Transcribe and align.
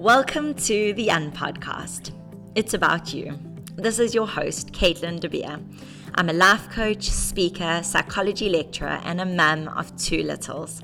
Welcome 0.00 0.54
to 0.54 0.94
the 0.94 1.08
Unpodcast. 1.08 2.12
It's 2.54 2.72
about 2.72 3.12
you. 3.12 3.38
This 3.76 3.98
is 3.98 4.14
your 4.14 4.26
host, 4.26 4.72
Caitlin 4.72 5.20
De 5.20 5.28
Beer. 5.28 5.60
I'm 6.14 6.30
a 6.30 6.32
life 6.32 6.70
coach, 6.70 7.10
speaker, 7.10 7.82
psychology 7.82 8.48
lecturer, 8.48 8.98
and 9.04 9.20
a 9.20 9.26
mum 9.26 9.68
of 9.68 9.94
two 9.98 10.22
littles. 10.22 10.82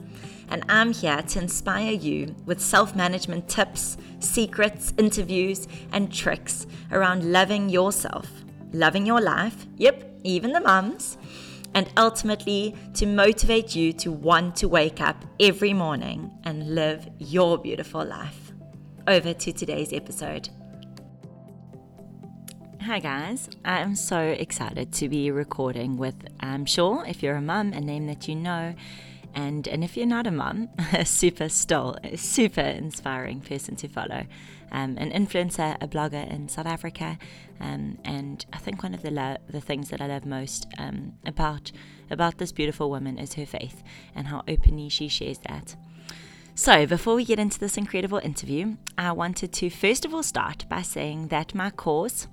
And 0.51 0.65
I'm 0.69 0.93
here 0.93 1.23
to 1.23 1.39
inspire 1.39 1.93
you 1.93 2.37
with 2.45 2.61
self 2.61 2.95
management 2.95 3.49
tips, 3.49 3.97
secrets, 4.21 4.93
interviews, 4.99 5.67
and 5.93 6.13
tricks 6.13 6.67
around 6.93 7.33
loving 7.33 7.71
yourself, 7.71 8.29
loving 8.75 9.07
your 9.07 9.23
life, 9.23 9.67
yep, 9.79 10.05
even 10.25 10.53
the 10.53 10.61
mums, 10.61 11.17
and 11.73 11.91
ultimately 11.97 12.75
to 12.93 13.07
motivate 13.07 13.75
you 13.75 13.95
to 13.95 14.13
want 14.13 14.57
to 14.57 14.69
wake 14.69 15.01
up 15.01 15.25
every 15.41 15.73
morning 15.73 16.31
and 16.45 16.75
live 16.75 17.09
your 17.19 17.57
beautiful 17.57 18.05
life 18.05 18.46
over 19.09 19.33
to 19.33 19.53
today's 19.53 19.93
episode. 19.93 20.49
Hi, 22.83 22.99
guys. 22.99 23.49
I'm 23.65 23.95
so 23.95 24.21
excited 24.21 24.93
to 24.95 25.09
be 25.09 25.31
recording 25.31 25.97
with, 25.97 26.17
I'm 26.41 26.65
sure, 26.65 27.05
if 27.07 27.23
you're 27.23 27.37
a 27.37 27.43
mum, 27.43 27.73
a 27.73 27.81
name 27.81 28.07
that 28.07 28.27
you 28.27 28.35
know. 28.35 28.75
And, 29.35 29.69
and 29.69 29.85
if 29.85 29.97
you're 29.97 30.07
not 30.07 30.27
a 30.27 30.31
mum, 30.31 30.71
a 30.93 31.05
super 31.05 31.49
still, 31.49 31.97
super 32.17 32.61
inspiring 32.61 33.41
person 33.41 33.77
to 33.77 33.89
follow. 33.89 34.25
Um, 34.73 34.97
an 34.99 35.13
influencer, 35.13 35.77
a 35.81 35.87
blogger 35.87 36.29
in 36.29 36.49
South 36.49 36.67
Africa. 36.67 37.19
Um, 37.61 37.99
and 38.05 38.45
I 38.53 38.59
think 38.59 38.83
one 38.83 38.95
of 38.95 39.03
the, 39.03 39.11
lo- 39.13 39.37
the 39.49 39.61
things 39.61 39.91
that 39.91 40.01
I 40.01 40.07
love 40.07 40.27
most 40.27 40.67
um, 40.79 41.13
about, 41.25 41.71
about 42.11 42.39
this 42.39 42.51
beautiful 42.51 42.91
woman 42.91 43.19
is 43.19 43.35
her 43.35 43.47
faith 43.47 43.85
and 44.15 44.27
how 44.29 44.43
openly 44.49 44.89
she 44.89 45.07
shares 45.07 45.39
that. 45.49 45.77
So, 46.59 46.87
before 46.87 47.15
we 47.15 47.27
get 47.27 47.39
into 47.39 47.61
this 47.61 47.77
incredible 47.77 48.17
interview, 48.17 48.77
I 48.97 49.13
wanted 49.13 49.53
to 49.53 49.69
first 49.69 50.07
of 50.07 50.15
all 50.15 50.23
start 50.23 50.65
by 50.71 50.81
saying 50.81 51.29
that 51.29 51.55
my 51.55 51.69
course, 51.69 52.29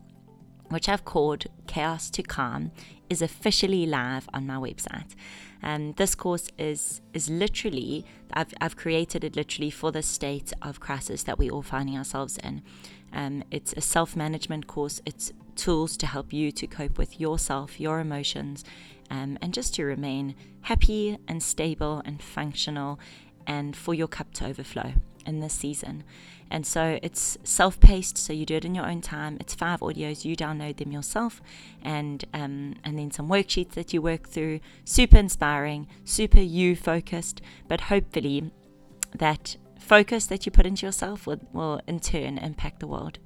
which 0.69 0.87
I've 0.87 1.03
called 1.03 1.47
Chaos 1.67 2.09
to 2.11 2.23
Calm, 2.23 2.71
is 3.09 3.21
officially 3.21 3.85
live 3.85 4.29
on 4.33 4.47
my 4.47 4.55
website. 4.55 5.13
Um, 5.61 5.91
this 5.97 6.15
course 6.15 6.47
is 6.57 7.01
is 7.13 7.29
literally 7.29 8.05
I've, 8.31 8.53
I've 8.61 8.77
created 8.77 9.25
it 9.25 9.35
literally 9.35 9.69
for 9.69 9.91
the 9.91 10.01
state 10.01 10.53
of 10.61 10.79
crisis 10.79 11.23
that 11.23 11.37
we're 11.37 11.51
all 11.51 11.61
finding 11.61 11.97
ourselves 11.97 12.37
in. 12.37 12.61
Um, 13.11 13.43
it's 13.51 13.73
a 13.73 13.81
self 13.81 14.15
management 14.15 14.67
course. 14.67 15.01
It's 15.05 15.33
tools 15.57 15.97
to 15.97 16.07
help 16.07 16.31
you 16.31 16.53
to 16.53 16.65
cope 16.65 16.97
with 16.97 17.19
yourself, 17.19 17.77
your 17.77 17.99
emotions, 17.99 18.63
um, 19.11 19.37
and 19.41 19.53
just 19.53 19.75
to 19.75 19.83
remain 19.83 20.33
happy 20.61 21.17
and 21.27 21.43
stable 21.43 22.01
and 22.05 22.23
functional 22.23 23.01
and 23.47 23.75
for 23.75 23.93
your 23.93 24.07
cup 24.07 24.33
to 24.35 24.45
overflow 24.45 24.93
in 25.25 25.39
this 25.39 25.53
season. 25.53 26.03
And 26.51 26.65
so 26.65 26.99
it's 27.01 27.37
self 27.43 27.79
paced, 27.79 28.17
so 28.17 28.31
you 28.31 28.45
do 28.45 28.55
it 28.55 28.65
in 28.65 28.75
your 28.75 28.85
own 28.85 29.01
time. 29.01 29.37
It's 29.39 29.55
five 29.55 29.79
audios, 29.79 30.23
you 30.23 30.35
download 30.35 30.77
them 30.77 30.91
yourself, 30.91 31.41
and 31.81 32.23
um, 32.33 32.75
and 32.83 32.97
then 32.97 33.09
some 33.11 33.27
worksheets 33.27 33.71
that 33.71 33.93
you 33.93 34.01
work 34.01 34.27
through. 34.27 34.59
Super 34.85 35.17
inspiring, 35.17 35.87
super 36.03 36.39
you 36.39 36.75
focused, 36.75 37.41
but 37.67 37.81
hopefully 37.81 38.51
that 39.15 39.57
focus 39.79 40.27
that 40.27 40.45
you 40.45 40.51
put 40.51 40.65
into 40.65 40.85
yourself 40.85 41.27
will, 41.27 41.39
will 41.51 41.81
in 41.87 41.99
turn 41.99 42.37
impact 42.37 42.79
the 42.79 42.87
world. 42.87 43.19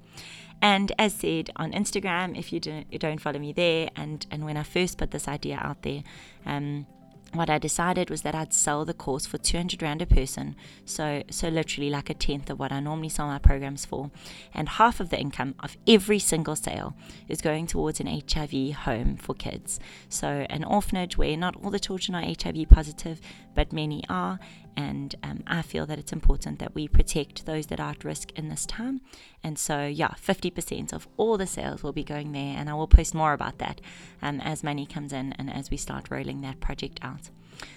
And 0.62 0.92
as 0.98 1.14
said 1.14 1.52
on 1.56 1.72
Instagram, 1.72 2.38
if 2.38 2.52
you 2.52 2.60
don't, 2.60 2.88
you 2.92 2.98
don't 2.98 3.22
follow 3.22 3.40
me 3.40 3.54
there, 3.54 3.90
and, 3.96 4.26
and 4.32 4.46
when 4.46 4.58
I 4.58 4.64
first 4.64 4.98
put 4.98 5.12
this 5.12 5.28
idea 5.28 5.58
out 5.62 5.84
there, 5.84 6.02
um, 6.46 6.88
what 7.34 7.50
I 7.50 7.58
decided 7.58 8.10
was 8.10 8.22
that 8.22 8.36
I'd 8.36 8.54
sell 8.54 8.86
the 8.86 8.94
course 8.94 9.26
for 9.26 9.38
200 9.38 9.82
Rand 9.82 10.02
a 10.02 10.06
person. 10.06 10.56
So, 10.86 11.24
so 11.30 11.50
literally 11.50 11.90
like 11.90 12.10
a 12.10 12.14
tenth 12.14 12.50
of 12.50 12.60
what 12.60 12.72
I 12.72 12.80
normally 12.80 13.10
sell 13.10 13.28
my 13.28 13.40
programs 13.40 13.86
for. 13.86 14.12
And 14.54 14.70
half 14.70 15.00
of 15.00 15.10
the 15.10 15.20
income 15.20 15.56
of 15.60 15.78
every 15.88 16.20
single 16.20 16.56
sale 16.56 16.96
is 17.28 17.42
going 17.42 17.68
towards 17.68 18.00
an 18.00 18.08
HIV 18.08 18.76
home 18.76 19.18
for 19.18 19.34
kids. 19.34 19.80
So, 20.10 20.46
an 20.50 20.64
orphanage 20.64 21.18
where 21.18 21.36
not 21.38 21.56
all 21.64 21.72
the 21.72 21.80
children 21.80 22.16
are 22.16 22.34
HIV 22.42 22.70
positive, 22.70 23.20
but 23.54 23.74
many 23.74 24.04
are. 24.10 24.40
And 24.78 25.16
um, 25.24 25.44
I 25.48 25.64
feel 25.64 25.88
that 25.88 25.98
it's 25.98 26.14
important 26.14 26.60
that 26.60 26.76
we 26.76 26.88
protect 26.88 27.48
those 27.48 27.66
that 27.68 27.80
are 27.80 27.90
at 27.90 28.04
risk 28.04 28.32
in 28.36 28.50
this 28.50 28.64
time. 28.64 29.02
And 29.44 29.58
so, 29.58 29.88
yeah, 29.88 30.10
50% 30.10 30.94
of 30.94 31.08
all 31.18 31.36
the 31.36 31.48
sales 31.48 31.82
will 31.82 31.94
be 31.94 32.04
going 32.04 32.32
there. 32.32 32.56
And 32.56 32.70
I 32.70 32.76
will 32.76 32.88
post 32.88 33.16
more 33.16 33.34
about 33.34 33.58
that 33.58 33.82
um, 34.22 34.40
as 34.40 34.64
money 34.64 34.86
comes 34.86 35.12
in 35.12 35.34
and 35.34 35.52
as 35.52 35.72
we 35.72 35.78
start 35.78 36.12
rolling 36.12 36.42
that 36.42 36.60
project 36.60 37.00
out. 37.02 37.32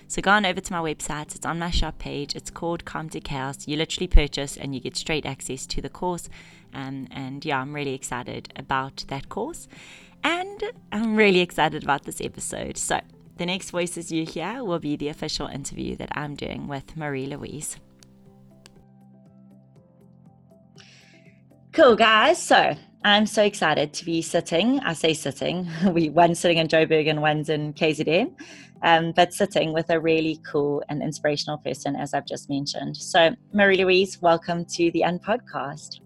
So 0.09 0.21
go 0.21 0.33
on 0.33 0.45
over 0.45 0.61
to 0.61 0.73
my 0.75 0.81
website. 0.81 1.35
It's 1.35 1.47
on 1.47 1.59
my 1.59 1.71
shop 1.71 1.99
page. 1.99 2.37
It's 2.37 2.51
called 2.51 2.85
Calm 2.85 3.09
to 3.11 3.21
Chaos. 3.21 3.67
You 3.67 3.79
literally 3.79 4.07
purchase 4.07 4.59
and 4.59 4.75
you 4.75 4.81
get 4.81 4.95
straight 4.95 5.25
access 5.25 5.65
to 5.67 5.81
the 5.81 5.89
course. 5.89 6.29
Um, 6.75 7.09
and 7.11 7.43
yeah, 7.47 7.61
I'm 7.61 7.75
really 7.75 7.95
excited 7.95 8.53
about 8.57 9.05
that 9.09 9.31
course. 9.31 9.69
And 10.23 10.63
I'm 10.93 11.17
really 11.17 11.41
excited 11.41 11.83
about 11.83 12.05
this 12.05 12.21
episode. 12.21 12.77
So 12.77 13.01
the 13.41 13.47
next 13.47 13.71
voices 13.71 14.13
you 14.13 14.27
hear 14.27 14.63
will 14.63 14.79
be 14.79 14.97
the 14.97 15.09
official 15.09 15.47
interview 15.47 15.97
that 15.97 16.11
I'm 16.13 16.35
doing 16.35 16.69
with 16.69 16.95
Mari-Louise. 16.95 17.79
Cool, 21.73 21.97
guys. 21.97 22.37
So 22.37 22.75
I'm 23.03 23.25
so 23.25 23.43
excited 23.43 23.95
to 23.95 24.05
be 24.05 24.21
sitting. 24.21 24.79
I 24.81 24.93
say 24.93 25.15
sitting. 25.15 25.67
We 25.91 26.11
one 26.11 26.35
sitting 26.35 26.59
in 26.59 26.69
Joburg 26.69 27.09
and 27.09 27.23
one's 27.23 27.49
in 27.49 27.73
KZN, 27.73 28.35
um, 28.83 29.13
but 29.17 29.33
sitting 29.33 29.73
with 29.73 29.89
a 29.89 29.99
really 29.99 30.39
cool 30.47 30.83
and 30.91 31.03
inspirational 31.03 31.57
person, 31.57 31.97
as 31.97 32.13
I've 32.13 32.27
just 32.27 32.51
mentioned. 32.51 32.99
So, 32.99 33.35
Mari-Louise, 33.55 34.21
welcome 34.21 34.67
to 34.77 34.91
the 34.91 35.03
Unpodcast. 35.07 36.01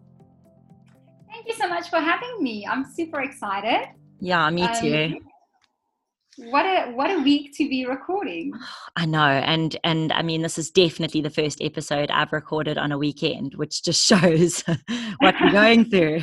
Thank 1.32 1.48
you 1.48 1.54
so 1.54 1.66
much 1.66 1.90
for 1.90 1.98
having 1.98 2.36
me. 2.40 2.64
I'm 2.64 2.84
super 2.84 3.22
excited. 3.22 3.88
Yeah, 4.20 4.48
me 4.50 4.68
too. 4.80 5.16
Um, 5.16 5.33
what 6.36 6.64
a 6.64 6.90
what 6.92 7.10
a 7.10 7.18
week 7.18 7.56
to 7.56 7.68
be 7.68 7.86
recording. 7.86 8.52
I 8.96 9.06
know 9.06 9.18
and 9.18 9.76
and 9.84 10.12
i 10.12 10.22
mean 10.22 10.42
this 10.42 10.58
is 10.58 10.70
definitely 10.70 11.20
the 11.20 11.30
first 11.30 11.60
episode 11.60 12.10
i've 12.10 12.32
recorded 12.32 12.78
on 12.78 12.92
a 12.92 12.98
weekend 12.98 13.54
which 13.54 13.82
just 13.82 14.04
shows 14.06 14.62
what 15.18 15.34
we're 15.40 15.50
going 15.50 15.84
through. 15.86 16.22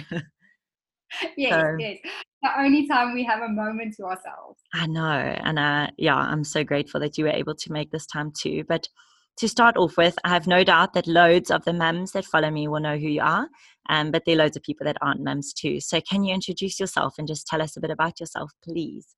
Yes 1.38 1.54
so, 1.54 1.76
yes. 1.78 1.98
The 2.42 2.60
only 2.60 2.88
time 2.88 3.14
we 3.14 3.24
have 3.26 3.42
a 3.42 3.50
moment 3.50 3.96
to 3.98 4.04
ourselves. 4.04 4.62
I 4.74 4.88
know 4.88 5.02
and 5.02 5.60
uh 5.60 5.88
yeah 5.98 6.16
i'm 6.16 6.44
so 6.44 6.64
grateful 6.64 7.00
that 7.02 7.18
you 7.18 7.26
were 7.26 7.32
able 7.32 7.56
to 7.56 7.72
make 7.72 7.92
this 7.92 8.06
time 8.06 8.32
too. 8.38 8.64
But 8.68 8.88
to 9.38 9.48
start 9.48 9.78
off 9.78 9.96
with 9.98 10.18
i 10.26 10.30
have 10.30 10.46
no 10.46 10.64
doubt 10.64 10.94
that 10.94 11.08
loads 11.08 11.50
of 11.50 11.64
the 11.64 11.74
mums 11.74 12.12
that 12.12 12.26
follow 12.26 12.52
me 12.52 12.68
will 12.68 12.82
know 12.82 12.98
who 12.98 13.08
you 13.08 13.22
are 13.22 13.48
um, 13.90 14.12
but 14.12 14.24
there 14.26 14.36
are 14.36 14.40
loads 14.40 14.56
of 14.56 14.64
people 14.64 14.86
that 14.86 14.98
aren't 15.02 15.24
mums 15.24 15.52
too. 15.52 15.80
So 15.82 16.00
can 16.02 16.24
you 16.24 16.34
introduce 16.34 16.80
yourself 16.80 17.16
and 17.18 17.28
just 17.28 17.48
tell 17.48 17.62
us 17.62 17.76
a 17.76 17.82
bit 17.82 17.92
about 17.92 18.20
yourself 18.20 18.52
please 18.64 19.16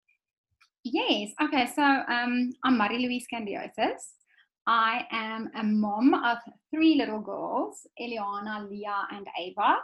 Yes. 0.84 1.32
Okay. 1.42 1.68
So 1.74 1.82
um, 1.82 2.52
I'm 2.66 2.78
Mari-Louise 2.78 3.26
Candiotis. 3.34 4.02
I 4.68 5.06
am 5.12 5.50
a 5.56 5.64
mom 5.64 6.14
of 6.14 6.40
three 6.74 6.96
little 6.96 7.22
girls, 7.22 7.88
Eliana, 8.02 8.70
Leah, 8.70 9.08
and 9.12 9.26
Ava. 9.40 9.78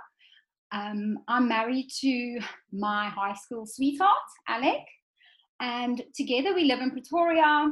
Um, 0.74 1.20
I'm 1.30 1.48
married 1.48 1.88
to 2.02 2.40
my 2.74 3.08
high 3.08 3.34
school 3.36 3.66
sweetheart, 3.66 4.18
Alec, 4.50 4.84
and 5.62 6.02
together 6.14 6.54
we 6.54 6.66
live 6.66 6.82
in 6.82 6.92
Pretoria. 6.92 7.72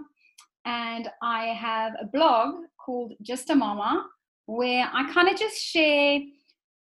And 0.63 1.09
I 1.21 1.47
have 1.47 1.93
a 2.01 2.05
blog 2.05 2.55
called 2.83 3.13
Just 3.21 3.49
a 3.49 3.55
Mamma, 3.55 4.05
where 4.45 4.89
I 4.91 5.11
kind 5.11 5.27
of 5.27 5.37
just 5.37 5.57
share 5.57 6.21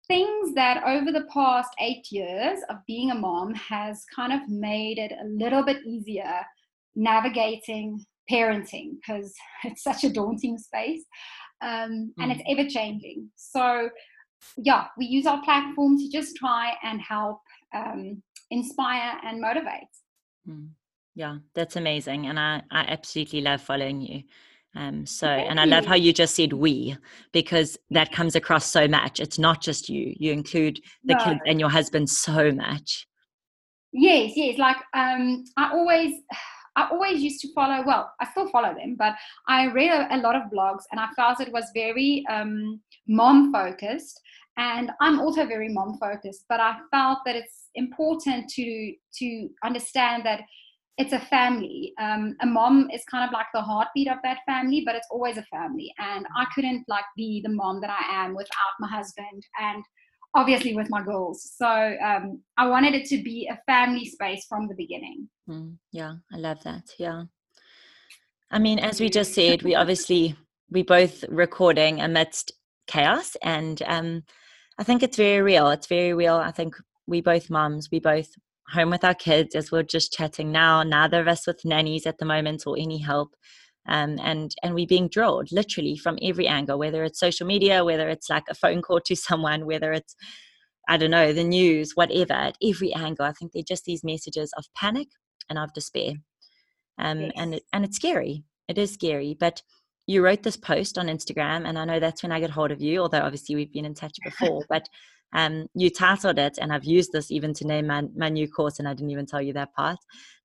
things 0.09 0.55
that 0.55 0.83
over 0.87 1.11
the 1.11 1.27
past 1.33 1.71
eight 1.81 2.11
years 2.11 2.61
of 2.69 2.77
being 2.87 3.11
a 3.11 3.15
mom 3.15 3.55
has 3.55 4.05
kind 4.15 4.33
of 4.33 4.49
made 4.49 4.99
it 4.99 5.13
a 5.13 5.27
little 5.27 5.63
bit 5.63 5.85
easier 5.85 6.41
navigating 6.95 8.05
parenting 8.31 8.97
because 8.97 9.35
it's 9.65 9.83
such 9.83 10.05
a 10.05 10.11
daunting 10.11 10.59
space 10.59 11.05
um, 11.63 12.13
and 12.19 12.33
it's 12.33 12.43
mm. 12.43 12.59
ever 12.59 12.69
changing. 12.69 13.31
So, 13.37 13.89
yeah, 14.57 14.87
we 14.99 15.07
use 15.07 15.27
our 15.27 15.43
platform 15.43 15.99
to 15.99 16.11
just 16.11 16.37
try 16.37 16.75
and 16.83 17.01
help 17.01 17.41
um, 17.75 18.23
inspire 18.51 19.19
and 19.25 19.41
motivate. 19.41 19.89
Mm. 20.49 20.69
Yeah, 21.15 21.39
that's 21.55 21.77
amazing. 21.77 22.27
And 22.27 22.39
I, 22.39 22.63
I 22.71 22.81
absolutely 22.81 23.41
love 23.41 23.63
following 23.63 24.03
you. 24.03 24.23
Um, 24.75 25.07
so, 25.07 25.27
and 25.27 25.59
I 25.59 25.65
love 25.65 25.87
how 25.87 25.95
you 25.95 26.13
just 26.13 26.35
said 26.35 26.53
we, 26.53 26.97
because 27.33 27.79
that 27.91 28.13
comes 28.13 28.35
across 28.35 28.67
so 28.67 28.87
much. 28.87 29.21
It's 29.21 29.39
not 29.39 29.63
just 29.63 29.89
you, 29.89 30.15
you 30.19 30.33
include 30.33 30.81
the 31.05 31.15
no. 31.15 31.25
kids 31.25 31.41
and 31.47 31.59
your 31.59 31.71
husband 31.71 32.11
so 32.11 32.53
much. 32.53 33.07
Yes, 33.93 34.33
yes. 34.37 34.59
Like, 34.59 34.77
um, 34.95 35.45
I 35.57 35.73
always, 35.73 36.15
I 36.77 36.89
always 36.91 37.23
used 37.23 37.41
to 37.41 37.53
follow, 37.55 37.83
well, 37.87 38.13
I 38.21 38.27
still 38.31 38.51
follow 38.51 38.75
them, 38.75 38.97
but 38.99 39.15
I 39.49 39.69
read 39.69 39.91
a, 39.91 40.15
a 40.15 40.19
lot 40.19 40.37
of 40.37 40.43
blogs 40.55 40.83
and 40.93 41.01
I 41.01 41.09
felt 41.17 41.41
it 41.41 41.51
was 41.51 41.65
very 41.73 42.23
um, 42.29 42.83
mom 43.09 43.51
focused. 43.51 44.21
And 44.59 44.91
I'm 45.01 45.21
also 45.21 45.47
very 45.47 45.71
mom 45.71 45.97
focused, 45.99 46.45
but 46.51 46.61
I 46.61 46.77
felt 46.91 47.21
that 47.25 47.37
it's 47.37 47.69
important 47.75 48.49
to 48.51 48.93
to 49.19 49.49
understand 49.63 50.25
that 50.25 50.41
it's 50.99 51.13
a 51.13 51.21
family. 51.21 51.93
Um, 52.01 52.37
a 52.41 52.47
mom 52.47 52.89
is 52.93 53.03
kind 53.11 53.29
of 53.29 53.33
like 53.33 53.47
the 53.53 53.61
heartbeat 53.61 54.09
of 54.09 54.19
that 54.25 54.39
family, 54.47 54.83
but 54.85 54.95
it's 54.95 55.09
always 55.11 55.37
a 55.37 55.45
family. 55.45 55.93
And 55.99 56.27
I 56.37 56.47
couldn't 56.55 56.85
like 56.89 57.05
be 57.17 57.43
the 57.45 57.53
mom 57.53 57.81
that 57.83 57.91
I 57.91 58.25
am 58.25 58.35
without 58.35 58.75
my 58.81 58.89
husband 58.89 59.43
and 59.61 59.85
obviously 60.35 60.75
with 60.75 60.89
my 60.89 61.03
girls. 61.03 61.53
So 61.57 61.67
um, 61.67 62.41
I 62.57 62.67
wanted 62.69 62.95
it 62.95 63.07
to 63.07 63.23
be 63.23 63.49
a 63.51 63.61
family 63.67 64.07
space 64.07 64.47
from 64.49 64.69
the 64.69 64.75
beginning. 64.75 65.29
Mm, 65.49 65.77
yeah, 65.93 66.15
I 66.33 66.37
love 66.37 66.63
that. 66.65 66.85
Yeah. 66.99 67.25
I 68.51 68.59
mean, 68.59 68.79
as 68.79 69.01
we 69.01 69.11
just 69.11 69.35
said, 69.35 69.63
we 69.63 69.75
obviously 69.75 70.37
we 70.71 70.83
both 70.83 71.25
recording 71.29 72.01
amidst 72.01 72.53
chaos, 72.87 73.37
and 73.43 73.83
um, 73.87 74.23
I 74.79 74.85
think 74.85 75.03
it's 75.03 75.17
very 75.17 75.43
real. 75.43 75.69
It's 75.71 75.89
very 75.89 76.15
real. 76.15 76.37
I 76.37 76.53
think 76.53 76.77
we 77.07 77.21
both 77.21 77.51
moms, 77.51 77.91
we 77.91 77.99
both 77.99 78.29
home 78.71 78.91
with 78.91 79.05
our 79.05 79.15
kids 79.15 79.55
as 79.55 79.71
we're 79.71 79.83
just 79.83 80.13
chatting 80.13 80.51
now 80.51 80.83
neither 80.83 81.21
of 81.21 81.29
us 81.29 81.47
with 81.47 81.65
nannies 81.65 82.07
at 82.07 82.19
the 82.19 82.25
moment 82.25 82.65
or 82.67 82.77
any 82.79 82.99
help 82.99 83.35
um, 83.89 84.19
and 84.23 84.55
and 84.63 84.75
we're 84.75 84.87
being 84.87 85.09
drilled 85.09 85.53
literally 85.53 85.97
from 85.97 86.19
every 86.23 86.47
angle 86.47 86.79
whether 86.79 87.05
it's 87.05 87.21
social 87.21 87.47
media 87.47 87.85
whether 87.85 88.09
it's 88.09 88.29
like 88.29 88.45
a 88.51 88.55
phone 88.55 88.83
call 88.83 89.01
to 89.01 89.17
someone 89.29 89.67
whether 89.67 89.93
it's 89.93 90.15
i 90.89 90.97
don't 90.97 91.11
know 91.11 91.33
the 91.33 91.45
news 91.45 91.93
whatever 91.95 92.33
at 92.33 92.57
every 92.63 92.93
angle 92.95 93.25
i 93.25 93.33
think 93.33 93.53
they're 93.53 93.63
just 93.63 93.85
these 93.85 94.05
messages 94.05 94.53
of 94.57 94.65
panic 94.75 95.09
and 95.49 95.59
of 95.59 95.73
despair 95.73 96.13
um, 96.99 97.21
yes. 97.21 97.33
and 97.37 97.55
it, 97.55 97.63
and 97.73 97.85
it's 97.85 97.97
scary 97.97 98.45
it 98.69 98.79
is 98.79 98.93
scary 98.93 99.37
but 99.39 99.63
you 100.09 100.25
wrote 100.25 100.43
this 100.43 100.57
post 100.57 100.99
on 100.99 101.07
instagram 101.07 101.69
and 101.69 101.79
i 101.79 101.85
know 101.85 102.01
that's 102.01 102.23
when 102.23 102.33
i 102.33 102.41
get 102.41 102.51
hold 102.51 102.71
of 102.71 102.81
you 102.81 103.01
although 103.01 103.21
obviously 103.21 103.55
we've 103.55 103.73
been 103.73 103.85
in 103.85 103.95
touch 103.95 104.17
before 104.25 104.65
but 104.69 104.89
um, 105.37 105.69
you 105.75 105.91
titled 105.91 106.39
it, 106.39 106.59
and 106.59 106.73
I've 106.73 106.85
used 106.85 107.13
this 107.13 107.31
even 107.31 107.53
to 107.55 107.67
name 107.67 107.89
my, 107.89 108.05
my 108.17 108.31
new 108.31 108.49
course, 108.49 108.79
and 108.79 108.89
I 108.89 108.95
didn't 108.95 109.11
even 109.11 109.27
tell 109.27 109.43
you 109.43 109.53
that 109.53 109.75
part. 109.75 109.99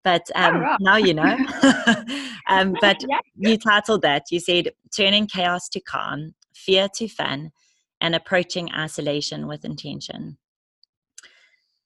But 0.03 0.29
oh, 0.35 0.43
um, 0.43 0.63
oh, 0.63 0.75
now 0.81 0.97
you 0.97 1.13
know. 1.13 1.37
um, 2.49 2.75
but 2.81 2.97
yeah. 3.07 3.21
you 3.37 3.57
titled 3.57 4.01
that. 4.01 4.25
You 4.31 4.41
said 4.41 4.71
turning 4.95 5.27
chaos 5.27 5.69
to 5.69 5.79
calm, 5.79 6.35
fear 6.53 6.89
to 6.95 7.07
fun, 7.07 7.51
and 8.01 8.13
approaching 8.13 8.69
isolation 8.73 9.47
with 9.47 9.63
intention. 9.63 10.37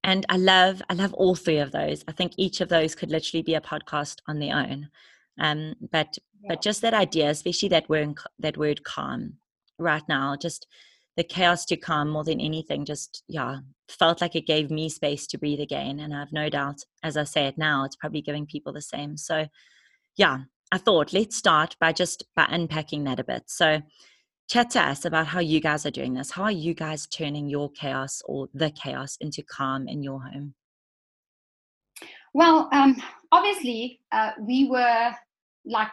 And 0.04 0.26
I 0.30 0.38
love, 0.38 0.82
I 0.90 0.96
love 0.96 1.14
all 1.14 1.36
three 1.36 1.60
of 1.60 1.72
those. 1.72 2.04
I 2.08 2.12
think 2.12 2.34
each 2.38 2.60
of 2.60 2.70
those 2.70 2.96
could 2.96 3.12
literally 3.12 3.44
be 3.44 3.54
a 3.54 3.62
podcast 3.62 4.18
on 4.28 4.40
their 4.40 4.56
own. 4.56 4.90
Um, 5.40 5.76
but 5.92 6.18
yeah. 6.42 6.50
but 6.50 6.64
just 6.64 6.82
that 6.82 6.96
idea, 6.96 7.30
especially 7.30 7.70
that 7.70 7.88
word, 7.88 8.18
that 8.40 8.58
word 8.58 8.84
calm, 8.84 9.34
right 9.78 10.04
now, 10.10 10.36
just 10.36 10.66
the 11.18 11.24
chaos 11.24 11.66
to 11.66 11.78
come 11.78 12.10
more 12.10 12.24
than 12.24 12.42
anything 12.42 12.86
just 12.86 13.24
yeah 13.28 13.58
felt 13.88 14.22
like 14.22 14.36
it 14.36 14.48
gave 14.48 14.70
me 14.70 14.90
space 14.90 15.28
to 15.28 15.38
breathe 15.38 15.60
again 15.60 16.00
and 16.00 16.14
i've 16.14 16.32
no 16.34 16.50
doubt 16.50 16.84
as 17.04 17.16
i 17.16 17.24
say 17.24 17.46
it 17.46 17.58
now 17.58 17.86
it's 17.86 17.96
probably 17.96 18.22
giving 18.22 18.46
people 18.46 18.74
the 18.74 18.82
same. 18.82 19.18
So 19.18 19.48
yeah 20.18 20.40
i 20.72 20.78
thought 20.78 21.14
let's 21.14 21.36
start 21.36 21.76
by 21.80 21.92
just 21.92 22.24
by 22.36 22.46
unpacking 22.50 23.04
that 23.06 23.20
a 23.20 23.24
bit. 23.24 23.44
So 23.48 23.82
chat 24.50 24.70
to 24.72 24.82
us 24.82 25.06
about 25.06 25.28
how 25.28 25.40
you 25.40 25.60
guys 25.60 25.86
are 25.86 25.92
doing 25.92 26.14
this. 26.14 26.32
How 26.32 26.44
are 26.44 26.52
you 26.52 26.74
guys 26.76 27.08
turning 27.08 27.50
your 27.50 27.72
chaos 27.72 28.22
or 28.26 28.48
the 28.54 28.70
chaos 28.70 29.18
into 29.20 29.42
calm 29.44 29.88
in 29.88 30.04
your 30.04 30.22
home? 30.22 30.54
Well 32.34 32.70
um, 32.74 33.02
obviously 33.32 34.02
uh, 34.12 34.32
we 34.40 34.70
were 34.70 35.12
like 35.66 35.92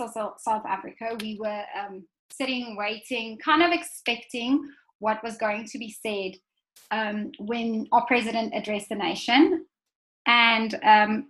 of 0.00 0.10
south 0.38 0.64
africa 0.66 1.14
we 1.20 1.36
were 1.38 1.62
um, 1.78 2.04
sitting, 2.32 2.76
waiting, 2.76 3.38
kind 3.38 3.62
of 3.62 3.72
expecting 3.72 4.68
what 4.98 5.22
was 5.22 5.36
going 5.36 5.64
to 5.66 5.78
be 5.78 5.94
said 6.02 6.32
um, 6.90 7.30
when 7.38 7.86
our 7.92 8.04
president 8.06 8.52
addressed 8.54 8.88
the 8.88 8.94
nation. 8.94 9.66
And 10.26 10.78
um, 10.82 11.28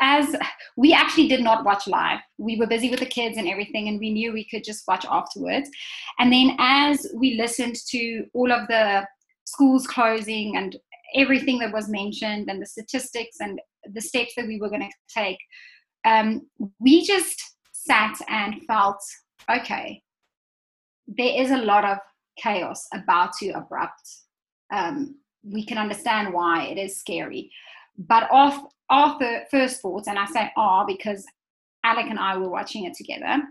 as 0.00 0.34
we 0.76 0.92
actually 0.92 1.28
did 1.28 1.42
not 1.42 1.64
watch 1.64 1.86
live, 1.86 2.20
we 2.38 2.56
were 2.56 2.66
busy 2.66 2.90
with 2.90 3.00
the 3.00 3.06
kids 3.06 3.36
and 3.36 3.48
everything, 3.48 3.88
and 3.88 3.98
we 3.98 4.10
knew 4.10 4.32
we 4.32 4.48
could 4.48 4.64
just 4.64 4.84
watch 4.88 5.04
afterwards. 5.08 5.70
And 6.18 6.32
then 6.32 6.56
as 6.58 7.06
we 7.14 7.34
listened 7.34 7.76
to 7.88 8.26
all 8.34 8.52
of 8.52 8.68
the 8.68 9.06
schools 9.44 9.86
closing 9.86 10.56
and 10.56 10.76
everything 11.14 11.58
that 11.58 11.72
was 11.72 11.88
mentioned 11.88 12.48
and 12.48 12.62
the 12.62 12.66
statistics 12.66 13.38
and 13.40 13.60
the 13.92 14.00
steps 14.00 14.34
that 14.36 14.46
we 14.46 14.60
were 14.60 14.68
going 14.68 14.82
to 14.82 14.90
take, 15.12 15.38
um, 16.04 16.46
we 16.78 17.04
just 17.04 17.42
sat 17.72 18.16
and 18.28 18.62
felt 18.66 19.02
okay, 19.48 20.02
there 21.06 21.42
is 21.42 21.50
a 21.50 21.58
lot 21.58 21.84
of 21.84 21.98
chaos 22.38 22.86
about 22.94 23.32
to 23.34 23.50
erupt. 23.50 24.08
Um, 24.72 25.16
we 25.42 25.64
can 25.64 25.78
understand 25.78 26.32
why 26.32 26.64
it 26.64 26.78
is 26.78 26.98
scary. 26.98 27.50
But 27.98 28.28
our, 28.30 28.68
our 28.88 29.18
first 29.50 29.82
thoughts, 29.82 30.08
and 30.08 30.18
I 30.18 30.26
say 30.26 30.50
our 30.56 30.86
because 30.86 31.24
Alec 31.84 32.06
and 32.08 32.18
I 32.18 32.36
were 32.36 32.50
watching 32.50 32.84
it 32.84 32.94
together, 32.94 33.42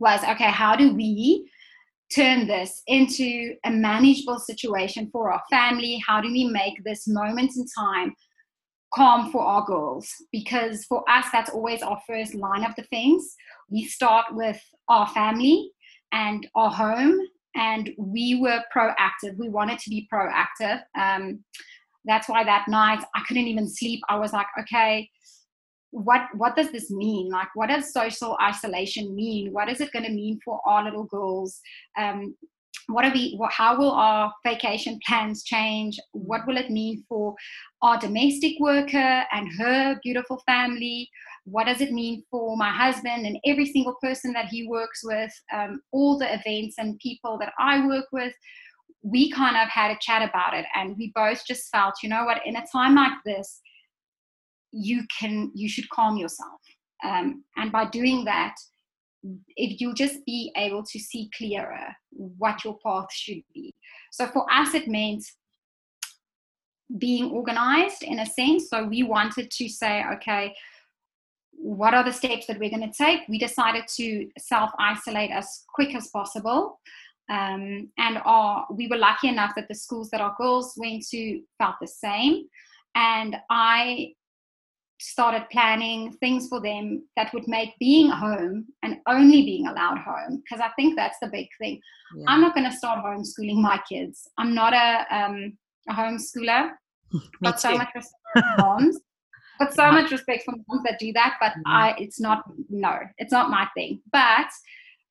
was 0.00 0.22
okay, 0.24 0.50
how 0.50 0.76
do 0.76 0.94
we 0.94 1.48
turn 2.14 2.46
this 2.46 2.82
into 2.86 3.54
a 3.64 3.70
manageable 3.70 4.38
situation 4.38 5.08
for 5.12 5.32
our 5.32 5.42
family? 5.50 6.02
How 6.06 6.20
do 6.20 6.30
we 6.30 6.44
make 6.44 6.82
this 6.84 7.08
moment 7.08 7.52
in 7.56 7.66
time 7.66 8.14
calm 8.94 9.30
for 9.30 9.42
our 9.42 9.64
girls? 9.64 10.08
Because 10.32 10.84
for 10.84 11.08
us, 11.10 11.26
that's 11.32 11.50
always 11.50 11.82
our 11.82 12.00
first 12.06 12.34
line 12.34 12.64
of 12.64 12.74
defense. 12.76 13.34
We 13.68 13.84
start 13.84 14.26
with 14.32 14.60
our 14.88 15.06
family 15.08 15.70
and 16.12 16.46
our 16.54 16.70
home 16.70 17.18
and 17.54 17.90
we 17.96 18.38
were 18.40 18.62
proactive. 18.74 19.36
We 19.36 19.48
wanted 19.48 19.78
to 19.80 19.90
be 19.90 20.08
proactive. 20.12 20.82
Um, 20.98 21.44
that's 22.04 22.28
why 22.28 22.44
that 22.44 22.68
night 22.68 23.02
i 23.16 23.22
couldn't 23.26 23.48
even 23.48 23.68
sleep. 23.68 24.00
I 24.08 24.16
was 24.16 24.32
like 24.32 24.46
okay 24.60 25.10
what 25.96 26.22
what 26.34 26.56
does 26.56 26.70
this 26.70 26.90
mean? 26.90 27.30
Like 27.30 27.48
what 27.54 27.68
does 27.70 27.92
social 27.92 28.36
isolation 28.42 29.14
mean? 29.14 29.52
What 29.52 29.70
is 29.70 29.80
it 29.80 29.92
going 29.92 30.04
to 30.04 30.10
mean 30.10 30.38
for 30.44 30.60
our 30.66 30.84
little 30.84 31.04
girls? 31.04 31.60
Um, 31.96 32.36
what 32.88 33.04
are 33.04 33.12
we 33.12 33.34
what, 33.36 33.52
how 33.52 33.76
will 33.76 33.90
our 33.90 34.32
vacation 34.44 34.98
plans 35.06 35.42
change? 35.42 35.98
What 36.12 36.46
will 36.46 36.56
it 36.56 36.70
mean 36.70 37.04
for 37.08 37.34
our 37.82 37.98
domestic 37.98 38.54
worker 38.60 39.24
and 39.32 39.48
her 39.58 39.98
beautiful 40.02 40.42
family? 40.46 41.10
What 41.44 41.66
does 41.66 41.80
it 41.80 41.92
mean 41.92 42.24
for 42.30 42.56
my 42.56 42.70
husband 42.70 43.26
and 43.26 43.38
every 43.46 43.66
single 43.66 43.96
person 44.02 44.32
that 44.32 44.46
he 44.46 44.66
works 44.68 45.00
with, 45.04 45.32
um, 45.52 45.80
all 45.92 46.18
the 46.18 46.32
events 46.32 46.76
and 46.78 46.98
people 46.98 47.38
that 47.38 47.52
I 47.58 47.86
work 47.86 48.06
with. 48.12 48.34
We 49.02 49.30
kind 49.30 49.56
of 49.56 49.68
had 49.68 49.92
a 49.92 49.98
chat 50.00 50.28
about 50.28 50.54
it, 50.54 50.66
and 50.74 50.96
we 50.96 51.12
both 51.14 51.46
just 51.46 51.70
felt, 51.70 51.94
you 52.02 52.08
know 52.08 52.24
what, 52.24 52.44
in 52.44 52.56
a 52.56 52.64
time 52.72 52.96
like 52.96 53.12
this, 53.24 53.60
you 54.72 55.04
can, 55.16 55.52
you 55.54 55.68
should 55.68 55.88
calm 55.90 56.16
yourself, 56.16 56.60
um, 57.04 57.44
and 57.56 57.70
by 57.70 57.86
doing 57.86 58.24
that, 58.24 58.54
if 59.56 59.80
you'll 59.80 59.94
just 59.94 60.24
be 60.24 60.52
able 60.56 60.82
to 60.84 60.98
see 60.98 61.30
clearer 61.36 61.94
what 62.12 62.64
your 62.64 62.78
path 62.84 63.12
should 63.12 63.42
be. 63.54 63.74
So 64.12 64.26
for 64.26 64.46
us, 64.52 64.74
it 64.74 64.88
meant 64.88 65.24
being 66.98 67.30
organized 67.30 68.02
in 68.02 68.20
a 68.20 68.26
sense. 68.26 68.70
So 68.70 68.84
we 68.84 69.02
wanted 69.02 69.50
to 69.50 69.68
say, 69.68 70.04
okay, 70.14 70.54
what 71.52 71.94
are 71.94 72.04
the 72.04 72.12
steps 72.12 72.46
that 72.46 72.58
we're 72.58 72.70
going 72.70 72.90
to 72.90 72.96
take? 72.96 73.22
We 73.28 73.38
decided 73.38 73.84
to 73.96 74.28
self 74.38 74.70
isolate 74.78 75.30
as 75.30 75.64
quick 75.74 75.94
as 75.94 76.08
possible. 76.08 76.80
Um, 77.28 77.90
and 77.98 78.18
our, 78.24 78.66
we 78.70 78.86
were 78.86 78.98
lucky 78.98 79.28
enough 79.28 79.54
that 79.56 79.66
the 79.68 79.74
schools 79.74 80.10
that 80.10 80.20
our 80.20 80.34
girls 80.38 80.74
went 80.76 81.04
to 81.08 81.40
felt 81.58 81.74
the 81.80 81.88
same. 81.88 82.44
And 82.94 83.36
I 83.50 84.12
started 84.98 85.46
planning 85.50 86.12
things 86.20 86.48
for 86.48 86.60
them 86.60 87.06
that 87.16 87.32
would 87.34 87.46
make 87.46 87.78
being 87.78 88.10
home 88.10 88.66
and 88.82 88.98
only 89.06 89.42
being 89.42 89.66
allowed 89.66 89.98
home, 89.98 90.42
because 90.42 90.60
I 90.60 90.70
think 90.76 90.96
that's 90.96 91.18
the 91.20 91.28
big 91.28 91.48
thing. 91.60 91.80
Yeah. 92.16 92.24
I'm 92.28 92.40
not 92.40 92.54
going 92.54 92.70
to 92.70 92.76
start 92.76 93.04
homeschooling 93.04 93.60
my 93.60 93.80
kids. 93.88 94.28
I'm 94.38 94.54
not 94.54 94.72
a, 94.72 95.04
um, 95.14 95.58
a 95.88 95.92
homeschooler. 95.92 96.70
but 97.40 97.60
so 97.60 97.76
much 97.76 97.88
respect 97.94 98.16
for 98.32 98.42
moms 98.58 98.98
but 99.58 99.72
so 99.74 99.90
much 99.90 100.10
respect 100.10 100.44
for 100.44 100.54
moms 100.68 100.82
that 100.84 100.98
do 100.98 101.12
that 101.12 101.36
but 101.40 101.52
i 101.66 101.94
it's 101.98 102.20
not 102.20 102.42
no 102.68 102.98
it's 103.18 103.32
not 103.32 103.50
my 103.50 103.66
thing 103.74 104.00
but 104.12 104.48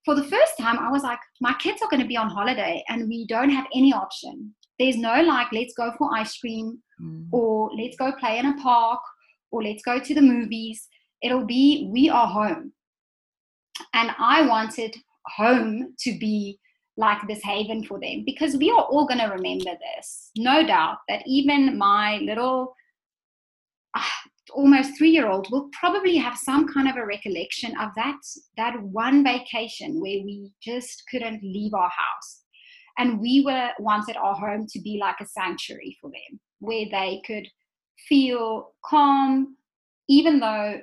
for 0.04 0.16
the 0.16 0.24
first 0.24 0.58
time 0.60 0.78
i 0.80 0.90
was 0.90 1.04
like 1.04 1.20
my 1.42 1.54
kids 1.54 1.82
are 1.82 1.90
going 1.90 2.02
to 2.02 2.08
be 2.08 2.18
on 2.18 2.30
holiday 2.30 2.84
and 2.90 3.08
we 3.08 3.26
don't 3.28 3.50
have 3.50 3.66
any 3.74 3.94
option 3.94 4.54
there's 4.78 4.98
no 4.98 5.22
like 5.22 5.48
let's 5.52 5.74
go 5.74 5.92
for 5.98 6.10
ice 6.16 6.38
cream 6.38 6.78
mm. 7.02 7.28
or 7.32 7.72
let's 7.76 7.98
go 7.98 8.12
play 8.20 8.38
in 8.38 8.46
a 8.46 8.62
park 8.62 9.00
or 9.56 9.64
let's 9.64 9.84
go 9.84 10.00
to 10.00 10.14
the 10.14 10.22
movies 10.22 10.88
it'll 11.22 11.46
be 11.46 11.90
we 11.92 12.10
are 12.10 12.28
home. 12.28 12.72
And 13.94 14.12
i 14.20 14.46
wanted 14.46 14.96
home 15.38 15.96
to 16.00 16.18
be 16.20 16.60
like 16.98 17.28
this 17.28 17.44
haven 17.44 17.84
for 17.84 18.00
them 18.00 18.24
because 18.26 18.56
we 18.56 18.70
are 18.72 18.84
all 18.84 19.06
going 19.06 19.20
to 19.20 19.26
remember 19.26 19.72
this. 19.96 20.32
No 20.38 20.66
doubt 20.66 20.98
that 21.10 21.24
even 21.26 21.78
my 21.78 22.20
little 22.20 22.74
ah, 23.98 24.14
almost 24.54 24.98
three 24.98 25.10
year 25.10 25.28
old 25.28 25.48
will 25.52 25.70
probably 25.78 26.16
have 26.16 26.38
some 26.38 26.72
kind 26.72 26.88
of 26.88 26.96
a 26.96 27.06
recollection 27.06 27.72
of 27.78 27.90
that 27.96 28.20
that 28.56 28.82
one 28.82 29.24
vacation 29.24 30.00
where 30.00 30.22
we 30.24 30.52
just 30.62 31.04
couldn't 31.10 31.44
leave 31.44 31.74
our 31.74 31.92
house. 32.04 32.44
And 32.98 33.20
we 33.20 33.44
were 33.46 33.72
wanted 33.80 34.16
our 34.16 34.36
home 34.36 34.68
to 34.70 34.80
be 34.80 34.98
like 35.02 35.20
a 35.20 35.26
sanctuary 35.26 35.98
for 36.00 36.10
them 36.12 36.40
where 36.60 36.86
they 36.90 37.22
could 37.28 37.46
feel 38.08 38.72
calm 38.84 39.56
even 40.08 40.40
though 40.40 40.82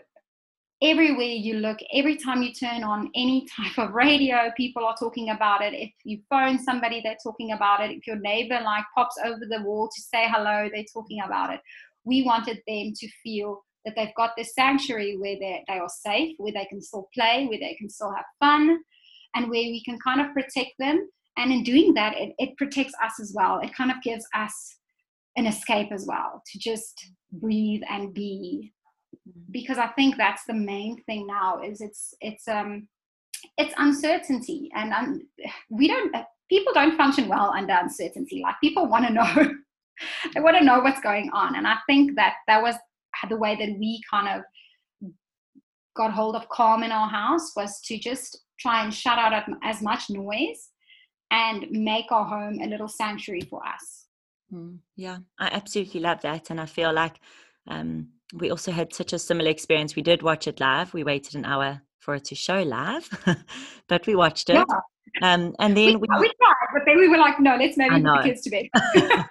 everywhere 0.82 1.26
you 1.26 1.54
look, 1.54 1.78
every 1.94 2.16
time 2.16 2.42
you 2.42 2.52
turn 2.52 2.82
on 2.82 3.10
any 3.14 3.46
type 3.56 3.78
of 3.78 3.94
radio, 3.94 4.50
people 4.56 4.84
are 4.84 4.96
talking 4.98 5.30
about 5.30 5.62
it. 5.62 5.72
If 5.74 5.92
you 6.04 6.20
phone 6.28 6.58
somebody, 6.58 7.00
they're 7.00 7.16
talking 7.22 7.52
about 7.52 7.82
it. 7.82 7.92
If 7.92 8.06
your 8.06 8.16
neighbor 8.16 8.60
like 8.62 8.84
pops 8.94 9.16
over 9.24 9.40
the 9.48 9.62
wall 9.62 9.88
to 9.88 10.02
say 10.02 10.26
hello, 10.28 10.68
they're 10.72 10.84
talking 10.92 11.20
about 11.24 11.54
it. 11.54 11.60
We 12.04 12.24
wanted 12.24 12.60
them 12.66 12.92
to 12.96 13.08
feel 13.22 13.64
that 13.84 13.94
they've 13.96 14.14
got 14.16 14.32
this 14.36 14.54
sanctuary 14.54 15.16
where 15.18 15.36
they 15.38 15.64
they 15.68 15.78
are 15.78 15.88
safe, 15.88 16.34
where 16.38 16.52
they 16.52 16.66
can 16.66 16.82
still 16.82 17.08
play, 17.14 17.46
where 17.48 17.58
they 17.58 17.76
can 17.78 17.88
still 17.88 18.12
have 18.12 18.24
fun, 18.40 18.80
and 19.34 19.48
where 19.48 19.62
we 19.62 19.82
can 19.84 19.98
kind 20.00 20.20
of 20.20 20.32
protect 20.32 20.72
them. 20.78 21.08
And 21.36 21.52
in 21.52 21.62
doing 21.62 21.94
that, 21.94 22.16
it, 22.16 22.34
it 22.38 22.56
protects 22.58 22.92
us 23.02 23.18
as 23.20 23.32
well. 23.34 23.60
It 23.60 23.74
kind 23.74 23.90
of 23.90 23.96
gives 24.02 24.26
us 24.34 24.76
an 25.36 25.46
escape 25.46 25.92
as 25.92 26.06
well 26.06 26.42
to 26.46 26.58
just 26.58 27.10
breathe 27.32 27.82
and 27.88 28.12
be. 28.12 28.72
Because 29.50 29.78
I 29.78 29.88
think 29.88 30.16
that's 30.16 30.44
the 30.44 30.54
main 30.54 31.02
thing 31.04 31.26
now 31.26 31.62
is 31.62 31.80
it's 31.80 32.14
it's 32.20 32.48
um 32.48 32.88
it's 33.58 33.74
uncertainty 33.76 34.70
and 34.74 34.92
um, 34.92 35.20
we 35.70 35.88
don't 35.88 36.14
people 36.48 36.72
don't 36.72 36.96
function 36.96 37.28
well 37.28 37.52
under 37.56 37.74
uncertainty. 37.74 38.40
Like 38.42 38.56
people 38.62 38.86
want 38.86 39.06
to 39.06 39.12
know. 39.12 39.54
They 40.34 40.40
want 40.40 40.56
to 40.56 40.64
know 40.64 40.80
what's 40.80 41.00
going 41.00 41.30
on. 41.32 41.54
And 41.54 41.64
I 41.64 41.76
think 41.86 42.16
that 42.16 42.36
that 42.48 42.60
was 42.60 42.74
the 43.28 43.36
way 43.36 43.54
that 43.54 43.78
we 43.78 44.00
kind 44.10 44.26
of 44.26 44.42
got 45.94 46.12
hold 46.12 46.34
of 46.34 46.48
calm 46.48 46.82
in 46.82 46.90
our 46.90 47.08
house 47.08 47.52
was 47.54 47.80
to 47.82 47.98
just 47.98 48.40
try 48.58 48.82
and 48.82 48.92
shut 48.92 49.18
out 49.18 49.44
as 49.62 49.82
much 49.82 50.10
noise 50.10 50.70
and 51.30 51.66
make 51.70 52.10
our 52.10 52.24
home 52.24 52.60
a 52.62 52.66
little 52.66 52.88
sanctuary 52.88 53.42
for 53.42 53.64
us. 53.66 54.01
Mm, 54.52 54.78
yeah, 54.96 55.18
I 55.38 55.46
absolutely 55.52 56.00
love 56.00 56.20
that. 56.22 56.50
And 56.50 56.60
I 56.60 56.66
feel 56.66 56.92
like 56.92 57.18
um, 57.68 58.08
we 58.34 58.50
also 58.50 58.72
had 58.72 58.92
such 58.92 59.12
a 59.12 59.18
similar 59.18 59.50
experience. 59.50 59.96
We 59.96 60.02
did 60.02 60.22
watch 60.22 60.46
it 60.46 60.60
live. 60.60 60.92
We 60.92 61.04
waited 61.04 61.34
an 61.34 61.44
hour 61.44 61.82
for 61.98 62.14
it 62.16 62.24
to 62.26 62.34
show 62.34 62.62
live, 62.62 63.08
but 63.88 64.06
we 64.06 64.14
watched 64.14 64.50
it. 64.50 64.54
Yeah. 64.54 64.80
Um, 65.22 65.54
and 65.58 65.76
then 65.76 65.86
we, 65.86 65.96
we, 65.96 66.20
we, 66.20 66.32
tried, 66.40 66.72
but 66.72 66.82
then 66.86 66.98
we 66.98 67.08
were 67.08 67.18
like, 67.18 67.38
no, 67.38 67.56
let's 67.56 67.76
maybe 67.76 68.02
put 68.02 68.02
the 68.02 68.22
kids 68.22 68.42
to 68.42 68.50
bed. 68.50 68.68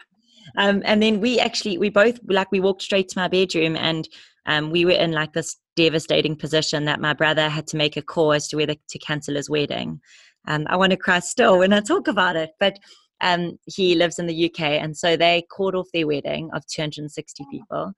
um, 0.57 0.81
and 0.85 1.01
then 1.01 1.19
we 1.19 1.39
actually, 1.39 1.77
we 1.77 1.89
both 1.89 2.19
like 2.27 2.51
we 2.51 2.59
walked 2.59 2.83
straight 2.83 3.09
to 3.09 3.19
my 3.19 3.27
bedroom, 3.27 3.75
and 3.75 4.07
um, 4.45 4.69
we 4.69 4.85
were 4.85 4.91
in 4.91 5.11
like 5.11 5.33
this 5.33 5.57
devastating 5.75 6.35
position 6.35 6.85
that 6.85 7.01
my 7.01 7.13
brother 7.13 7.49
had 7.49 7.67
to 7.67 7.77
make 7.77 7.97
a 7.97 8.01
call 8.01 8.33
as 8.33 8.47
to 8.49 8.57
whether 8.57 8.75
to 8.89 8.99
cancel 8.99 9.35
his 9.35 9.49
wedding. 9.49 10.01
Um, 10.47 10.65
I 10.69 10.77
want 10.77 10.91
to 10.91 10.97
cry 10.97 11.19
still 11.19 11.59
when 11.59 11.73
I 11.73 11.79
talk 11.79 12.07
about 12.07 12.35
it, 12.35 12.51
but 12.59 12.77
um, 13.21 13.57
he 13.65 13.95
lives 13.95 14.19
in 14.19 14.27
the 14.27 14.45
UK, 14.45 14.61
and 14.61 14.97
so 14.97 15.15
they 15.15 15.43
called 15.51 15.75
off 15.75 15.87
their 15.93 16.07
wedding 16.07 16.49
of 16.53 16.65
260 16.67 17.45
people 17.51 17.93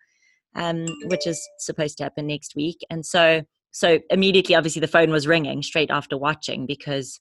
um, 0.56 0.86
which 1.06 1.28
is 1.28 1.42
supposed 1.60 1.98
to 1.98 2.04
happen 2.04 2.28
next 2.28 2.56
week. 2.56 2.80
And 2.90 3.06
so, 3.06 3.42
so 3.72 4.00
immediately, 4.10 4.56
obviously, 4.56 4.80
the 4.80 4.88
phone 4.88 5.10
was 5.10 5.28
ringing 5.28 5.64
straight 5.64 5.92
after 5.92 6.18
watching 6.18 6.66
because 6.66 7.20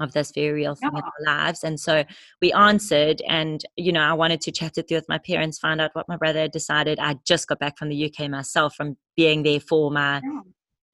of 0.00 0.12
this 0.12 0.30
very 0.32 0.52
real 0.52 0.76
thing 0.76 0.90
yeah. 0.92 1.00
in 1.00 1.04
our 1.04 1.36
lives. 1.36 1.64
And 1.64 1.80
so 1.80 2.04
we 2.40 2.52
answered, 2.52 3.20
and 3.26 3.64
you 3.76 3.92
know, 3.92 4.02
I 4.02 4.12
wanted 4.12 4.40
to 4.42 4.52
chat 4.52 4.78
it 4.78 4.86
through 4.86 4.98
with 4.98 5.08
my 5.08 5.18
parents, 5.18 5.58
find 5.58 5.80
out 5.80 5.90
what 5.94 6.08
my 6.08 6.16
brother 6.16 6.40
had 6.40 6.52
decided. 6.52 6.98
I 7.00 7.16
just 7.26 7.48
got 7.48 7.58
back 7.58 7.78
from 7.78 7.88
the 7.88 8.12
UK 8.12 8.30
myself 8.30 8.74
from 8.76 8.96
being 9.16 9.42
there 9.42 9.60
for 9.60 9.90
my 9.90 10.20
yeah. 10.22 10.40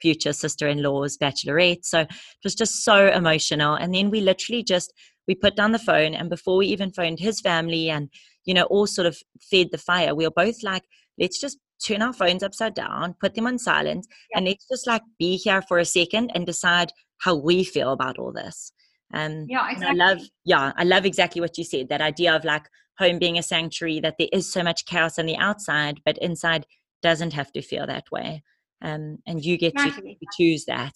future 0.00 0.32
sister-in-law's 0.32 1.18
bachelorette. 1.18 1.84
So 1.84 2.00
it 2.00 2.10
was 2.44 2.54
just 2.54 2.82
so 2.82 3.08
emotional. 3.08 3.74
And 3.74 3.94
then 3.94 4.10
we 4.10 4.20
literally 4.22 4.62
just 4.62 4.94
we 5.26 5.34
put 5.34 5.56
down 5.56 5.72
the 5.72 5.78
phone, 5.78 6.14
and 6.14 6.30
before 6.30 6.56
we 6.56 6.66
even 6.66 6.92
phoned 6.92 7.18
his 7.20 7.40
family, 7.40 7.90
and 7.90 8.08
you 8.44 8.54
know, 8.54 8.64
all 8.64 8.86
sort 8.86 9.06
of 9.06 9.18
fed 9.40 9.68
the 9.72 9.78
fire. 9.78 10.14
We 10.14 10.24
were 10.24 10.32
both 10.34 10.62
like, 10.62 10.84
let's 11.18 11.40
just 11.40 11.58
turn 11.84 12.02
our 12.02 12.12
phones 12.12 12.42
upside 12.42 12.74
down, 12.74 13.14
put 13.20 13.34
them 13.34 13.46
on 13.46 13.58
silent, 13.58 14.06
yeah. 14.30 14.38
and 14.38 14.46
let's 14.46 14.66
just 14.68 14.86
like 14.86 15.02
be 15.18 15.36
here 15.36 15.62
for 15.62 15.78
a 15.78 15.84
second 15.84 16.30
and 16.34 16.46
decide 16.46 16.92
how 17.18 17.34
we 17.34 17.64
feel 17.64 17.92
about 17.92 18.18
all 18.18 18.32
this. 18.32 18.72
Um, 19.12 19.46
yeah, 19.48 19.70
exactly. 19.70 20.00
I 20.00 20.04
love, 20.04 20.18
yeah, 20.44 20.72
I 20.76 20.84
love 20.84 21.06
exactly 21.06 21.40
what 21.40 21.56
you 21.56 21.64
said. 21.64 21.88
That 21.88 22.00
idea 22.00 22.34
of 22.34 22.44
like 22.44 22.64
home 22.98 23.18
being 23.18 23.38
a 23.38 23.42
sanctuary, 23.42 24.00
that 24.00 24.16
there 24.18 24.28
is 24.32 24.50
so 24.50 24.62
much 24.62 24.86
chaos 24.86 25.18
on 25.18 25.26
the 25.26 25.36
outside, 25.36 26.00
but 26.04 26.18
inside 26.18 26.66
doesn't 27.02 27.32
have 27.32 27.52
to 27.52 27.62
feel 27.62 27.86
that 27.86 28.10
way. 28.10 28.42
Um, 28.82 29.18
and 29.26 29.44
you 29.44 29.56
get 29.56 29.74
exactly. 29.74 30.18
to 30.20 30.26
choose 30.36 30.64
that. 30.66 30.94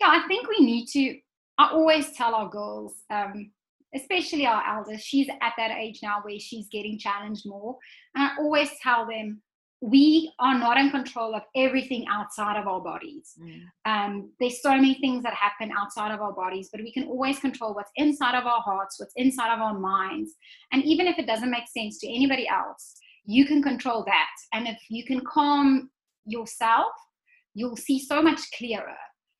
Yeah, 0.00 0.08
I 0.10 0.26
think 0.28 0.48
we 0.48 0.64
need 0.64 0.86
to. 0.92 1.18
I 1.58 1.70
always 1.72 2.12
tell 2.12 2.34
our 2.34 2.48
girls, 2.48 2.94
um, 3.10 3.50
especially 3.94 4.46
our 4.46 4.62
eldest, 4.76 5.06
she's 5.06 5.28
at 5.28 5.52
that 5.56 5.72
age 5.72 6.00
now 6.02 6.20
where 6.22 6.38
she's 6.38 6.68
getting 6.68 6.98
challenged 6.98 7.44
more. 7.46 7.76
And 8.14 8.24
I 8.24 8.36
always 8.38 8.70
tell 8.82 9.06
them, 9.06 9.42
we 9.80 10.32
are 10.40 10.58
not 10.58 10.76
in 10.76 10.90
control 10.90 11.36
of 11.36 11.42
everything 11.54 12.04
outside 12.10 12.58
of 12.60 12.66
our 12.66 12.80
bodies. 12.80 13.34
Mm. 13.40 13.62
Um, 13.84 14.32
there's 14.40 14.60
so 14.60 14.70
many 14.70 14.94
things 14.94 15.22
that 15.22 15.34
happen 15.34 15.70
outside 15.78 16.12
of 16.12 16.20
our 16.20 16.32
bodies, 16.32 16.68
but 16.72 16.80
we 16.82 16.92
can 16.92 17.04
always 17.04 17.38
control 17.38 17.74
what's 17.74 17.92
inside 17.94 18.36
of 18.36 18.44
our 18.44 18.60
hearts, 18.60 18.98
what's 18.98 19.12
inside 19.14 19.54
of 19.54 19.60
our 19.60 19.78
minds. 19.78 20.32
And 20.72 20.82
even 20.84 21.06
if 21.06 21.18
it 21.18 21.28
doesn't 21.28 21.50
make 21.50 21.68
sense 21.68 21.98
to 22.00 22.08
anybody 22.08 22.48
else, 22.48 22.94
you 23.24 23.46
can 23.46 23.62
control 23.62 24.04
that. 24.06 24.30
And 24.52 24.66
if 24.66 24.78
you 24.88 25.04
can 25.04 25.20
calm 25.24 25.90
yourself, 26.24 26.90
you'll 27.54 27.76
see 27.76 28.00
so 28.00 28.20
much 28.20 28.40
clearer. 28.56 28.96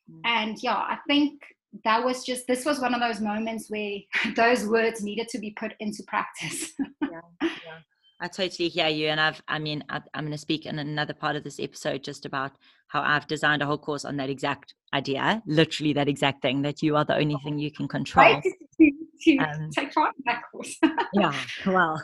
Mm. 0.09 0.21
And 0.25 0.63
yeah, 0.63 0.77
I 0.77 0.99
think 1.09 1.41
that 1.85 2.05
was 2.05 2.25
just 2.25 2.47
this 2.47 2.65
was 2.65 2.81
one 2.81 2.95
of 2.95 3.01
those 3.01 3.21
moments 3.21 3.71
where 3.71 3.99
those 4.37 4.67
words 4.67 5.03
needed 5.03 5.29
to 5.29 5.39
be 5.39 5.51
put 5.53 5.73
into 5.81 6.03
practice 6.07 6.73
yeah, 7.03 7.21
yeah. 7.43 7.79
i 8.21 8.29
totally 8.29 8.69
hear 8.69 8.89
you 8.89 9.09
and 9.09 9.21
i've 9.21 9.43
i 9.49 9.59
mean 9.59 9.83
I, 9.89 10.01
am 10.15 10.25
going 10.25 10.33
to 10.33 10.39
speak 10.39 10.67
in 10.67 10.79
another 10.79 11.15
part 11.15 11.37
of 11.37 11.45
this 11.45 11.61
episode 11.61 12.03
just 12.03 12.25
about 12.25 12.53
how 12.89 13.03
i've 13.03 13.27
designed 13.27 13.63
a 13.63 13.67
whole 13.67 13.79
course 13.79 14.05
on 14.05 14.17
that 14.17 14.31
exact 14.31 14.75
idea 14.95 15.43
literally 15.47 15.93
that 15.93 16.09
exact 16.09 16.43
thing 16.43 16.63
that 16.63 16.83
you 16.83 16.97
are 16.97 17.05
the 17.05 17.17
only 17.17 17.37
thing 17.45 17.59
you 17.59 17.71
can 17.71 17.89
control 17.89 18.35
right. 18.35 18.43
to, 18.81 18.91
to 19.23 19.37
um, 19.39 19.71
take 19.71 19.93
part 19.93 20.15
in 20.17 20.23
that 20.27 20.43
course 20.51 20.77
yeah 21.15 21.35
well 21.67 22.03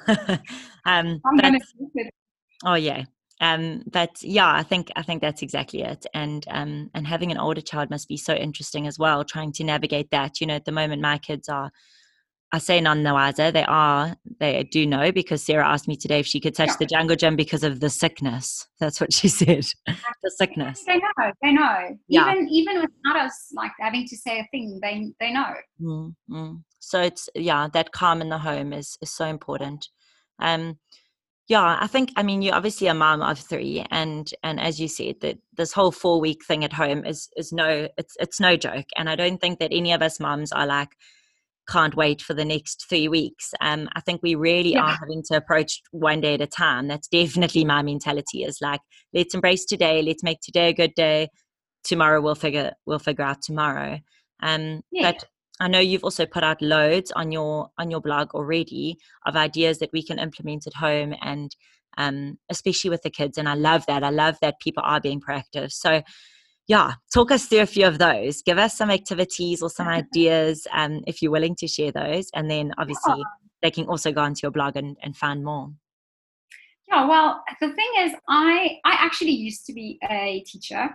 um 0.87 1.21
oh 2.65 2.75
yeah 2.75 3.05
um, 3.41 3.83
but 3.91 4.23
yeah, 4.23 4.53
I 4.53 4.63
think 4.63 4.91
I 4.97 5.03
think 5.03 5.21
that's 5.21 5.43
exactly 5.43 5.83
it. 5.83 6.07
And 6.15 6.45
um, 6.51 6.91
and 6.95 7.07
having 7.07 7.33
an 7.33 7.39
older 7.39 7.61
child 7.61 7.91
must 7.91 8.09
be 8.09 8.17
so 8.17 8.35
interesting 8.35 8.87
as 8.87 8.99
well, 8.99 9.25
trying 9.25 9.53
to 9.53 9.65
navigate 9.65 10.11
that. 10.11 10.41
You 10.41 10.47
know, 10.47 10.55
at 10.55 10.65
the 10.65 10.73
moment, 10.73 11.03
my 11.03 11.19
kids 11.19 11.49
are. 11.49 11.71
I 12.53 12.59
say 12.59 12.81
none 12.81 13.03
the 13.03 13.13
wiser. 13.13 13.51
They 13.51 13.65
are. 13.65 14.15
They 14.39 14.63
do 14.71 14.87
know 14.87 15.11
because 15.11 15.43
Sarah 15.43 15.67
asked 15.67 15.89
me 15.89 15.97
today 15.97 16.21
if 16.21 16.27
she 16.27 16.39
could 16.39 16.55
touch 16.55 16.69
yeah. 16.69 16.77
the 16.79 16.87
jungle 16.87 17.17
gym 17.17 17.35
because 17.35 17.65
of 17.65 17.81
the 17.81 17.91
sickness. 17.91 18.69
That's 18.79 19.01
what 19.01 19.13
she 19.13 19.27
said. 19.41 19.65
the 20.23 20.31
sickness. 20.31 20.85
They 20.87 20.99
know. 20.99 21.33
They 21.43 21.53
know. 21.53 21.99
Yeah. 22.07 22.31
Even 22.31 22.49
even 22.49 22.77
without 22.77 23.27
us 23.27 23.49
like 23.55 23.73
having 23.81 24.07
to 24.07 24.17
say 24.17 24.39
a 24.39 24.49
thing, 24.53 24.79
they 24.81 25.13
they 25.19 25.33
know. 25.33 25.53
Mm-hmm. 25.81 26.55
So 26.79 27.01
it's 27.01 27.29
yeah, 27.35 27.67
that 27.73 27.91
calm 27.91 28.21
in 28.21 28.29
the 28.29 28.39
home 28.39 28.73
is 28.73 28.97
is 29.03 29.11
so 29.11 29.25
important. 29.25 29.89
Um, 30.39 30.79
yeah 31.49 31.79
i 31.81 31.87
think 31.87 32.11
i 32.17 32.23
mean 32.23 32.43
you're 32.43 32.55
obviously 32.55 32.87
a 32.87 32.95
mom 32.95 33.21
of 33.21 33.39
three 33.39 33.85
and 33.91 34.33
and 34.43 34.59
as 34.61 34.81
you 34.81 34.89
said 34.89 35.17
that 35.21 35.39
this 35.57 35.73
whole 35.73 35.91
four 35.91 36.21
week 36.21 36.45
thing 36.45 36.65
at 36.65 36.73
home 36.73 37.05
is 37.05 37.29
is 37.37 37.53
no 37.53 37.89
it's 37.99 38.17
it's 38.19 38.41
no 38.41 38.57
joke. 38.57 38.87
And 38.97 39.09
i 39.09 39.17
don't 39.17 39.41
think 39.41 39.59
that 39.59 39.73
any 39.73 39.93
of 39.93 40.03
us 40.03 40.21
moms 40.21 40.53
are 40.53 40.67
like 40.67 40.91
can't 41.67 41.95
wait 41.95 42.21
for 42.21 42.35
the 42.35 42.45
next 42.45 42.87
three 42.89 43.09
weeks. 43.09 43.55
Um 43.61 43.89
i 43.95 44.01
think 44.01 44.23
we 44.23 44.35
really 44.35 44.73
yeah. 44.73 44.83
are 44.83 44.97
having 45.01 45.23
to 45.31 45.37
approach 45.37 45.83
one 45.93 46.21
day 46.21 46.35
at 46.35 46.41
a 46.41 46.47
time. 46.47 46.89
That's 46.89 47.09
definitely 47.09 47.65
my 47.65 47.83
mentality 47.83 48.45
is 48.45 48.59
like 48.61 48.81
let's 49.13 49.35
embrace 49.35 49.65
today. 49.65 50.03
Let's 50.03 50.23
make 50.23 50.41
today 50.41 50.69
a 50.69 50.75
good 50.75 50.95
day. 50.95 51.29
Tomorrow 51.83 52.21
we'll 52.21 52.35
figure 52.35 52.73
we'll 52.87 52.99
figure 52.99 53.25
out 53.25 53.43
tomorrow. 53.43 53.99
Um 54.43 54.83
yeah. 54.91 55.13
but 55.13 55.25
I 55.61 55.69
know 55.69 55.79
you've 55.79 56.05
also 56.05 56.27
put 56.27 56.43
out 56.43 56.61
loads 56.61 57.13
on 57.13 57.31
your 57.31 57.71
on 57.79 57.91
your 57.91 58.01
blog 58.01 58.35
already 58.35 58.99
of 59.27 59.37
ideas 59.37 59.79
that 59.79 59.93
we 59.93 60.03
can 60.03 60.19
implement 60.19 60.67
at 60.67 60.75
home 60.75 61.15
and 61.23 61.55
um, 61.97 62.39
especially 62.51 62.91
with 62.91 63.03
the 63.03 63.11
kids. 63.11 63.39
And 63.39 63.49
I 63.49 63.55
love 63.55 63.87
that. 63.87 64.03
I 64.03 64.11
love 64.11 64.37
that 64.43 64.61
people 64.61 64.83
are 64.85 65.01
being 65.01 65.21
proactive. 65.21 65.73
So 65.73 66.03
yeah, 66.67 66.95
talk 67.13 67.31
us 67.31 67.47
through 67.47 67.61
a 67.61 67.67
few 67.67 67.87
of 67.87 67.99
those. 67.99 68.43
Give 68.43 68.59
us 68.59 68.77
some 68.77 68.91
activities 68.91 69.63
or 69.63 69.71
some 69.71 69.89
ideas 70.03 70.67
um, 70.73 71.03
if 71.07 71.23
you're 71.23 71.33
willing 71.33 71.57
to 71.57 71.69
share 71.69 71.93
those. 71.93 72.31
And 72.35 72.51
then 72.51 72.73
obviously 72.79 73.23
they 73.63 73.71
can 73.71 73.87
also 73.87 74.13
go 74.13 74.23
onto 74.23 74.41
your 74.43 74.51
blog 74.51 74.77
and, 74.77 74.97
and 75.03 75.17
find 75.17 75.45
more. 75.45 75.71
Yeah, 76.89 77.07
well, 77.07 77.43
the 77.61 77.73
thing 77.73 77.91
is, 78.01 78.13
I 78.29 78.79
I 78.85 78.93
actually 78.93 79.31
used 79.31 79.65
to 79.67 79.73
be 79.73 79.99
a 80.11 80.45
teacher 80.47 80.91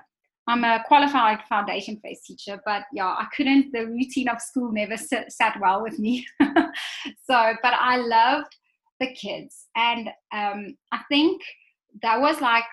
I'm 0.49 0.63
a 0.63 0.83
qualified 0.87 1.41
foundation 1.47 1.99
phase 2.01 2.21
teacher, 2.25 2.59
but 2.65 2.83
yeah, 2.91 3.05
I 3.05 3.27
couldn't, 3.37 3.71
the 3.71 3.85
routine 3.85 4.27
of 4.29 4.41
school 4.41 4.71
never 4.71 4.97
sit, 4.97 5.31
sat 5.31 5.59
well 5.61 5.83
with 5.83 5.99
me. 5.99 6.25
so, 6.41 7.53
but 7.61 7.73
I 7.79 7.97
loved 7.97 8.55
the 8.99 9.13
kids. 9.13 9.67
And 9.75 10.09
um, 10.31 10.75
I 10.91 11.01
think 11.07 11.43
that 12.01 12.19
was 12.19 12.41
like 12.41 12.63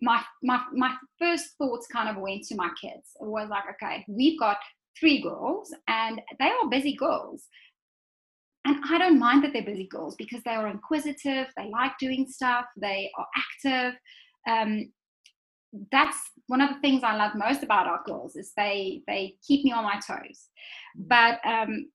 my, 0.00 0.22
my, 0.42 0.62
my 0.72 0.94
first 1.18 1.50
thoughts 1.58 1.86
kind 1.86 2.08
of 2.08 2.16
went 2.16 2.44
to 2.44 2.54
my 2.54 2.70
kids. 2.80 3.10
It 3.20 3.26
was 3.26 3.50
like, 3.50 3.64
okay, 3.74 4.06
we've 4.08 4.40
got 4.40 4.56
three 4.98 5.20
girls 5.20 5.74
and 5.88 6.18
they 6.38 6.46
are 6.46 6.70
busy 6.70 6.94
girls. 6.94 7.44
And 8.64 8.82
I 8.88 8.96
don't 8.96 9.18
mind 9.18 9.44
that 9.44 9.52
they're 9.52 9.62
busy 9.62 9.86
girls 9.86 10.14
because 10.14 10.40
they 10.44 10.52
are 10.52 10.68
inquisitive, 10.68 11.48
they 11.58 11.68
like 11.68 11.92
doing 11.98 12.26
stuff, 12.26 12.64
they 12.80 13.10
are 13.18 13.26
active, 13.36 13.98
um, 14.48 14.90
that's 15.90 16.18
one 16.46 16.60
of 16.60 16.68
the 16.68 16.80
things 16.80 17.02
I 17.02 17.16
love 17.16 17.34
most 17.34 17.62
about 17.62 17.86
our 17.86 18.02
girls 18.04 18.36
is 18.36 18.52
they 18.56 19.02
they 19.06 19.36
keep 19.46 19.64
me 19.64 19.72
on 19.72 19.84
my 19.84 20.00
toes. 20.06 20.48
Mm. 20.98 21.08
But 21.08 21.40
um, 21.46 21.90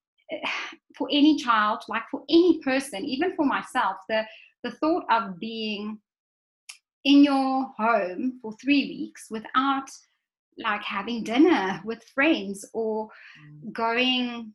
for 0.95 1.07
any 1.11 1.37
child, 1.37 1.83
like 1.87 2.03
for 2.09 2.23
any 2.29 2.59
person, 2.63 3.05
even 3.05 3.35
for 3.35 3.45
myself, 3.45 3.97
the 4.09 4.23
the 4.63 4.71
thought 4.71 5.03
of 5.11 5.39
being 5.39 5.99
in 7.05 7.23
your 7.23 7.71
home 7.77 8.39
for 8.41 8.53
three 8.61 8.85
weeks 8.85 9.27
without 9.29 9.89
like 10.57 10.83
having 10.83 11.23
dinner 11.23 11.79
with 11.85 12.03
friends 12.15 12.67
or 12.73 13.07
mm. 13.07 13.71
going 13.71 14.53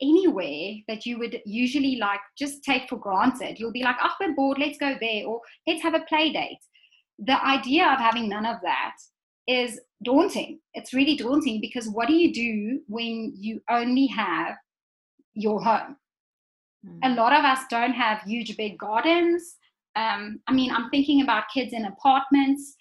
anywhere 0.00 0.74
that 0.88 1.06
you 1.06 1.18
would 1.18 1.40
usually 1.44 1.96
like 1.96 2.20
just 2.36 2.64
take 2.64 2.88
for 2.88 2.96
granted. 2.96 3.58
You'll 3.58 3.72
be 3.72 3.84
like, 3.84 3.96
oh, 4.02 4.10
we're 4.20 4.34
bored, 4.34 4.58
let's 4.58 4.78
go 4.78 4.96
there, 5.00 5.26
or 5.26 5.40
let's 5.66 5.82
have 5.82 5.94
a 5.94 6.04
play 6.08 6.32
date. 6.32 6.58
The 7.24 7.44
idea 7.44 7.86
of 7.86 7.98
having 7.98 8.28
none 8.28 8.46
of 8.46 8.58
that 8.62 8.96
is 9.46 9.80
daunting. 10.04 10.60
It's 10.74 10.92
really 10.92 11.16
daunting 11.16 11.60
because 11.60 11.88
what 11.88 12.08
do 12.08 12.14
you 12.14 12.32
do 12.32 12.80
when 12.88 13.32
you 13.36 13.60
only 13.70 14.06
have 14.06 14.56
your 15.34 15.62
home? 15.62 15.96
Mm. 16.86 16.98
A 17.04 17.14
lot 17.14 17.32
of 17.32 17.44
us 17.44 17.60
don't 17.70 17.92
have 17.92 18.22
huge 18.22 18.56
big 18.56 18.78
gardens. 18.78 19.56
Um, 19.94 20.40
I 20.46 20.52
mean, 20.52 20.72
I'm 20.72 20.90
thinking 20.90 21.22
about 21.22 21.44
kids 21.52 21.72
in 21.72 21.84
apartments. 21.84 22.76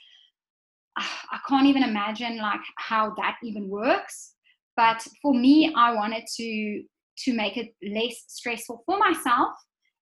I 0.98 1.40
can't 1.48 1.68
even 1.68 1.84
imagine 1.84 2.38
like 2.38 2.62
how 2.78 3.14
that 3.18 3.38
even 3.44 3.70
works. 3.70 4.34
But 4.76 5.06
for 5.22 5.34
me, 5.34 5.74
I 5.76 5.94
wanted 5.94 6.24
to 6.38 6.84
to 7.26 7.34
make 7.34 7.58
it 7.58 7.74
less 7.84 8.24
stressful 8.28 8.84
for 8.86 8.98
myself 8.98 9.52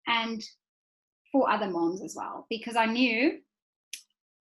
and 0.08 0.42
for 1.32 1.50
other 1.50 1.70
moms 1.70 2.02
as 2.02 2.16
well 2.18 2.46
because 2.50 2.76
I 2.76 2.86
knew 2.86 3.40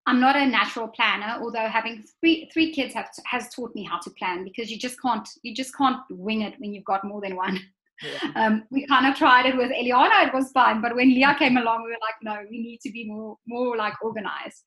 I'm 0.07 0.21
not 0.21 0.37
a 0.37 0.45
natural 0.45 0.89
planner, 0.89 1.39
although 1.41 1.67
having 1.67 2.05
three 2.21 2.51
three 2.53 2.73
kids 2.73 2.95
have, 2.95 3.09
has 3.27 3.49
taught 3.55 3.75
me 3.75 3.85
how 3.85 3.99
to 4.01 4.11
plan 4.11 4.45
because 4.45 4.71
you 4.71 4.79
just 4.79 5.01
can't 5.01 5.29
you 5.43 5.55
just 5.55 5.77
can't 5.77 5.99
wing 6.11 6.43
it 6.43 6.55
when 6.59 6.75
you've 6.75 6.85
got 6.85 7.05
more 7.05 7.21
than 7.21 7.37
one. 7.37 7.61
Yeah. 8.03 8.33
Um, 8.37 8.65
we 8.71 8.87
kind 8.89 9.07
of 9.07 9.15
tried 9.15 9.47
it 9.47 9.57
with 9.57 9.71
Eliana, 9.71 10.27
it 10.27 10.35
was 10.35 10.51
fine, 10.51 10.83
but 10.83 10.97
when 10.97 11.11
Leah 11.11 11.37
came 11.39 11.57
along, 11.57 11.85
we 11.85 11.91
were 11.91 12.03
like, 12.03 12.17
no, 12.23 12.45
we 12.51 12.59
need 12.61 12.81
to 12.81 12.91
be 12.91 13.09
more 13.09 13.39
more 13.47 13.77
like 13.77 13.95
organized, 14.03 14.65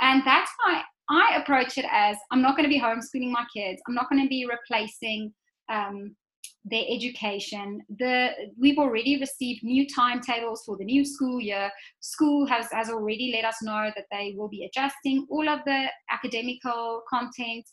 and 0.00 0.22
that's 0.24 0.50
why 0.62 0.82
I 1.10 1.36
approach 1.36 1.76
it 1.76 1.84
as 1.90 2.16
I'm 2.30 2.40
not 2.40 2.56
going 2.56 2.68
to 2.68 2.74
be 2.74 2.80
homeschooling 2.80 3.30
my 3.30 3.44
kids. 3.54 3.82
I'm 3.86 3.94
not 3.94 4.08
going 4.08 4.22
to 4.22 4.28
be 4.28 4.46
replacing 4.46 5.34
um, 5.70 6.16
their 6.64 6.84
education. 6.88 7.82
The 7.98 8.30
we've 8.58 8.78
already 8.78 9.18
received 9.20 9.62
new 9.62 9.86
timetables 9.86 10.62
for 10.64 10.76
the 10.76 10.84
new 10.84 11.04
school 11.04 11.40
year. 11.40 11.70
School 12.00 12.46
has 12.46 12.66
has 12.72 12.88
already 12.88 13.32
let 13.34 13.44
us 13.44 13.62
know 13.62 13.90
that 13.94 14.06
they 14.10 14.34
will 14.36 14.48
be 14.48 14.64
adjusting 14.64 15.26
all 15.30 15.48
of 15.48 15.60
the 15.66 15.86
academical 16.10 17.02
content, 17.08 17.68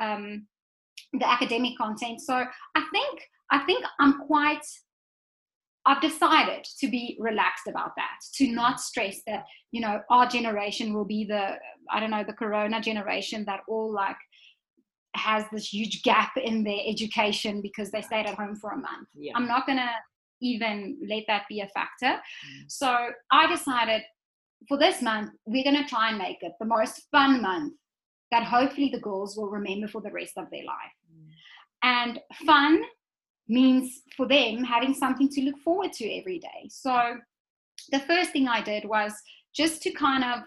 um, 0.00 0.46
the 1.12 1.28
academic 1.28 1.78
content. 1.78 2.20
So 2.20 2.34
I 2.34 2.84
think 2.92 3.28
I 3.50 3.60
think 3.60 3.84
I'm 4.00 4.18
quite. 4.26 4.66
I've 5.84 6.00
decided 6.00 6.64
to 6.78 6.88
be 6.88 7.16
relaxed 7.18 7.66
about 7.66 7.90
that, 7.96 8.18
to 8.36 8.46
not 8.46 8.80
stress 8.80 9.20
that 9.26 9.44
you 9.72 9.80
know 9.80 10.00
our 10.10 10.26
generation 10.26 10.94
will 10.94 11.04
be 11.04 11.24
the 11.24 11.56
I 11.90 12.00
don't 12.00 12.10
know 12.10 12.24
the 12.24 12.32
Corona 12.32 12.80
generation 12.80 13.44
that 13.46 13.60
all 13.68 13.92
like 13.92 14.16
has 15.14 15.44
this 15.52 15.72
huge 15.72 16.02
gap 16.02 16.32
in 16.36 16.64
their 16.64 16.80
education 16.86 17.60
because 17.60 17.90
they 17.90 18.00
stayed 18.00 18.26
at 18.26 18.34
home 18.34 18.56
for 18.56 18.70
a 18.70 18.76
month. 18.76 19.08
Yeah. 19.14 19.32
I'm 19.34 19.46
not 19.46 19.66
going 19.66 19.78
to 19.78 19.90
even 20.40 20.98
let 21.08 21.24
that 21.28 21.44
be 21.48 21.60
a 21.60 21.68
factor. 21.68 22.20
Mm. 22.20 22.64
So 22.68 23.10
I 23.30 23.46
decided 23.46 24.02
for 24.68 24.78
this 24.78 25.02
month, 25.02 25.30
we're 25.46 25.64
going 25.64 25.82
to 25.82 25.88
try 25.88 26.08
and 26.10 26.18
make 26.18 26.38
it 26.42 26.52
the 26.58 26.66
most 26.66 27.08
fun 27.10 27.42
month 27.42 27.74
that 28.30 28.44
hopefully 28.44 28.90
the 28.92 29.00
girls 29.00 29.36
will 29.36 29.50
remember 29.50 29.86
for 29.86 30.00
the 30.00 30.10
rest 30.10 30.32
of 30.36 30.50
their 30.50 30.64
life. 30.64 30.96
Mm. 31.14 31.28
And 31.82 32.20
fun 32.46 32.82
means 33.48 34.02
for 34.16 34.26
them 34.26 34.64
having 34.64 34.94
something 34.94 35.28
to 35.28 35.42
look 35.42 35.58
forward 35.58 35.92
to 35.94 36.18
every 36.18 36.38
day. 36.38 36.68
So 36.68 37.16
the 37.90 38.00
first 38.00 38.30
thing 38.30 38.48
I 38.48 38.62
did 38.62 38.84
was 38.84 39.12
just 39.54 39.82
to 39.82 39.90
kind 39.92 40.24
of 40.24 40.40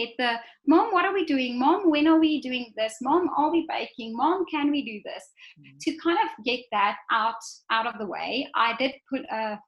get 0.00 0.10
the 0.18 0.32
mom 0.66 0.92
what 0.92 1.04
are 1.04 1.14
we 1.14 1.24
doing? 1.24 1.58
Mom 1.58 1.90
when 1.90 2.06
are 2.12 2.20
we 2.26 2.40
doing 2.40 2.66
this? 2.76 2.96
Mom 3.02 3.28
are 3.36 3.50
we 3.50 3.66
baking? 3.68 4.16
Mom 4.16 4.44
can 4.50 4.70
we 4.70 4.84
do 4.84 5.00
this? 5.04 5.24
Mm-hmm. 5.58 5.76
to 5.80 5.96
kind 5.98 6.18
of 6.24 6.44
get 6.44 6.60
that 6.72 6.96
out 7.10 7.42
out 7.70 7.86
of 7.86 7.98
the 7.98 8.06
way 8.06 8.48
i 8.54 8.76
did 8.76 8.92
put 9.08 9.22
a 9.40 9.58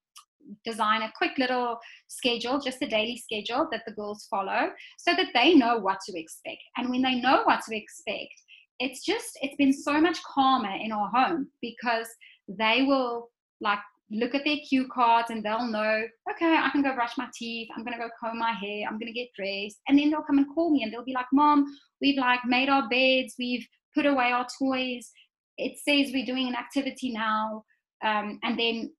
design 0.65 1.03
a 1.03 1.13
quick 1.17 1.33
little 1.39 1.79
schedule 2.09 2.59
just 2.59 2.83
a 2.83 2.87
daily 2.87 3.17
schedule 3.17 3.69
that 3.71 3.83
the 3.87 3.93
girls 3.93 4.27
follow 4.31 4.71
so 4.99 5.15
that 5.15 5.29
they 5.35 5.55
know 5.55 5.79
what 5.79 5.99
to 6.07 6.19
expect. 6.19 6.63
And 6.77 6.91
when 6.91 7.03
they 7.03 7.17
know 7.21 7.43
what 7.45 7.61
to 7.69 7.77
expect 7.77 8.35
it's 8.79 9.05
just 9.05 9.39
it's 9.43 9.57
been 9.57 9.73
so 9.73 10.01
much 10.01 10.19
calmer 10.35 10.75
in 10.85 10.93
our 10.93 11.09
home 11.11 11.49
because 11.61 12.09
they 12.49 12.83
will 12.83 13.31
like 13.61 13.79
look 14.13 14.35
at 14.35 14.45
their 14.45 14.59
cue 14.69 14.87
cards 14.89 15.31
and 15.31 15.45
they'll 15.45 15.67
know, 15.67 16.03
okay, 16.31 16.57
I 16.57 16.69
can 16.71 16.83
go 16.83 16.95
brush 16.95 17.17
my 17.17 17.29
teeth, 17.35 17.69
I'm 17.75 17.85
gonna 17.85 17.99
go 17.99 18.11
comb 18.21 18.39
my 18.39 18.53
hair, 18.53 18.87
I'm 18.87 18.99
gonna 18.99 19.13
get 19.13 19.29
dressed. 19.35 19.81
And 19.89 19.99
then 19.99 20.11
they'll 20.11 20.23
come 20.23 20.39
and 20.39 20.55
call 20.55 20.71
me 20.71 20.83
and 20.83 20.93
they'll 20.93 21.05
be 21.05 21.15
like, 21.15 21.27
Mom, 21.33 21.65
we've 22.01 22.19
like 22.19 22.41
made 22.45 22.69
our 22.69 22.89
beds, 22.89 23.35
we've 23.39 23.67
put 23.95 24.07
away 24.07 24.33
our 24.33 24.47
toys. 24.59 25.11
It 25.57 25.79
says 25.79 26.13
we're 26.13 26.27
doing 26.27 26.49
an 26.49 26.55
activity 26.55 27.13
now. 27.13 27.65
Um, 28.05 28.39
and 28.43 28.59
then 28.59 28.93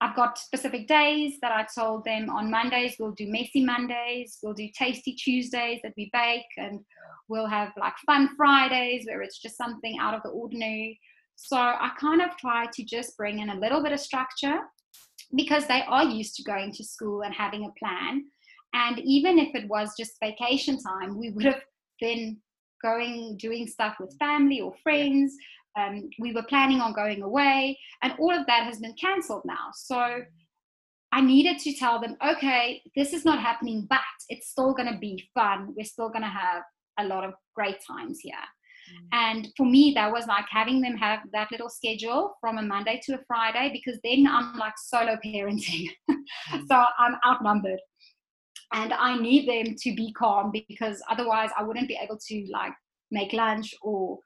I've 0.00 0.16
got 0.16 0.38
specific 0.38 0.88
days 0.88 1.34
that 1.42 1.52
I 1.52 1.66
told 1.74 2.04
them 2.04 2.30
on 2.30 2.50
Mondays 2.50 2.96
we'll 2.98 3.12
do 3.12 3.30
messy 3.30 3.62
Mondays, 3.62 4.38
we'll 4.42 4.54
do 4.54 4.68
tasty 4.74 5.12
Tuesdays 5.12 5.80
that 5.82 5.92
we 5.96 6.08
bake, 6.12 6.46
and 6.56 6.80
we'll 7.28 7.46
have 7.46 7.72
like 7.78 7.92
fun 8.06 8.30
Fridays 8.36 9.04
where 9.06 9.20
it's 9.20 9.38
just 9.38 9.58
something 9.58 9.98
out 10.00 10.14
of 10.14 10.22
the 10.22 10.30
ordinary. 10.30 10.98
So 11.42 11.56
I 11.56 11.90
kind 11.98 12.20
of 12.20 12.36
try 12.36 12.66
to 12.72 12.84
just 12.84 13.16
bring 13.16 13.38
in 13.38 13.48
a 13.48 13.58
little 13.58 13.82
bit 13.82 13.92
of 13.92 14.00
structure 14.00 14.58
because 15.34 15.66
they 15.66 15.82
are 15.88 16.04
used 16.04 16.36
to 16.36 16.42
going 16.42 16.70
to 16.72 16.84
school 16.84 17.22
and 17.22 17.34
having 17.34 17.64
a 17.64 17.78
plan. 17.78 18.24
And 18.74 18.98
even 19.00 19.38
if 19.38 19.54
it 19.54 19.66
was 19.68 19.94
just 19.98 20.20
vacation 20.22 20.78
time, 20.78 21.18
we 21.18 21.30
would 21.30 21.46
have 21.46 21.62
been 21.98 22.36
going, 22.82 23.36
doing 23.38 23.66
stuff 23.66 23.96
with 23.98 24.16
family 24.18 24.60
or 24.60 24.74
friends. 24.82 25.34
Um, 25.78 26.10
we 26.18 26.32
were 26.34 26.42
planning 26.42 26.80
on 26.80 26.92
going 26.92 27.22
away, 27.22 27.78
and 28.02 28.12
all 28.18 28.36
of 28.36 28.46
that 28.46 28.64
has 28.64 28.78
been 28.78 28.94
cancelled 29.00 29.42
now. 29.44 29.70
So 29.72 30.20
I 31.12 31.20
needed 31.20 31.58
to 31.60 31.74
tell 31.74 32.00
them, 32.00 32.16
okay, 32.24 32.82
this 32.94 33.12
is 33.12 33.24
not 33.24 33.40
happening, 33.40 33.86
but 33.88 34.00
it's 34.28 34.50
still 34.50 34.74
going 34.74 34.92
to 34.92 34.98
be 34.98 35.28
fun. 35.34 35.74
We're 35.76 35.84
still 35.84 36.10
going 36.10 36.22
to 36.22 36.28
have 36.28 36.62
a 36.98 37.06
lot 37.06 37.24
of 37.24 37.34
great 37.54 37.78
times 37.86 38.20
here. 38.20 38.34
Mm. 38.90 39.08
And 39.12 39.48
for 39.56 39.66
me, 39.66 39.92
that 39.94 40.10
was 40.10 40.26
like 40.26 40.46
having 40.50 40.80
them 40.80 40.96
have 40.96 41.20
that 41.32 41.50
little 41.50 41.68
schedule 41.68 42.36
from 42.40 42.58
a 42.58 42.62
Monday 42.62 43.00
to 43.04 43.14
a 43.14 43.20
Friday 43.26 43.70
because 43.72 44.00
then 44.04 44.26
I'm 44.26 44.56
like 44.56 44.74
solo 44.78 45.16
parenting. 45.24 45.86
So 46.68 46.84
I'm 46.98 47.16
outnumbered. 47.26 47.80
And 48.72 48.92
I 48.92 49.18
need 49.18 49.48
them 49.48 49.74
to 49.80 49.94
be 49.96 50.12
calm 50.12 50.52
because 50.52 51.02
otherwise 51.10 51.50
I 51.58 51.64
wouldn't 51.64 51.88
be 51.88 51.98
able 52.00 52.18
to 52.28 52.46
like 52.52 52.72
make 53.10 53.32
lunch 53.32 53.74
or, 53.82 54.18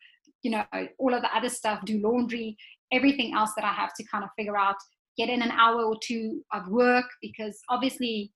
you 0.43 0.51
know, 0.51 0.65
all 0.99 1.15
of 1.15 1.23
the 1.23 1.35
other 1.35 1.49
stuff, 1.49 1.81
do 1.87 1.99
laundry, 1.99 2.59
everything 2.93 3.33
else 3.35 3.53
that 3.57 3.65
I 3.65 3.73
have 3.73 3.95
to 3.95 4.05
kind 4.05 4.23
of 4.23 4.31
figure 4.37 4.59
out, 4.59 4.77
get 5.17 5.31
in 5.31 5.41
an 5.41 5.51
hour 5.51 5.83
or 5.83 5.97
two 6.03 6.43
of 6.53 6.69
work 6.69 7.07
because 7.23 7.59
obviously 7.71 8.33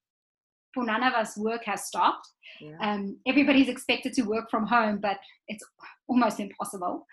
for 0.74 0.84
none 0.84 1.02
of 1.02 1.12
us 1.14 1.36
work 1.36 1.64
has 1.64 1.86
stopped. 1.86 2.28
Yeah. 2.60 2.76
um, 2.80 3.18
everybody's 3.24 3.68
expected 3.68 4.12
to 4.14 4.22
work 4.22 4.50
from 4.50 4.66
home 4.66 4.98
but 5.00 5.18
it's 5.46 5.64
almost 6.08 6.40
impossible. 6.40 7.06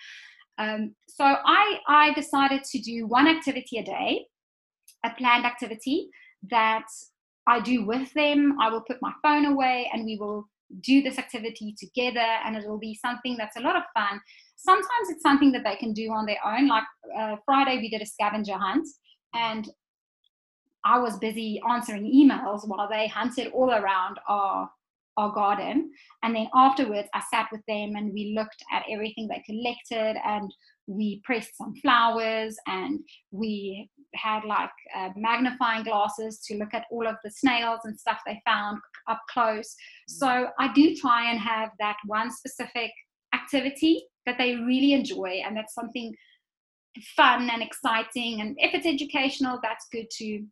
Um, 0.58 0.96
so 1.08 1.26
I, 1.26 1.80
I 1.88 2.13
decided 2.13 2.63
to 2.63 2.80
do 2.80 3.06
one 3.06 3.28
activity 3.28 3.78
a 3.78 3.84
day 3.84 4.26
a 5.06 5.12
planned 5.18 5.46
activity 5.46 6.10
that 6.50 6.88
i 7.48 7.60
do 7.60 7.86
with 7.86 8.12
them. 8.13 8.58
I 8.60 8.70
will 8.70 8.82
put 8.82 8.98
my 9.02 9.13
phone 9.22 9.46
away 9.46 9.89
and 9.94 10.06
we 10.06 10.18
will 10.20 10.48
do 10.82 11.04
this 11.04 11.20
activity 11.20 11.76
together 11.78 12.28
and 12.44 12.56
it'll 12.56 12.80
be 12.80 12.96
something 12.96 13.38
that's 13.38 13.56
a 13.56 13.62
lot 13.62 13.76
of 13.76 13.84
fun. 13.94 14.20
Sometimes 14.56 15.10
it's 15.10 15.22
something 15.22 15.52
that 15.52 15.63
they 15.63 15.76
can 15.76 15.94
do 15.94 16.12
on 16.12 16.26
their 16.26 16.44
own 16.46 16.68
like 16.68 16.84
uh, 17.20 17.36
friday 17.46 17.78
we 17.78 17.89
did 17.89 18.02
a 18.02 18.06
scavenger 18.06 18.58
hunt 18.58 18.88
and 19.36 19.70
I 20.86 21.00
was 21.00 21.17
busy 21.17 21.62
answering 21.67 22.06
emails 22.06 22.67
while 22.67 22.88
they 22.88 23.08
hunted 23.08 23.52
all 23.52 23.71
around 23.71 24.19
our 24.28 24.69
our 25.17 25.32
garden. 25.32 25.91
And 26.24 26.36
then 26.36 26.48
afterwards, 26.54 27.08
I 27.13 27.21
sat 27.32 27.48
with 27.52 27.62
them 27.67 27.95
and 27.95 28.13
we 28.13 28.36
looked 28.38 28.63
at 28.74 28.84
everything 28.91 29.28
they 29.28 29.43
collected 29.45 30.19
and 30.26 30.54
we 30.88 31.21
pressed 31.24 31.58
some 31.58 31.74
flowers 31.82 32.58
and 32.67 33.00
we 33.32 33.89
had 34.13 34.43
like 34.43 34.69
uh, 34.95 35.10
magnifying 35.15 35.84
glasses 35.84 36.39
to 36.48 36.58
look 36.58 36.74
at 36.74 36.86
all 36.91 37.08
of 37.08 37.15
the 37.24 37.32
snails 37.32 37.82
and 37.86 38.00
stuff 38.00 38.19
they 38.26 38.41
found 38.45 38.78
up 39.08 39.21
close. 39.30 39.76
So 40.08 40.48
I 40.60 40.74
do 40.74 40.95
try 40.95 41.32
and 41.32 41.39
have 41.39 41.69
that 41.80 41.98
one 42.06 42.32
specific 42.32 42.91
activity 43.34 44.06
that 44.26 44.38
they 44.38 44.56
really 44.56 44.93
enjoy 44.93 45.41
and 45.45 45.56
that's 45.56 45.74
something 45.74 46.13
fun 47.15 47.50
and 47.50 47.62
exciting. 47.62 48.41
And 48.41 48.56
if 48.60 48.74
it's 48.74 48.86
educational, 48.86 49.60
that's 49.62 49.88
good 49.91 50.08
too 50.12 50.45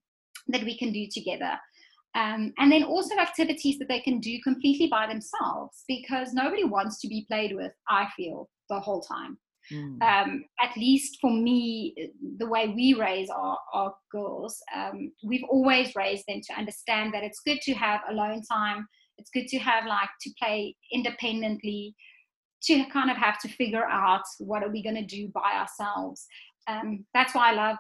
that 0.47 0.63
we 0.63 0.77
can 0.77 0.91
do 0.91 1.08
together. 1.12 1.58
Um, 2.15 2.53
and 2.60 2.71
then 2.71 2.84
also 2.84 3.17
activities 3.17 3.79
that 3.79 3.88
they 3.88 3.99
can 3.99 4.19
do 4.19 4.39
completely 4.43 4.88
by 4.88 5.08
themselves 5.08 5.84
because 5.88 6.34
nobody 6.34 6.63
wants 6.63 7.01
to 7.01 7.08
be 7.08 7.25
played 7.27 7.56
with, 7.56 7.71
I 7.89 8.08
feel, 8.15 8.49
the 8.69 8.79
whole 8.79 9.01
time. 9.01 9.38
Mm. 9.71 10.01
Um, 10.01 10.45
at 10.62 10.75
least 10.77 11.17
for 11.21 11.32
me, 11.32 11.95
the 12.38 12.47
way 12.47 12.67
we 12.67 12.93
raise 12.93 13.29
our, 13.29 13.58
our 13.73 13.95
girls, 14.12 14.62
um, 14.75 15.12
we've 15.23 15.45
always 15.49 15.95
raised 15.95 16.25
them 16.27 16.41
to 16.47 16.53
understand 16.53 17.13
that 17.13 17.23
it's 17.23 17.41
good 17.45 17.62
to 17.62 17.73
have 17.73 18.01
alone 18.10 18.41
time. 18.51 18.86
It's 19.17 19.32
good 19.32 19.47
to 19.47 19.60
have 19.60 19.86
like 19.86 20.10
to 20.21 20.32
play 20.41 20.75
independently, 20.91 21.95
to 22.63 22.86
kind 22.91 23.10
of 23.10 23.17
have 23.17 23.39
to 23.39 23.47
figure 23.47 23.86
out 23.86 24.23
what 24.39 24.63
are 24.63 24.69
we 24.69 24.84
going 24.84 24.95
to 24.95 25.06
do 25.06 25.29
by 25.29 25.53
ourselves. 25.53 26.25
Um, 26.67 27.06
that's 27.13 27.34
why 27.34 27.51
I 27.51 27.53
love 27.53 27.77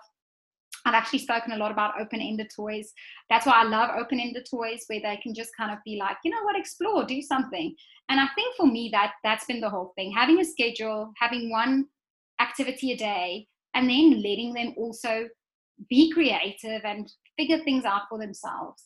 I've 0.85 0.93
actually 0.93 1.19
spoken 1.19 1.53
a 1.53 1.57
lot 1.57 1.71
about 1.71 1.99
open 1.99 2.19
ended 2.19 2.51
toys. 2.53 2.91
That's 3.29 3.45
why 3.45 3.53
I 3.53 3.63
love 3.63 3.91
open 3.97 4.19
ended 4.19 4.47
toys 4.49 4.83
where 4.87 4.99
they 5.01 5.17
can 5.23 5.33
just 5.33 5.51
kind 5.55 5.71
of 5.71 5.77
be 5.85 5.97
like, 5.97 6.17
you 6.23 6.31
know 6.31 6.43
what, 6.43 6.57
explore, 6.57 7.05
do 7.05 7.21
something. 7.21 7.73
And 8.09 8.19
I 8.19 8.27
think 8.35 8.55
for 8.57 8.67
me, 8.67 8.89
that 8.91 9.13
that's 9.23 9.45
been 9.45 9.61
the 9.61 9.69
whole 9.69 9.93
thing 9.95 10.11
having 10.11 10.39
a 10.39 10.45
schedule, 10.45 11.13
having 11.17 11.49
one 11.49 11.85
activity 12.41 12.91
a 12.91 12.97
day, 12.97 13.47
and 13.73 13.89
then 13.89 14.21
letting 14.21 14.53
them 14.53 14.73
also 14.77 15.27
be 15.89 16.11
creative 16.11 16.81
and 16.83 17.11
figure 17.37 17.59
things 17.63 17.85
out 17.85 18.03
for 18.09 18.19
themselves. 18.19 18.83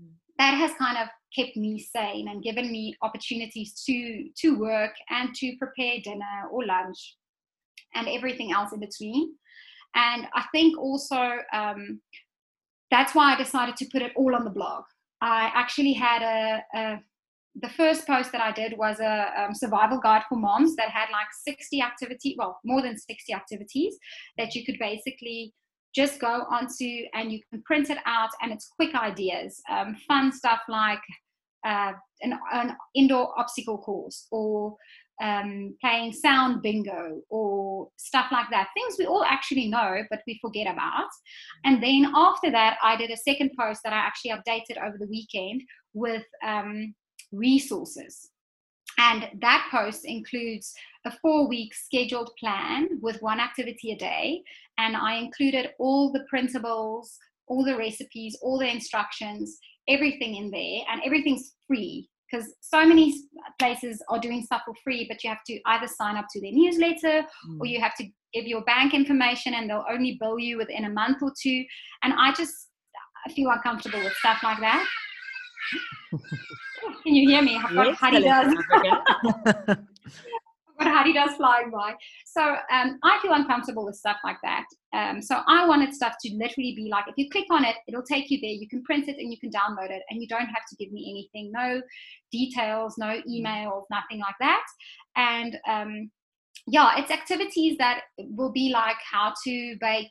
Mm. 0.00 0.12
That 0.38 0.54
has 0.54 0.72
kind 0.74 0.98
of 0.98 1.08
kept 1.34 1.56
me 1.56 1.78
sane 1.78 2.28
and 2.28 2.42
given 2.42 2.70
me 2.70 2.94
opportunities 3.02 3.82
to 3.86 4.28
to 4.36 4.58
work 4.58 4.92
and 5.10 5.34
to 5.34 5.56
prepare 5.58 5.96
dinner 6.02 6.48
or 6.50 6.64
lunch 6.64 7.16
and 7.94 8.08
everything 8.08 8.52
else 8.52 8.72
in 8.72 8.80
between. 8.80 9.34
And 9.98 10.28
I 10.32 10.44
think 10.52 10.78
also 10.78 11.38
um, 11.52 12.00
that's 12.90 13.14
why 13.14 13.34
I 13.34 13.36
decided 13.36 13.76
to 13.78 13.86
put 13.92 14.00
it 14.00 14.12
all 14.16 14.34
on 14.34 14.44
the 14.44 14.50
blog. 14.50 14.84
I 15.20 15.50
actually 15.52 15.92
had 15.92 16.22
a, 16.22 16.78
a 16.78 17.00
the 17.60 17.68
first 17.68 18.06
post 18.06 18.30
that 18.30 18.40
I 18.40 18.52
did 18.52 18.78
was 18.78 19.00
a 19.00 19.32
um, 19.36 19.54
survival 19.54 19.98
guide 19.98 20.22
for 20.28 20.36
moms 20.36 20.76
that 20.76 20.90
had 20.90 21.08
like 21.10 21.26
60 21.44 21.82
activities, 21.82 22.36
well, 22.38 22.60
more 22.64 22.80
than 22.80 22.96
60 22.96 23.32
activities 23.32 23.98
that 24.36 24.54
you 24.54 24.64
could 24.64 24.78
basically 24.78 25.52
just 25.92 26.20
go 26.20 26.44
onto 26.48 27.02
and 27.14 27.32
you 27.32 27.40
can 27.50 27.60
print 27.62 27.90
it 27.90 27.98
out 28.06 28.30
and 28.40 28.52
it's 28.52 28.68
quick 28.68 28.94
ideas, 28.94 29.60
um, 29.68 29.96
fun 30.06 30.30
stuff 30.30 30.60
like 30.68 31.00
uh, 31.68 31.92
an, 32.22 32.38
an, 32.52 32.76
indoor 32.94 33.38
obstacle 33.38 33.78
course 33.78 34.26
or 34.30 34.74
um, 35.22 35.76
playing 35.80 36.12
sound 36.12 36.62
bingo 36.62 37.20
or 37.28 37.88
stuff 37.96 38.26
like 38.32 38.46
that. 38.50 38.68
Things 38.74 38.96
we 38.98 39.06
all 39.06 39.24
actually 39.24 39.68
know, 39.68 40.02
but 40.10 40.22
we 40.26 40.38
forget 40.40 40.66
about. 40.66 41.10
And 41.64 41.82
then 41.82 42.10
after 42.14 42.50
that, 42.50 42.78
I 42.82 42.96
did 42.96 43.10
a 43.10 43.16
second 43.16 43.50
post 43.58 43.80
that 43.84 43.92
I 43.92 43.98
actually 43.98 44.30
updated 44.30 44.82
over 44.82 44.96
the 44.98 45.08
weekend 45.08 45.62
with 45.92 46.24
um, 46.46 46.94
resources. 47.32 48.30
And 48.98 49.28
that 49.40 49.68
post 49.70 50.04
includes 50.04 50.72
a 51.04 51.12
four 51.22 51.48
week 51.48 51.74
scheduled 51.74 52.30
plan 52.38 52.88
with 53.00 53.20
one 53.20 53.40
activity 53.40 53.92
a 53.92 53.96
day. 53.96 54.42
And 54.78 54.96
I 54.96 55.16
included 55.16 55.70
all 55.78 56.12
the 56.12 56.24
principles, 56.30 57.16
all 57.46 57.64
the 57.64 57.76
recipes, 57.76 58.38
all 58.42 58.58
the 58.58 58.70
instructions, 58.70 59.58
everything 59.88 60.36
in 60.36 60.50
there. 60.50 60.80
And 60.90 61.02
everything's 61.04 61.54
free 61.66 62.08
because 62.30 62.54
so 62.60 62.84
many 62.86 63.22
places 63.58 64.02
are 64.08 64.18
doing 64.18 64.42
stuff 64.42 64.62
for 64.64 64.74
free, 64.84 65.06
but 65.08 65.24
you 65.24 65.30
have 65.30 65.44
to 65.46 65.58
either 65.66 65.86
sign 65.86 66.16
up 66.16 66.26
to 66.30 66.40
their 66.40 66.52
newsletter 66.52 67.26
mm. 67.48 67.60
or 67.60 67.66
you 67.66 67.80
have 67.80 67.96
to 67.96 68.04
give 68.34 68.46
your 68.46 68.62
bank 68.64 68.92
information 68.92 69.54
and 69.54 69.70
they'll 69.70 69.84
only 69.90 70.18
bill 70.20 70.38
you 70.38 70.58
within 70.58 70.84
a 70.84 70.90
month 70.90 71.22
or 71.22 71.32
two. 71.40 71.64
And 72.02 72.12
I 72.12 72.32
just 72.32 72.54
I 73.26 73.32
feel 73.32 73.50
uncomfortable 73.50 73.98
with 74.00 74.12
stuff 74.14 74.38
like 74.42 74.60
that. 74.60 74.86
Can 77.02 77.14
you 77.14 77.28
hear 77.28 77.42
me? 77.42 77.60
Got 77.74 78.22
yes, 78.22 78.54
does 79.66 79.76
flying 80.78 81.70
by. 81.70 81.94
So 82.26 82.42
um, 82.42 82.98
I 83.02 83.18
feel 83.22 83.32
uncomfortable 83.32 83.84
with 83.84 83.96
stuff 83.96 84.16
like 84.24 84.38
that. 84.42 84.64
Um, 84.92 85.22
so 85.22 85.40
I 85.46 85.66
wanted 85.66 85.94
stuff 85.94 86.14
to 86.24 86.34
literally 86.34 86.74
be 86.74 86.88
like, 86.90 87.04
if 87.08 87.14
you 87.16 87.28
click 87.30 87.46
on 87.50 87.64
it, 87.64 87.76
it'll 87.86 88.02
take 88.02 88.30
you 88.30 88.38
there. 88.40 88.50
You 88.50 88.68
can 88.68 88.82
print 88.84 89.08
it 89.08 89.16
and 89.18 89.30
you 89.30 89.38
can 89.38 89.50
download 89.50 89.90
it, 89.90 90.02
and 90.10 90.20
you 90.20 90.28
don't 90.28 90.46
have 90.46 90.66
to 90.68 90.76
give 90.76 90.92
me 90.92 91.08
anything, 91.10 91.52
no 91.52 91.82
details, 92.32 92.96
no 92.98 93.06
mm. 93.06 93.22
emails, 93.28 93.84
nothing 93.90 94.20
like 94.20 94.34
that. 94.40 94.64
And 95.16 95.58
um, 95.68 96.10
yeah, 96.66 96.98
it's 96.98 97.10
activities 97.10 97.76
that 97.78 98.02
will 98.18 98.52
be 98.52 98.70
like 98.70 98.96
how 99.10 99.32
to 99.44 99.76
bake 99.80 100.10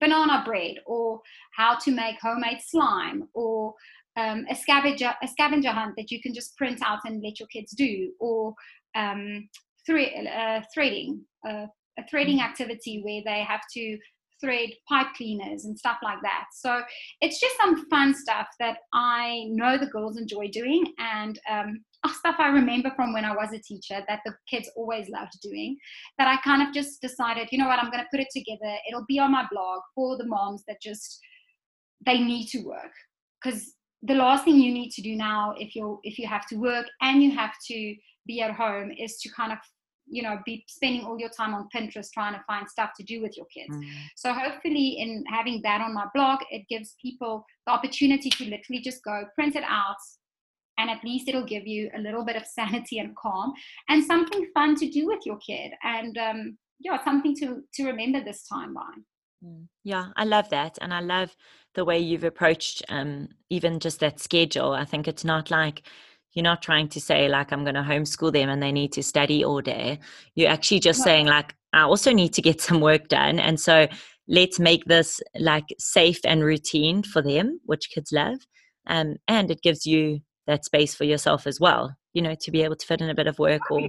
banana 0.00 0.42
bread 0.44 0.74
or 0.84 1.20
how 1.56 1.76
to 1.76 1.90
make 1.92 2.16
homemade 2.20 2.60
slime 2.60 3.28
or 3.34 3.74
um, 4.16 4.44
a 4.50 4.54
scavenger 4.54 5.14
a 5.22 5.28
scavenger 5.28 5.70
hunt 5.70 5.94
that 5.96 6.10
you 6.10 6.20
can 6.20 6.34
just 6.34 6.56
print 6.56 6.80
out 6.84 6.98
and 7.04 7.22
let 7.22 7.38
your 7.38 7.46
kids 7.48 7.72
do 7.72 8.10
or 8.18 8.52
um, 8.94 9.48
thre- 9.86 10.28
uh, 10.28 10.60
threading, 10.74 11.24
uh, 11.48 11.66
a 11.98 12.06
threading 12.10 12.38
mm. 12.38 12.44
activity 12.44 13.02
where 13.02 13.22
they 13.24 13.42
have 13.42 13.62
to 13.74 13.98
thread 14.42 14.70
pipe 14.88 15.06
cleaners 15.16 15.64
and 15.64 15.78
stuff 15.78 15.98
like 16.02 16.18
that. 16.22 16.46
So 16.52 16.82
it's 17.20 17.40
just 17.40 17.56
some 17.56 17.88
fun 17.88 18.14
stuff 18.14 18.48
that 18.58 18.78
I 18.92 19.44
know 19.48 19.78
the 19.78 19.86
girls 19.86 20.18
enjoy 20.18 20.48
doing 20.48 20.92
and 20.98 21.38
um, 21.48 21.84
stuff 22.12 22.36
I 22.38 22.48
remember 22.48 22.90
from 22.96 23.12
when 23.12 23.24
I 23.24 23.34
was 23.34 23.52
a 23.52 23.60
teacher 23.60 24.02
that 24.08 24.20
the 24.24 24.34
kids 24.50 24.68
always 24.76 25.08
loved 25.08 25.38
doing. 25.42 25.76
That 26.18 26.28
I 26.28 26.36
kind 26.42 26.66
of 26.66 26.74
just 26.74 27.00
decided, 27.00 27.48
you 27.52 27.58
know 27.58 27.68
what, 27.68 27.78
I'm 27.78 27.90
going 27.90 28.02
to 28.02 28.10
put 28.10 28.20
it 28.20 28.28
together. 28.34 28.76
It'll 28.88 29.06
be 29.06 29.18
on 29.18 29.30
my 29.30 29.46
blog 29.50 29.80
for 29.94 30.18
the 30.18 30.26
moms 30.26 30.64
that 30.66 30.82
just 30.82 31.20
they 32.04 32.18
need 32.18 32.48
to 32.48 32.62
work 32.62 32.92
because 33.42 33.74
the 34.02 34.14
last 34.14 34.44
thing 34.44 34.56
you 34.56 34.72
need 34.72 34.90
to 34.90 35.02
do 35.02 35.14
now 35.14 35.54
if 35.56 35.76
you're 35.76 36.00
if 36.02 36.18
you 36.18 36.26
have 36.26 36.46
to 36.48 36.56
work 36.56 36.86
and 37.00 37.22
you 37.22 37.30
have 37.30 37.52
to 37.64 37.94
be 38.26 38.40
at 38.40 38.52
home 38.52 38.90
is 38.98 39.18
to 39.18 39.30
kind 39.30 39.52
of 39.52 39.58
you 40.06 40.22
know 40.22 40.38
be 40.44 40.64
spending 40.68 41.04
all 41.04 41.18
your 41.18 41.28
time 41.30 41.54
on 41.54 41.68
pinterest 41.74 42.12
trying 42.12 42.34
to 42.34 42.42
find 42.46 42.68
stuff 42.68 42.90
to 42.96 43.04
do 43.04 43.22
with 43.22 43.36
your 43.36 43.46
kids 43.46 43.74
mm. 43.74 43.88
so 44.16 44.32
hopefully 44.32 44.96
in 44.98 45.24
having 45.28 45.60
that 45.62 45.80
on 45.80 45.94
my 45.94 46.06
blog 46.14 46.40
it 46.50 46.66
gives 46.68 46.94
people 47.00 47.44
the 47.66 47.72
opportunity 47.72 48.30
to 48.30 48.44
literally 48.44 48.80
just 48.80 49.02
go 49.04 49.24
print 49.34 49.56
it 49.56 49.64
out 49.66 49.96
and 50.78 50.90
at 50.90 51.04
least 51.04 51.28
it'll 51.28 51.44
give 51.44 51.66
you 51.66 51.90
a 51.96 52.00
little 52.00 52.24
bit 52.24 52.36
of 52.36 52.46
sanity 52.58 52.98
and 52.98 53.16
calm 53.16 53.52
and 53.88 54.04
something 54.04 54.46
fun 54.54 54.74
to 54.76 54.88
do 54.88 55.06
with 55.06 55.20
your 55.24 55.38
kid 55.38 55.72
and 55.82 56.18
um, 56.18 56.58
yeah 56.80 57.02
something 57.04 57.34
to 57.36 57.62
to 57.74 57.84
remember 57.84 58.22
this 58.22 58.46
time 58.46 58.74
by 58.74 58.90
mm. 59.44 59.66
yeah 59.84 60.06
i 60.16 60.24
love 60.24 60.48
that 60.50 60.78
and 60.80 60.92
i 60.92 61.00
love 61.00 61.36
the 61.74 61.84
way 61.84 61.98
you've 61.98 62.24
approached 62.24 62.82
um, 62.90 63.28
even 63.48 63.78
just 63.78 64.00
that 64.00 64.20
schedule 64.20 64.72
i 64.72 64.84
think 64.84 65.06
it's 65.06 65.24
not 65.24 65.50
like 65.50 65.82
you're 66.34 66.42
not 66.42 66.62
trying 66.62 66.88
to 66.88 67.00
say 67.00 67.28
like 67.28 67.52
i'm 67.52 67.64
going 67.64 67.74
to 67.74 67.82
homeschool 67.82 68.32
them 68.32 68.48
and 68.48 68.62
they 68.62 68.72
need 68.72 68.92
to 68.92 69.02
study 69.02 69.44
all 69.44 69.60
day 69.60 69.98
you're 70.34 70.50
actually 70.50 70.80
just 70.80 71.00
no. 71.00 71.04
saying 71.04 71.26
like 71.26 71.54
i 71.72 71.82
also 71.82 72.12
need 72.12 72.32
to 72.32 72.42
get 72.42 72.60
some 72.68 72.80
work 72.80 73.08
done 73.08 73.38
and 73.38 73.60
so 73.60 73.86
let's 74.28 74.58
make 74.60 74.84
this 74.84 75.20
like 75.38 75.66
safe 75.78 76.20
and 76.24 76.44
routine 76.44 77.02
for 77.02 77.22
them 77.22 77.60
which 77.64 77.90
kids 77.90 78.12
love 78.12 78.38
um, 78.86 79.16
and 79.28 79.50
it 79.50 79.62
gives 79.62 79.86
you 79.86 80.20
that 80.46 80.64
space 80.64 80.94
for 80.94 81.04
yourself 81.04 81.46
as 81.46 81.60
well 81.60 81.94
you 82.12 82.22
know 82.22 82.34
to 82.40 82.50
be 82.50 82.62
able 82.62 82.76
to 82.76 82.86
fit 82.86 83.00
in 83.00 83.10
a 83.10 83.14
bit 83.14 83.26
of 83.26 83.38
work 83.38 83.70
or 83.70 83.88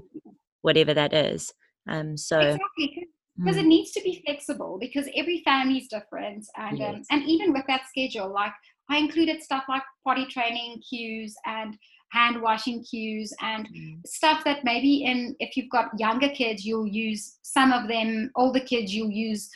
whatever 0.61 0.93
that 0.93 1.13
is 1.13 1.53
um, 1.89 2.17
so 2.17 2.39
exactly 2.39 3.07
because 3.37 3.55
mm. 3.55 3.61
it 3.61 3.65
needs 3.65 3.91
to 3.91 4.01
be 4.01 4.21
flexible 4.25 4.77
because 4.79 5.07
every 5.15 5.41
family 5.43 5.77
is 5.77 5.87
different 5.87 6.45
and 6.55 6.73
um, 6.73 6.77
yes. 6.77 6.95
um, 6.95 7.03
and 7.11 7.23
even 7.29 7.53
with 7.53 7.63
that 7.67 7.81
schedule 7.87 8.31
like 8.31 8.53
i 8.89 8.97
included 8.97 9.41
stuff 9.41 9.63
like 9.67 9.83
potty 10.03 10.25
training 10.25 10.81
cues 10.87 11.35
and 11.45 11.77
hand 12.13 12.41
washing 12.41 12.83
cues 12.83 13.33
and 13.41 13.67
mm. 13.69 14.05
stuff 14.05 14.43
that 14.43 14.63
maybe 14.63 15.03
in 15.03 15.35
if 15.39 15.57
you've 15.57 15.69
got 15.69 15.87
younger 15.97 16.29
kids 16.29 16.63
you'll 16.63 16.87
use 16.87 17.37
some 17.41 17.71
of 17.71 17.87
them 17.87 18.29
older 18.35 18.59
kids 18.59 18.93
you'll 18.93 19.11
use 19.11 19.49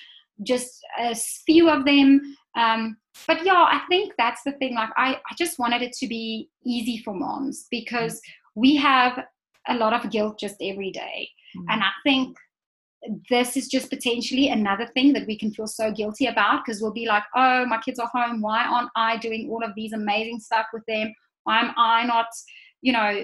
just 0.44 0.80
a 1.00 1.16
few 1.46 1.70
of 1.70 1.86
them 1.86 2.36
um, 2.56 2.98
but 3.28 3.46
yeah 3.46 3.66
i 3.70 3.82
think 3.90 4.14
that's 4.18 4.42
the 4.44 4.54
thing 4.54 4.76
like 4.76 4.90
I, 4.98 5.14
I 5.16 5.36
just 5.38 5.60
wanted 5.60 5.82
it 5.84 5.94
to 5.94 6.08
be 6.08 6.50
easy 6.66 7.02
for 7.04 7.14
moms 7.14 7.68
because 7.70 8.14
mm. 8.14 8.22
we 8.56 8.76
have 8.78 9.20
a 9.68 9.76
lot 9.76 9.94
of 9.94 10.12
guilt 10.12 10.40
just 10.40 10.56
every 10.62 10.92
day 10.92 11.30
mm. 11.56 11.66
and 11.70 11.84
i 11.84 11.92
think 12.04 12.36
this 13.30 13.56
is 13.56 13.68
just 13.68 13.92
potentially 13.92 14.50
another 14.50 14.88
thing 14.96 15.14
that 15.14 15.28
we 15.28 15.38
can 15.38 15.52
feel 15.52 15.68
so 15.68 15.92
guilty 15.92 16.26
about 16.26 16.64
because 16.66 16.82
we'll 16.82 16.92
be 16.92 17.06
like 17.06 17.24
oh 17.36 17.66
my 17.68 17.80
kids 17.86 18.00
are 18.00 18.10
home 18.12 18.42
why 18.42 18.66
aren't 18.66 18.90
i 18.96 19.16
doing 19.18 19.48
all 19.52 19.64
of 19.64 19.72
these 19.76 19.94
amazing 19.94 20.40
stuff 20.40 20.66
with 20.74 20.84
them 20.88 21.14
why 21.48 21.62
am 21.62 21.74
I 21.78 22.06
not, 22.06 22.28
you 22.82 22.92
know, 22.92 23.24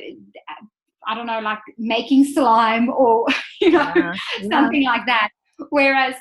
I 1.05 1.13
don't 1.13 1.27
know, 1.27 1.41
like 1.41 1.59
making 1.77 2.23
slime 2.23 2.87
or, 2.89 3.27
you 3.61 3.71
know, 3.71 3.91
yeah, 3.95 4.13
something 4.49 4.83
yeah. 4.83 4.91
like 4.91 5.05
that. 5.07 5.29
Whereas 5.69 6.15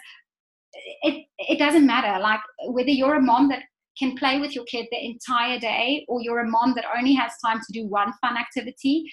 it, 1.02 1.26
it 1.38 1.58
doesn't 1.60 1.86
matter. 1.86 2.20
Like 2.20 2.40
whether 2.66 2.90
you're 2.90 3.14
a 3.14 3.22
mom 3.22 3.48
that 3.50 3.62
can 3.96 4.16
play 4.16 4.40
with 4.40 4.52
your 4.52 4.64
kid 4.64 4.86
the 4.90 4.98
entire 4.98 5.60
day 5.60 6.04
or 6.08 6.20
you're 6.20 6.40
a 6.40 6.48
mom 6.48 6.74
that 6.74 6.86
only 6.96 7.14
has 7.14 7.30
time 7.44 7.58
to 7.58 7.72
do 7.72 7.86
one 7.86 8.12
fun 8.20 8.36
activity, 8.36 9.04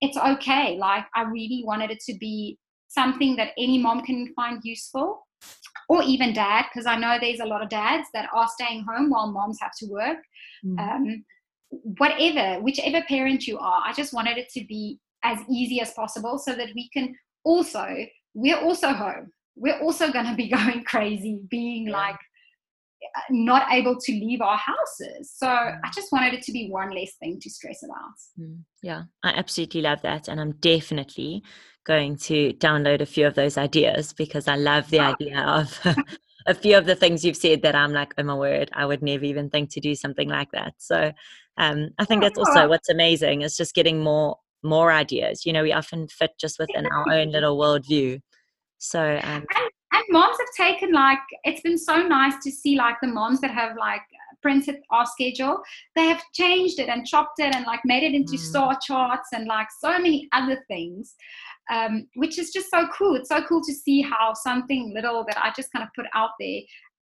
it's 0.00 0.16
okay. 0.16 0.76
Like 0.76 1.04
I 1.14 1.22
really 1.22 1.62
wanted 1.64 1.92
it 1.92 2.00
to 2.08 2.18
be 2.18 2.58
something 2.88 3.36
that 3.36 3.52
any 3.56 3.78
mom 3.78 4.02
can 4.02 4.32
find 4.34 4.58
useful 4.64 5.24
or 5.88 6.02
even 6.02 6.32
dad, 6.32 6.64
because 6.72 6.86
I 6.86 6.96
know 6.96 7.16
there's 7.20 7.40
a 7.40 7.46
lot 7.46 7.62
of 7.62 7.68
dads 7.68 8.08
that 8.12 8.28
are 8.34 8.48
staying 8.48 8.84
home 8.88 9.10
while 9.10 9.30
moms 9.30 9.58
have 9.60 9.72
to 9.78 9.86
work. 9.86 10.18
Mm. 10.64 10.78
Um, 10.80 11.24
whatever, 11.70 12.62
whichever 12.62 13.02
parent 13.08 13.46
you 13.46 13.58
are, 13.58 13.82
I 13.84 13.92
just 13.92 14.12
wanted 14.12 14.38
it 14.38 14.48
to 14.50 14.64
be 14.64 14.98
as 15.22 15.38
easy 15.48 15.80
as 15.80 15.92
possible 15.92 16.38
so 16.38 16.54
that 16.54 16.68
we 16.74 16.88
can 16.90 17.14
also, 17.44 17.86
we're 18.34 18.60
also 18.60 18.92
home. 18.92 19.32
We're 19.56 19.80
also 19.80 20.12
going 20.12 20.26
to 20.26 20.34
be 20.34 20.48
going 20.54 20.84
crazy, 20.84 21.40
being 21.50 21.88
like 21.88 22.16
not 23.30 23.72
able 23.72 23.98
to 23.98 24.12
leave 24.12 24.40
our 24.40 24.56
houses. 24.56 25.32
So 25.34 25.48
I 25.48 25.90
just 25.94 26.12
wanted 26.12 26.34
it 26.34 26.42
to 26.42 26.52
be 26.52 26.68
one 26.70 26.90
less 26.90 27.14
thing 27.20 27.38
to 27.40 27.50
stress 27.50 27.82
about. 27.82 28.14
Mm, 28.40 28.60
yeah, 28.82 29.02
I 29.22 29.30
absolutely 29.30 29.82
love 29.82 30.02
that. 30.02 30.28
And 30.28 30.40
I'm 30.40 30.52
definitely 30.52 31.42
going 31.84 32.16
to 32.16 32.52
download 32.54 33.00
a 33.00 33.06
few 33.06 33.26
of 33.26 33.34
those 33.34 33.58
ideas 33.58 34.12
because 34.12 34.48
I 34.48 34.56
love 34.56 34.88
the 34.90 35.00
idea 35.00 35.40
of 35.40 35.78
a 36.46 36.54
few 36.54 36.76
of 36.76 36.86
the 36.86 36.94
things 36.94 37.24
you've 37.24 37.36
said 37.36 37.62
that 37.62 37.74
I'm 37.74 37.92
like, 37.92 38.14
oh 38.18 38.22
my 38.22 38.34
word, 38.34 38.70
I 38.72 38.86
would 38.86 39.02
never 39.02 39.24
even 39.24 39.50
think 39.50 39.70
to 39.70 39.80
do 39.80 39.94
something 39.94 40.28
like 40.28 40.50
that. 40.52 40.74
So 40.78 41.12
um, 41.56 41.90
I 41.98 42.04
think 42.04 42.22
that's 42.22 42.38
also 42.38 42.68
what's 42.68 42.88
amazing 42.88 43.42
is 43.42 43.56
just 43.56 43.74
getting 43.74 44.02
more 44.02 44.38
more 44.62 44.90
ideas. 44.90 45.44
You 45.44 45.52
know, 45.52 45.62
we 45.62 45.72
often 45.72 46.08
fit 46.08 46.32
just 46.40 46.58
within 46.58 46.86
our 46.86 47.12
own 47.12 47.30
little 47.30 47.58
worldview. 47.58 48.20
So 48.78 49.00
um, 49.00 49.44
and, 49.56 49.70
and 49.92 50.04
moms 50.10 50.36
have 50.38 50.66
taken 50.66 50.92
like 50.92 51.18
it's 51.44 51.60
been 51.60 51.78
so 51.78 52.02
nice 52.02 52.34
to 52.42 52.50
see 52.50 52.76
like 52.76 52.96
the 53.00 53.08
moms 53.08 53.40
that 53.40 53.50
have 53.50 53.76
like 53.78 54.02
printed 54.42 54.76
our 54.90 55.06
schedule 55.06 55.58
they 55.96 56.06
have 56.06 56.22
changed 56.34 56.78
it 56.78 56.90
and 56.90 57.06
chopped 57.06 57.38
it 57.38 57.54
and 57.54 57.64
like 57.64 57.80
made 57.86 58.02
it 58.02 58.14
into 58.14 58.34
mm. 58.34 58.38
star 58.38 58.76
charts 58.86 59.30
and 59.32 59.46
like 59.46 59.68
so 59.80 59.92
many 59.92 60.28
other 60.32 60.62
things 60.68 61.14
um, 61.70 62.06
which 62.16 62.38
is 62.38 62.50
just 62.50 62.70
so 62.70 62.86
cool 62.88 63.14
it's 63.14 63.30
so 63.30 63.42
cool 63.44 63.62
to 63.62 63.72
see 63.72 64.02
how 64.02 64.34
something 64.34 64.92
little 64.94 65.24
that 65.26 65.38
i 65.38 65.50
just 65.56 65.72
kind 65.72 65.82
of 65.82 65.88
put 65.96 66.04
out 66.14 66.32
there 66.38 66.60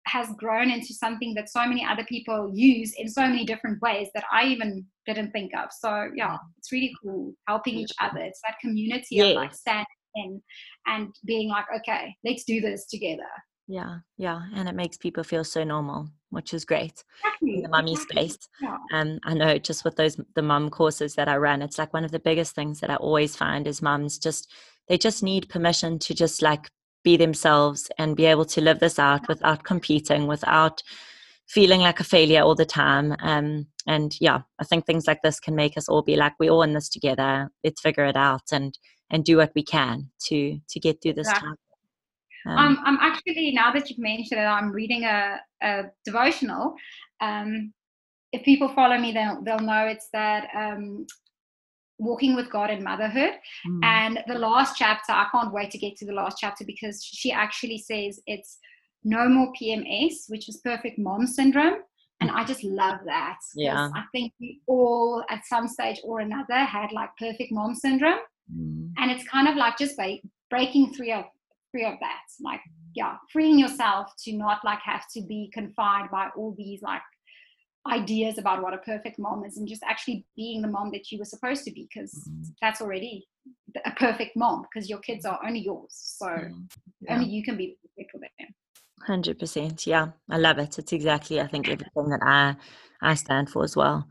has 0.07 0.29
grown 0.38 0.71
into 0.71 0.95
something 0.95 1.35
that 1.35 1.49
so 1.49 1.66
many 1.66 1.85
other 1.85 2.05
people 2.05 2.51
use 2.55 2.95
in 2.97 3.09
so 3.09 3.23
many 3.23 3.45
different 3.45 3.81
ways 3.83 4.09
that 4.14 4.25
I 4.33 4.45
even 4.45 4.87
didn't 5.05 5.33
think 5.33 5.53
of. 5.55 5.71
So 5.73 6.09
yeah, 6.14 6.31
mm. 6.31 6.38
it's 6.59 6.73
really 6.73 6.92
cool 7.03 7.35
helping 7.49 7.75
each 7.75 7.92
other. 8.01 8.21
It's 8.21 8.40
that 8.47 8.59
community 8.61 9.21
of 9.21 9.37
like 9.37 9.55
standing 9.55 9.87
in 10.14 10.42
and 10.87 11.14
being 11.25 11.49
like, 11.49 11.66
okay, 11.77 12.14
let's 12.25 12.45
do 12.45 12.61
this 12.61 12.87
together. 12.87 13.23
Yeah, 13.69 13.97
yeah, 14.16 14.42
and 14.55 14.69
it 14.69 14.77
makes 14.77 14.97
people 14.97 15.25
feel 15.25 15.42
so 15.42 15.64
normal, 15.64 16.09
which 16.31 16.55
is 16.55 16.64
great 16.64 17.03
exactly. 17.19 17.57
in 17.57 17.62
the 17.62 17.69
mummy 17.69 17.92
exactly. 17.92 18.29
space. 18.29 18.49
Yeah. 18.62 18.77
Um, 18.92 19.19
I 19.25 19.35
know 19.35 19.59
just 19.59 19.85
with 19.85 19.97
those 19.97 20.21
the 20.37 20.42
mum 20.42 20.71
courses 20.71 21.16
that 21.16 21.29
I 21.29 21.37
run, 21.37 21.62
it's 21.62 21.79
like 21.79 21.92
one 21.92 22.05
of 22.05 22.12
the 22.12 22.21
biggest 22.21 22.55
things 22.55 22.79
that 22.79 22.90
I 22.90 22.97
always 22.97 23.35
find 23.35 23.66
is 23.66 23.83
mums 23.83 24.19
just 24.19 24.53
they 24.88 24.97
just 24.97 25.25
need 25.25 25.49
permission 25.49 25.99
to 25.99 26.14
just 26.14 26.42
like 26.42 26.71
be 27.07 27.16
themselves 27.16 27.88
and 27.99 28.16
be 28.16 28.25
able 28.25 28.45
to 28.45 28.61
live 28.61 28.81
this 28.81 28.99
out 28.99 29.29
without 29.29 29.62
competing, 29.62 30.27
without 30.27 30.83
feeling 31.47 31.81
like 31.81 32.01
a 32.01 32.05
failure 32.05 32.42
all 32.42 32.57
the 32.57 32.66
time. 32.66 33.14
Um, 33.21 33.69
and 33.87 34.16
yeah, 34.21 34.40
I 34.59 34.64
think 34.64 34.85
things 34.85 35.07
like 35.07 35.23
this 35.23 35.38
can 35.38 35.55
make 35.55 35.77
us 35.79 35.88
all 35.88 36.03
be 36.03 36.16
like, 36.16 36.33
we're 36.40 36.51
all 36.51 36.64
in 36.64 36.75
this 36.75 36.88
together. 36.88 37.49
Let's 37.62 37.81
figure 37.81 38.07
it 38.07 38.16
out 38.16 38.49
and 38.51 38.77
and 39.09 39.25
do 39.25 39.37
what 39.37 39.53
we 39.55 39.62
can 39.62 40.11
to 40.27 40.59
to 40.69 40.81
get 40.81 41.01
through 41.01 41.14
this 41.14 41.33
time. 41.33 41.55
Um, 42.45 42.59
I'm, 42.59 42.79
I'm 42.85 42.99
actually 43.01 43.53
now 43.53 43.73
that 43.73 43.88
you've 43.88 44.01
mentioned 44.01 44.40
it, 44.40 44.45
I'm 44.45 44.73
reading 44.73 45.05
a, 45.05 45.40
a 45.62 45.85
devotional. 46.05 46.75
Um, 47.21 47.73
if 48.33 48.42
people 48.42 48.69
follow 48.69 48.99
me, 48.99 49.12
they'll 49.12 49.40
they'll 49.45 49.69
know 49.71 49.87
it's 49.87 50.09
that 50.12 50.49
um, 50.57 51.07
walking 51.99 52.37
with 52.37 52.51
God 52.51 52.71
and 52.71 52.83
motherhood. 52.83 53.35
Mm. 53.67 53.85
And 53.85 54.25
the 54.27 54.39
last 54.39 54.77
chapter, 54.77 55.13
I 55.13 55.27
can't 55.33 55.53
wait 55.53 55.71
to 55.73 55.79
get 55.79 55.97
to 55.97 56.07
the 56.07 56.13
last 56.13 56.39
chapter 56.39 56.65
because 56.65 57.03
she 57.05 57.33
actually 57.33 57.79
says 57.79 58.21
it's 58.27 58.59
no 59.05 59.29
more 59.29 59.53
PMS, 59.61 60.29
which 60.29 60.49
is 60.49 60.59
perfect 60.59 60.99
mom 60.99 61.27
syndrome. 61.27 61.77
And 62.21 62.31
I 62.31 62.45
just 62.45 62.65
love 62.65 63.01
that. 63.05 63.39
Yeah. 63.55 63.91
I 63.95 64.05
think 64.11 64.33
we 64.41 64.61
all 64.67 65.23
at 65.29 65.45
some 65.45 65.69
stage 65.69 66.01
or 66.03 66.21
another 66.21 66.65
had 66.65 66.91
like 66.93 67.11
perfect 67.19 67.53
mom 67.53 67.75
syndrome. 67.75 68.21
Mm. 68.55 68.93
And 68.97 69.11
it's 69.11 69.29
kind 69.29 69.49
of 69.49 69.57
like 69.57 69.77
just 69.77 69.97
by 69.97 70.21
breaking 70.51 70.95
free 70.95 71.13
of 71.13 71.25
free 71.71 71.85
of 71.85 71.95
that. 72.01 72.23
Like, 72.41 72.61
yeah, 72.95 73.17
freeing 73.33 73.59
yourself 73.59 74.13
to 74.25 74.33
not 74.33 74.65
like 74.65 74.81
have 74.85 75.05
to 75.15 75.23
be 75.23 75.51
confined 75.53 76.11
by 76.11 76.29
all 76.37 76.55
these 76.57 76.83
like 76.83 77.03
ideas 77.90 78.38
about 78.38 78.62
what 78.62 78.75
a 78.75 78.79
perfect 78.79 79.18
mom 79.18 79.44
is 79.44 79.57
and 79.57 79.66
just 79.66 79.83
actually 79.83 80.25
being 80.37 80.62
the 80.62 80.68
mom 80.68 80.90
that 80.92 81.11
you 81.11 81.18
were 81.18 81.25
supposed 81.25 81.64
to 81.64 81.70
be 81.70 81.88
because 81.92 82.12
mm-hmm. 82.12 82.42
that's 82.61 82.81
already 82.81 83.27
a 83.85 83.90
perfect 83.92 84.37
mom 84.37 84.62
because 84.62 84.88
your 84.88 84.99
kids 85.01 85.25
are 85.25 85.38
only 85.46 85.61
yours. 85.61 85.90
So 85.90 86.29
yeah. 87.01 87.14
only 87.14 87.29
you 87.29 87.42
can 87.42 87.57
be 87.57 87.77
perfect 87.83 88.12
for 88.12 88.18
them. 88.18 88.55
100% 89.09 89.87
yeah. 89.87 90.09
I 90.31 90.38
love 90.38 90.59
it. 90.59 90.79
It's 90.79 90.92
exactly 90.92 91.40
i 91.40 91.46
think 91.46 91.68
everything 91.68 92.09
that 92.09 92.20
i 92.22 92.57
i 93.03 93.14
stand 93.14 93.51
for 93.51 93.62
as 93.62 93.77
well. 93.77 94.09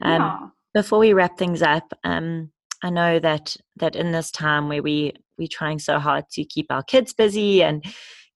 Um, 0.00 0.22
yeah. 0.22 0.38
before 0.74 1.00
we 1.00 1.12
wrap 1.12 1.36
things 1.36 1.60
up 1.60 1.92
um, 2.04 2.52
i 2.84 2.90
know 2.90 3.18
that 3.18 3.56
that 3.76 3.96
in 3.96 4.12
this 4.12 4.30
time 4.30 4.68
where 4.68 4.82
we 4.82 5.12
we're 5.38 5.48
trying 5.50 5.80
so 5.80 5.98
hard 5.98 6.24
to 6.32 6.44
keep 6.44 6.66
our 6.70 6.84
kids 6.84 7.12
busy 7.12 7.64
and 7.64 7.84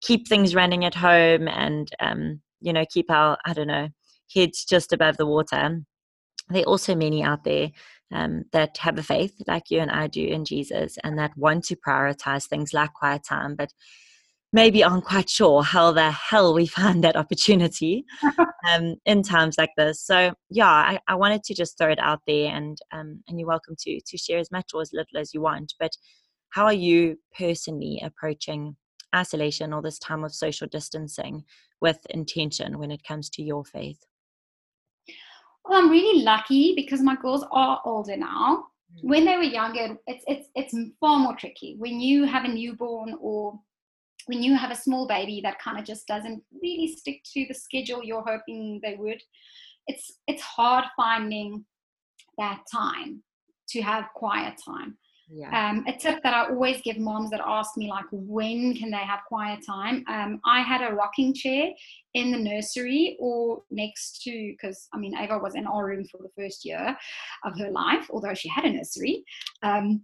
keep 0.00 0.26
things 0.26 0.54
running 0.54 0.84
at 0.84 0.94
home 0.94 1.46
and 1.46 1.90
um, 2.00 2.40
you 2.60 2.72
know 2.72 2.84
keep 2.90 3.10
our 3.10 3.38
i 3.44 3.52
don't 3.52 3.68
know 3.68 3.88
heads 4.34 4.64
just 4.64 4.92
above 4.92 5.16
the 5.16 5.26
water. 5.26 5.82
There 6.48 6.62
are 6.62 6.66
also 6.66 6.94
many 6.94 7.22
out 7.22 7.44
there 7.44 7.70
um, 8.12 8.44
that 8.52 8.76
have 8.78 8.98
a 8.98 9.02
faith 9.02 9.34
like 9.46 9.70
you 9.70 9.80
and 9.80 9.90
I 9.90 10.06
do 10.06 10.24
in 10.24 10.44
Jesus 10.44 10.98
and 11.02 11.18
that 11.18 11.36
want 11.36 11.64
to 11.64 11.76
prioritize 11.76 12.46
things 12.46 12.74
like 12.74 12.92
quiet 12.92 13.22
time, 13.24 13.56
but 13.56 13.72
maybe 14.52 14.84
aren't 14.84 15.04
quite 15.04 15.30
sure 15.30 15.62
how 15.62 15.92
the 15.92 16.10
hell 16.10 16.54
we 16.54 16.66
find 16.78 17.02
that 17.04 17.16
opportunity 17.16 18.04
um, 18.68 18.96
in 19.06 19.22
times 19.22 19.56
like 19.58 19.70
this. 19.76 20.04
So 20.04 20.32
yeah, 20.50 20.68
I, 20.68 21.00
I, 21.08 21.14
wanted 21.14 21.42
to 21.44 21.54
just 21.54 21.78
throw 21.78 21.90
it 21.90 21.98
out 21.98 22.20
there, 22.26 22.54
and 22.54 22.78
um, 22.92 23.22
and 23.28 23.38
you're 23.38 23.48
welcome 23.48 23.76
to 23.80 24.00
to 24.06 24.18
share 24.18 24.38
as 24.38 24.50
much 24.50 24.70
or 24.74 24.82
as 24.82 24.92
little 24.92 25.18
as 25.18 25.32
you 25.32 25.40
want. 25.40 25.74
But 25.80 25.92
how 26.50 26.66
are 26.66 26.72
you 26.72 27.18
personally 27.36 28.00
approaching 28.04 28.76
isolation 29.14 29.72
or 29.72 29.82
this 29.82 29.98
time 29.98 30.24
of 30.24 30.34
social 30.34 30.66
distancing 30.66 31.44
with 31.80 31.98
intention 32.10 32.78
when 32.78 32.90
it 32.90 33.04
comes 33.04 33.30
to 33.30 33.42
your 33.42 33.64
faith? 33.64 34.04
Well, 35.64 35.78
I'm 35.78 35.90
really 35.90 36.22
lucky 36.22 36.74
because 36.74 37.00
my 37.00 37.16
girls 37.16 37.44
are 37.50 37.80
older 37.84 38.16
now. 38.16 38.66
Mm. 38.96 39.08
When 39.08 39.24
they 39.24 39.36
were 39.36 39.42
younger, 39.42 39.96
it's 40.06 40.24
it's 40.26 40.48
it's 40.54 40.74
far 41.00 41.18
more 41.18 41.36
tricky. 41.36 41.76
When 41.78 42.00
you 42.00 42.24
have 42.24 42.44
a 42.44 42.48
newborn 42.48 43.14
or 43.20 43.58
when 44.26 44.42
you 44.42 44.54
have 44.56 44.70
a 44.70 44.76
small 44.76 45.06
baby 45.06 45.40
that 45.42 45.58
kind 45.58 45.78
of 45.78 45.84
just 45.84 46.06
doesn't 46.06 46.42
really 46.62 46.94
stick 46.96 47.22
to 47.32 47.44
the 47.48 47.54
schedule 47.54 48.04
you're 48.04 48.24
hoping 48.26 48.80
they 48.82 48.96
would, 48.96 49.22
it's 49.86 50.18
it's 50.26 50.42
hard 50.42 50.84
finding 50.96 51.64
that 52.38 52.60
time 52.72 53.22
to 53.68 53.82
have 53.82 54.04
quiet 54.14 54.54
time. 54.64 54.96
Yeah. 55.34 55.70
Um, 55.70 55.84
a 55.86 55.92
tip 55.92 56.22
that 56.22 56.34
I 56.34 56.50
always 56.50 56.82
give 56.82 56.98
moms 56.98 57.30
that 57.30 57.40
ask 57.44 57.76
me 57.76 57.88
like 57.88 58.04
when 58.10 58.74
can 58.74 58.90
they 58.90 58.98
have 58.98 59.20
quiet 59.26 59.64
time. 59.64 60.04
Um, 60.06 60.40
I 60.44 60.60
had 60.60 60.82
a 60.82 60.94
rocking 60.94 61.32
chair 61.32 61.70
in 62.12 62.32
the 62.32 62.38
nursery 62.38 63.16
or 63.18 63.62
next 63.70 64.22
to 64.22 64.52
because 64.52 64.88
I 64.92 64.98
mean 64.98 65.16
Ava 65.16 65.38
was 65.38 65.54
in 65.54 65.66
our 65.66 65.86
room 65.86 66.04
for 66.04 66.18
the 66.18 66.28
first 66.36 66.66
year 66.66 66.96
of 67.44 67.58
her 67.58 67.70
life, 67.70 68.08
although 68.10 68.34
she 68.34 68.48
had 68.48 68.66
a 68.66 68.72
nursery. 68.72 69.24
Um, 69.62 70.02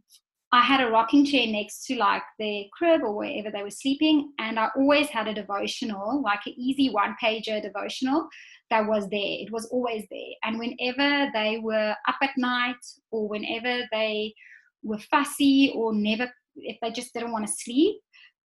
I 0.51 0.63
had 0.63 0.81
a 0.81 0.91
rocking 0.91 1.27
chair 1.27 1.47
next 1.47 1.85
to 1.87 1.97
like 1.97 2.23
their 2.39 2.63
crib 2.73 3.03
or 3.03 3.15
wherever 3.15 3.51
they 3.51 3.63
were 3.63 3.71
sleeping, 3.71 4.33
and 4.39 4.59
I 4.59 4.69
always 4.77 5.09
had 5.09 5.29
a 5.29 5.35
devotional, 5.35 6.23
like 6.23 6.41
an 6.47 6.55
easy 6.57 6.89
one 6.89 7.17
pager 7.23 7.61
devotional 7.61 8.29
that 8.71 8.87
was 8.87 9.11
there. 9.11 9.21
It 9.21 9.53
was 9.53 9.67
always 9.67 10.05
there. 10.11 10.33
And 10.45 10.59
whenever 10.59 11.31
they 11.35 11.59
were 11.63 11.95
up 12.07 12.17
at 12.23 12.31
night 12.39 12.77
or 13.11 13.29
whenever 13.29 13.83
they 13.93 14.35
were 14.83 14.99
fussy 14.99 15.73
or 15.75 15.93
never, 15.93 16.31
if 16.57 16.79
they 16.81 16.91
just 16.91 17.13
didn't 17.13 17.33
want 17.33 17.47
to 17.47 17.53
sleep, 17.53 17.97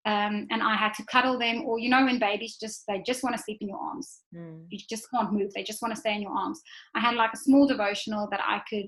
um, 0.05 0.49
and 0.51 0.63
I 0.63 0.75
had 0.75 0.95
to 0.95 1.05
cuddle 1.05 1.39
them, 1.39 1.65
or 1.65 1.79
you 1.79 1.89
know, 1.89 2.05
when 2.05 2.19
babies 2.19 2.57
just 2.61 2.85
they 2.89 3.03
just 3.07 3.23
want 3.23 3.37
to 3.37 3.43
sleep 3.43 3.59
in 3.61 3.69
your 3.69 3.79
arms. 3.79 4.21
Mm. 4.35 4.67
You 4.69 4.79
just 4.91 5.09
can't 5.11 5.33
move; 5.33 5.53
they 5.55 5.63
just 5.63 5.81
want 5.81 5.95
to 5.95 6.01
stay 6.01 6.15
in 6.15 6.23
your 6.23 6.33
arms. 6.33 6.61
I 6.95 7.01
had 7.01 7.15
like 7.15 7.33
a 7.33 7.37
small 7.37 7.69
devotional 7.69 8.29
that 8.31 8.41
I 8.43 8.63
could 8.69 8.87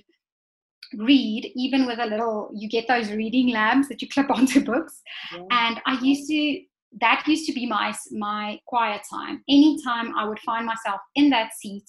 read, 0.98 1.52
even 1.54 1.86
with 1.86 2.00
a 2.00 2.06
little. 2.06 2.50
You 2.52 2.68
get 2.68 2.88
those 2.88 3.12
reading 3.12 3.50
lamps 3.50 3.88
that 3.88 4.02
you 4.02 4.08
clip 4.08 4.30
onto 4.36 4.64
books, 4.64 5.00
yeah. 5.32 5.42
and 5.50 5.80
I 5.86 5.98
used 6.02 6.28
to. 6.30 6.60
That 7.00 7.24
used 7.26 7.46
to 7.46 7.52
be 7.52 7.66
my 7.66 7.94
my 8.12 8.58
quiet 8.66 9.02
time. 9.12 9.42
Anytime 9.48 10.16
I 10.16 10.28
would 10.28 10.38
find 10.40 10.66
myself 10.66 11.00
in 11.14 11.30
that 11.30 11.52
seat, 11.54 11.84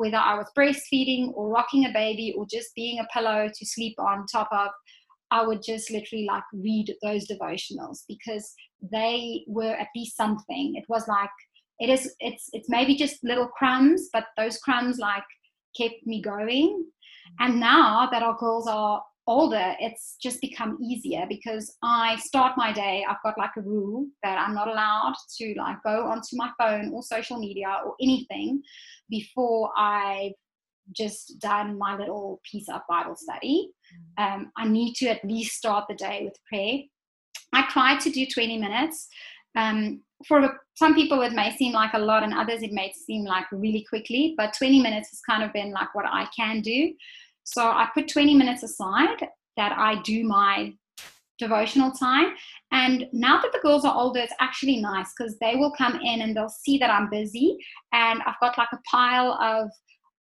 whether 0.00 0.16
I 0.16 0.34
was 0.34 0.50
breastfeeding 0.56 1.30
or 1.34 1.50
rocking 1.50 1.84
a 1.84 1.92
baby 1.92 2.32
or 2.34 2.46
just 2.50 2.74
being 2.74 3.00
a 3.00 3.06
pillow 3.12 3.50
to 3.54 3.66
sleep 3.66 3.96
on 3.98 4.24
top 4.24 4.48
of, 4.50 4.70
I 5.30 5.46
would 5.46 5.62
just 5.62 5.90
literally 5.90 6.24
like 6.26 6.42
read 6.54 6.94
those 7.02 7.28
devotionals 7.28 7.98
because 8.08 8.50
they 8.80 9.44
were 9.46 9.74
at 9.74 9.88
least 9.94 10.16
something. 10.16 10.72
It 10.74 10.86
was 10.88 11.06
like 11.06 11.28
it 11.80 11.90
is 11.90 12.14
it's 12.18 12.48
it's 12.54 12.70
maybe 12.70 12.96
just 12.96 13.22
little 13.22 13.48
crumbs, 13.48 14.08
but 14.10 14.24
those 14.38 14.56
crumbs 14.56 14.98
like 14.98 15.22
kept 15.78 16.06
me 16.06 16.22
going. 16.22 16.86
And 17.38 17.60
now 17.60 18.08
that 18.10 18.22
our 18.22 18.38
girls 18.38 18.66
are 18.66 19.02
older, 19.30 19.76
it's 19.78 20.16
just 20.20 20.40
become 20.40 20.76
easier 20.82 21.24
because 21.28 21.76
I 21.84 22.16
start 22.16 22.54
my 22.56 22.72
day. 22.72 23.06
I've 23.08 23.22
got 23.22 23.38
like 23.38 23.52
a 23.56 23.62
rule 23.62 24.06
that 24.24 24.36
I'm 24.38 24.54
not 24.54 24.66
allowed 24.66 25.14
to 25.38 25.54
like 25.56 25.76
go 25.84 26.06
onto 26.06 26.34
my 26.34 26.50
phone 26.58 26.90
or 26.92 27.02
social 27.04 27.38
media 27.38 27.78
or 27.86 27.94
anything 28.02 28.60
before 29.08 29.70
I've 29.78 30.32
just 30.96 31.38
done 31.38 31.78
my 31.78 31.96
little 31.96 32.40
piece 32.50 32.68
of 32.68 32.80
Bible 32.88 33.14
study. 33.14 33.70
Mm. 34.18 34.34
Um, 34.34 34.52
I 34.56 34.66
need 34.66 34.94
to 34.94 35.06
at 35.06 35.24
least 35.24 35.56
start 35.56 35.84
the 35.88 35.94
day 35.94 36.22
with 36.24 36.34
prayer. 36.48 36.80
I 37.52 37.70
try 37.70 37.98
to 37.98 38.10
do 38.10 38.26
20 38.26 38.58
minutes. 38.58 39.06
Um, 39.56 40.02
for 40.26 40.60
some 40.74 40.94
people, 40.94 41.22
it 41.22 41.32
may 41.32 41.54
seem 41.56 41.72
like 41.72 41.94
a 41.94 41.98
lot, 41.98 42.24
and 42.24 42.34
others, 42.34 42.62
it 42.62 42.72
may 42.72 42.92
seem 42.92 43.24
like 43.24 43.46
really 43.52 43.86
quickly, 43.88 44.34
but 44.36 44.54
20 44.58 44.82
minutes 44.82 45.10
has 45.10 45.20
kind 45.20 45.44
of 45.44 45.52
been 45.52 45.70
like 45.70 45.94
what 45.94 46.04
I 46.06 46.26
can 46.36 46.60
do. 46.60 46.92
So 47.52 47.62
I 47.64 47.88
put 47.92 48.08
20 48.08 48.34
minutes 48.34 48.62
aside 48.62 49.26
that 49.56 49.72
I 49.76 50.00
do 50.02 50.24
my 50.24 50.72
devotional 51.38 51.90
time. 51.90 52.34
And 52.70 53.06
now 53.12 53.40
that 53.40 53.50
the 53.52 53.58
girls 53.58 53.84
are 53.84 53.94
older, 53.94 54.20
it's 54.20 54.32
actually 54.38 54.76
nice 54.76 55.12
because 55.16 55.36
they 55.40 55.56
will 55.56 55.72
come 55.72 55.98
in 56.00 56.22
and 56.22 56.36
they'll 56.36 56.48
see 56.48 56.78
that 56.78 56.90
I'm 56.90 57.10
busy. 57.10 57.56
And 57.92 58.22
I've 58.24 58.38
got 58.40 58.56
like 58.56 58.68
a 58.72 58.78
pile 58.88 59.32
of 59.42 59.70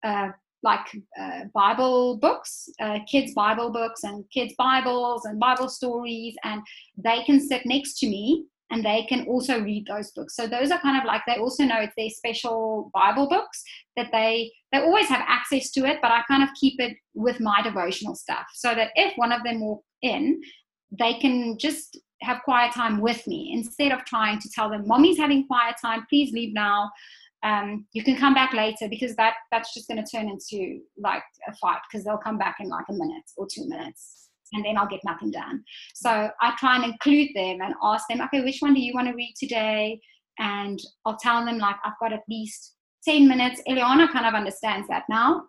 uh, 0.03 0.31
like 0.61 0.85
uh, 1.19 1.45
Bible 1.53 2.17
books, 2.17 2.69
uh, 2.79 2.99
kids' 3.09 3.33
Bible 3.33 3.71
books, 3.71 4.03
and 4.03 4.23
kids' 4.31 4.53
Bibles 4.57 5.25
and 5.25 5.39
Bible 5.39 5.69
stories. 5.69 6.35
And 6.43 6.61
they 6.97 7.23
can 7.23 7.39
sit 7.39 7.65
next 7.65 7.97
to 7.99 8.07
me 8.07 8.45
and 8.71 8.83
they 8.83 9.03
can 9.07 9.25
also 9.27 9.61
read 9.61 9.85
those 9.87 10.11
books. 10.11 10.35
So 10.35 10.47
those 10.47 10.71
are 10.71 10.79
kind 10.79 10.97
of 10.97 11.05
like 11.05 11.21
they 11.27 11.37
also 11.37 11.63
know 11.63 11.81
it's 11.81 11.93
their 11.95 12.09
special 12.09 12.89
Bible 12.93 13.27
books 13.29 13.63
that 13.95 14.09
they 14.11 14.51
they 14.71 14.79
always 14.79 15.07
have 15.07 15.23
access 15.27 15.71
to 15.71 15.85
it, 15.85 15.99
but 16.01 16.11
I 16.11 16.23
kind 16.27 16.43
of 16.43 16.49
keep 16.59 16.79
it 16.79 16.97
with 17.13 17.39
my 17.39 17.61
devotional 17.61 18.15
stuff 18.15 18.45
so 18.53 18.73
that 18.75 18.91
if 18.95 19.15
one 19.17 19.31
of 19.31 19.43
them 19.43 19.61
walk 19.61 19.83
in, 20.01 20.41
they 20.91 21.13
can 21.13 21.57
just 21.57 21.99
have 22.21 22.41
quiet 22.43 22.73
time 22.73 22.99
with 22.99 23.25
me 23.27 23.51
instead 23.53 23.91
of 23.91 24.03
trying 24.05 24.39
to 24.39 24.49
tell 24.49 24.69
them, 24.69 24.87
"Mommy's 24.87 25.17
having 25.17 25.45
quiet 25.47 25.75
time. 25.81 26.05
Please 26.09 26.33
leave 26.33 26.53
now." 26.53 26.91
Um, 27.43 27.85
you 27.93 28.03
can 28.03 28.17
come 28.17 28.33
back 28.33 28.53
later 28.53 28.89
because 28.89 29.15
that 29.17 29.35
that's 29.51 29.73
just 29.73 29.87
going 29.87 30.03
to 30.03 30.11
turn 30.11 30.27
into 30.27 30.81
like 30.97 31.23
a 31.47 31.55
fight 31.55 31.79
because 31.87 32.03
they'll 32.03 32.17
come 32.17 32.39
back 32.39 32.57
in 32.59 32.69
like 32.69 32.85
a 32.89 32.93
minute 32.93 33.29
or 33.37 33.45
two 33.47 33.67
minutes 33.67 34.24
and 34.53 34.63
then 34.63 34.77
I'll 34.77 34.87
get 34.87 35.01
nothing 35.03 35.31
done. 35.31 35.63
So 35.93 36.29
I 36.41 36.53
try 36.57 36.75
and 36.75 36.85
include 36.85 37.29
them 37.35 37.61
and 37.61 37.73
ask 37.83 38.07
them, 38.07 38.21
okay, 38.21 38.43
which 38.43 38.59
one 38.59 38.73
do 38.73 38.81
you 38.81 38.93
want 38.93 39.07
to 39.07 39.13
read 39.13 39.33
today? 39.37 39.99
And 40.39 40.79
I'll 41.05 41.17
tell 41.17 41.45
them, 41.45 41.57
like, 41.57 41.77
I've 41.83 41.99
got 41.99 42.13
at 42.13 42.23
least 42.29 42.75
10 43.05 43.27
minutes. 43.27 43.61
Eliana 43.67 44.11
kind 44.11 44.25
of 44.25 44.33
understands 44.33 44.87
that 44.89 45.03
now, 45.09 45.43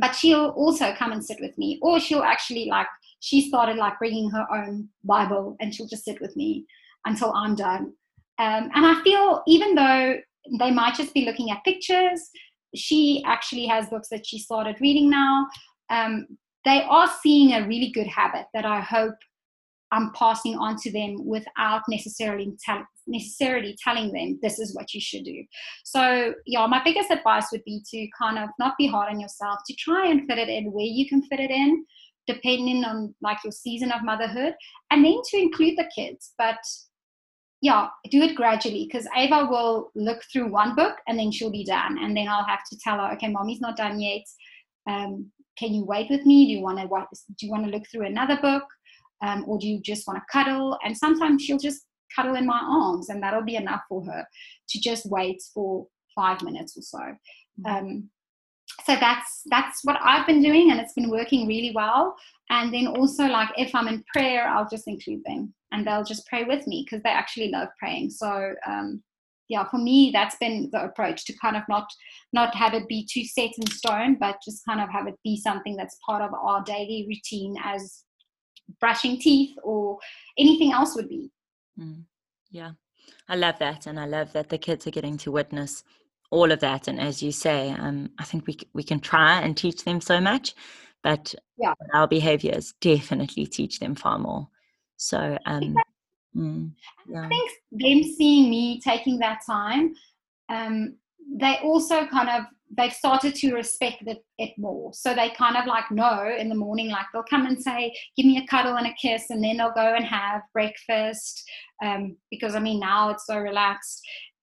but 0.00 0.14
she'll 0.14 0.48
also 0.56 0.94
come 0.94 1.12
and 1.12 1.24
sit 1.24 1.38
with 1.40 1.56
me, 1.58 1.78
or 1.82 2.00
she'll 2.00 2.22
actually, 2.22 2.66
like, 2.66 2.86
she 3.22 3.48
started 3.48 3.76
like 3.76 3.98
bringing 4.00 4.28
her 4.30 4.46
own 4.52 4.88
Bible 5.04 5.56
and 5.60 5.72
she'll 5.72 5.86
just 5.86 6.04
sit 6.04 6.20
with 6.20 6.34
me 6.34 6.66
until 7.06 7.32
I'm 7.32 7.54
done. 7.54 7.92
Um, 8.38 8.68
and 8.74 8.84
I 8.84 9.00
feel 9.04 9.44
even 9.46 9.76
though 9.76 10.16
they 10.58 10.72
might 10.72 10.96
just 10.96 11.14
be 11.14 11.24
looking 11.24 11.52
at 11.52 11.62
pictures, 11.64 12.30
she 12.74 13.22
actually 13.24 13.66
has 13.66 13.88
books 13.88 14.08
that 14.08 14.26
she 14.26 14.40
started 14.40 14.76
reading 14.80 15.08
now. 15.08 15.46
Um, 15.88 16.26
they 16.64 16.82
are 16.88 17.10
seeing 17.22 17.52
a 17.52 17.66
really 17.66 17.90
good 17.90 18.06
habit 18.06 18.46
that 18.54 18.64
I 18.64 18.80
hope 18.80 19.14
I'm 19.92 20.10
passing 20.14 20.56
on 20.56 20.76
to 20.76 20.90
them 20.90 21.26
without 21.26 21.82
necessarily 21.88 22.52
tell, 22.64 22.82
necessarily 23.06 23.76
telling 23.84 24.10
them 24.12 24.38
this 24.42 24.58
is 24.58 24.74
what 24.74 24.94
you 24.94 25.00
should 25.00 25.24
do. 25.24 25.44
So 25.84 26.34
yeah, 26.46 26.66
my 26.66 26.82
biggest 26.82 27.10
advice 27.10 27.48
would 27.52 27.62
be 27.64 27.82
to 27.90 28.08
kind 28.18 28.38
of 28.38 28.48
not 28.58 28.74
be 28.78 28.86
hard 28.86 29.12
on 29.12 29.20
yourself, 29.20 29.60
to 29.66 29.74
try 29.74 30.08
and 30.08 30.26
fit 30.26 30.38
it 30.38 30.48
in 30.48 30.72
where 30.72 30.84
you 30.84 31.08
can 31.08 31.22
fit 31.22 31.40
it 31.40 31.50
in, 31.50 31.84
depending 32.26 32.84
on 32.84 33.14
like 33.20 33.38
your 33.44 33.52
season 33.52 33.92
of 33.92 34.02
motherhood, 34.02 34.54
and 34.90 35.04
then 35.04 35.20
to 35.30 35.36
include 35.36 35.76
the 35.76 35.90
kids. 35.94 36.32
But 36.38 36.58
yeah, 37.60 37.88
do 38.10 38.22
it 38.22 38.34
gradually 38.34 38.88
because 38.90 39.06
Ava 39.14 39.46
will 39.48 39.90
look 39.94 40.22
through 40.32 40.50
one 40.50 40.74
book 40.74 40.96
and 41.06 41.18
then 41.18 41.30
she'll 41.30 41.50
be 41.50 41.64
done, 41.64 41.98
and 41.98 42.16
then 42.16 42.28
I'll 42.28 42.46
have 42.46 42.64
to 42.70 42.78
tell 42.78 42.96
her, 42.96 43.12
okay, 43.12 43.28
mommy's 43.28 43.60
not 43.60 43.76
done 43.76 44.00
yet. 44.00 44.24
Um, 44.88 45.30
can 45.58 45.74
you 45.74 45.84
wait 45.84 46.08
with 46.10 46.24
me? 46.24 46.46
Do 46.46 46.52
you 46.52 46.60
want 46.62 46.78
to 46.78 46.86
do 47.38 47.46
you 47.46 47.52
want 47.52 47.64
to 47.64 47.70
look 47.70 47.84
through 47.90 48.06
another 48.06 48.38
book, 48.40 48.64
um, 49.22 49.44
or 49.46 49.58
do 49.58 49.68
you 49.68 49.80
just 49.80 50.06
want 50.06 50.18
to 50.18 50.24
cuddle? 50.32 50.78
And 50.84 50.96
sometimes 50.96 51.42
she'll 51.42 51.58
just 51.58 51.82
cuddle 52.14 52.36
in 52.36 52.46
my 52.46 52.60
arms, 52.62 53.08
and 53.08 53.22
that'll 53.22 53.44
be 53.44 53.56
enough 53.56 53.82
for 53.88 54.04
her 54.04 54.26
to 54.68 54.80
just 54.80 55.06
wait 55.06 55.42
for 55.54 55.86
five 56.14 56.42
minutes 56.42 56.76
or 56.76 56.82
so. 56.82 56.98
Mm-hmm. 56.98 57.66
Um, 57.66 58.10
so 58.84 58.96
that's 58.98 59.42
that's 59.50 59.80
what 59.84 59.98
I've 60.02 60.26
been 60.26 60.42
doing, 60.42 60.70
and 60.70 60.80
it's 60.80 60.94
been 60.94 61.10
working 61.10 61.46
really 61.46 61.72
well. 61.74 62.16
And 62.50 62.72
then 62.72 62.86
also, 62.86 63.26
like 63.26 63.50
if 63.56 63.74
I'm 63.74 63.88
in 63.88 64.04
prayer, 64.12 64.48
I'll 64.48 64.68
just 64.68 64.88
include 64.88 65.22
them, 65.24 65.54
and 65.72 65.86
they'll 65.86 66.04
just 66.04 66.26
pray 66.26 66.44
with 66.44 66.66
me 66.66 66.84
because 66.84 67.02
they 67.02 67.10
actually 67.10 67.48
love 67.48 67.68
praying. 67.78 68.10
So 68.10 68.54
um, 68.66 69.02
yeah, 69.48 69.68
for 69.68 69.78
me, 69.78 70.10
that's 70.12 70.36
been 70.36 70.70
the 70.72 70.84
approach 70.84 71.24
to 71.26 71.36
kind 71.38 71.56
of 71.56 71.62
not 71.68 71.86
not 72.32 72.54
have 72.54 72.74
it 72.74 72.88
be 72.88 73.06
too 73.10 73.24
set 73.24 73.50
in 73.58 73.66
stone, 73.66 74.16
but 74.18 74.36
just 74.44 74.64
kind 74.64 74.80
of 74.80 74.88
have 74.90 75.06
it 75.06 75.14
be 75.24 75.36
something 75.36 75.76
that's 75.76 75.98
part 76.06 76.22
of 76.22 76.32
our 76.32 76.62
daily 76.62 77.06
routine 77.08 77.56
as 77.62 78.04
brushing 78.80 79.18
teeth 79.18 79.54
or 79.62 79.98
anything 80.38 80.72
else 80.72 80.96
would 80.96 81.08
be. 81.08 81.30
Mm. 81.78 82.04
Yeah, 82.50 82.72
I 83.28 83.36
love 83.36 83.58
that, 83.58 83.86
and 83.86 83.98
I 83.98 84.06
love 84.06 84.32
that 84.32 84.48
the 84.48 84.58
kids 84.58 84.86
are 84.86 84.90
getting 84.90 85.18
to 85.18 85.32
witness 85.32 85.84
all 86.30 86.50
of 86.50 86.60
that. 86.60 86.88
And 86.88 86.98
as 86.98 87.22
you 87.22 87.30
say, 87.30 87.70
um, 87.70 88.10
I 88.18 88.24
think 88.24 88.46
we 88.46 88.56
we 88.72 88.82
can 88.82 89.00
try 89.00 89.40
and 89.40 89.56
teach 89.56 89.84
them 89.84 90.00
so 90.00 90.20
much, 90.20 90.54
but 91.02 91.34
yeah. 91.58 91.74
our 91.94 92.08
behaviors 92.08 92.74
definitely 92.80 93.46
teach 93.46 93.80
them 93.80 93.94
far 93.94 94.18
more. 94.18 94.48
So 94.96 95.36
um, 95.46 95.76
Mm, 96.36 96.72
yeah. 97.08 97.22
I 97.24 97.28
think 97.28 97.50
them 97.72 98.02
seeing 98.02 98.50
me 98.50 98.80
taking 98.80 99.18
that 99.18 99.40
time, 99.46 99.94
um, 100.48 100.96
they 101.34 101.58
also 101.62 102.06
kind 102.06 102.28
of 102.28 102.44
they've 102.76 102.92
started 102.92 103.34
to 103.34 103.54
respect 103.54 104.02
it, 104.06 104.24
it, 104.38 104.56
more. 104.56 104.92
So 104.94 105.14
they 105.14 105.30
kind 105.30 105.56
of 105.56 105.66
like 105.66 105.90
know 105.90 106.34
in 106.38 106.48
the 106.48 106.54
morning, 106.54 106.88
like 106.88 107.06
they'll 107.12 107.22
come 107.22 107.46
and 107.46 107.62
say, 107.62 107.94
"Give 108.16 108.26
me 108.26 108.38
a 108.38 108.46
cuddle 108.46 108.76
and 108.76 108.86
a 108.86 108.94
kiss," 108.94 109.30
and 109.30 109.44
then 109.44 109.58
they'll 109.58 109.72
go 109.72 109.94
and 109.94 110.04
have 110.04 110.42
breakfast. 110.52 111.42
Um, 111.84 112.16
because 112.30 112.54
I 112.54 112.60
mean 112.60 112.80
now 112.80 113.10
it's 113.10 113.26
so 113.26 113.38
relaxed. 113.38 114.00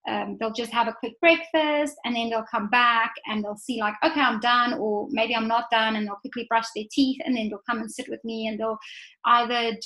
Um, 0.07 0.37
they'll 0.39 0.53
just 0.53 0.71
have 0.71 0.87
a 0.87 0.93
quick 0.93 1.19
breakfast 1.19 1.95
and 2.03 2.15
then 2.15 2.29
they'll 2.29 2.45
come 2.49 2.69
back 2.69 3.11
and 3.27 3.43
they'll 3.43 3.57
see 3.57 3.79
like 3.79 3.93
okay 4.03 4.21
i'm 4.21 4.39
done 4.39 4.73
or 4.75 5.07
maybe 5.11 5.35
i'm 5.35 5.47
not 5.47 5.69
done 5.69 5.97
and 5.97 6.07
they'll 6.07 6.15
quickly 6.15 6.47
brush 6.49 6.65
their 6.73 6.85
teeth 6.89 7.19
and 7.25 7.35
then 7.35 7.49
they'll 7.49 7.61
come 7.69 7.79
and 7.79 7.91
sit 7.91 8.07
with 8.09 8.23
me 8.23 8.47
and 8.47 8.59
they'll 8.59 8.79
either 9.25 9.77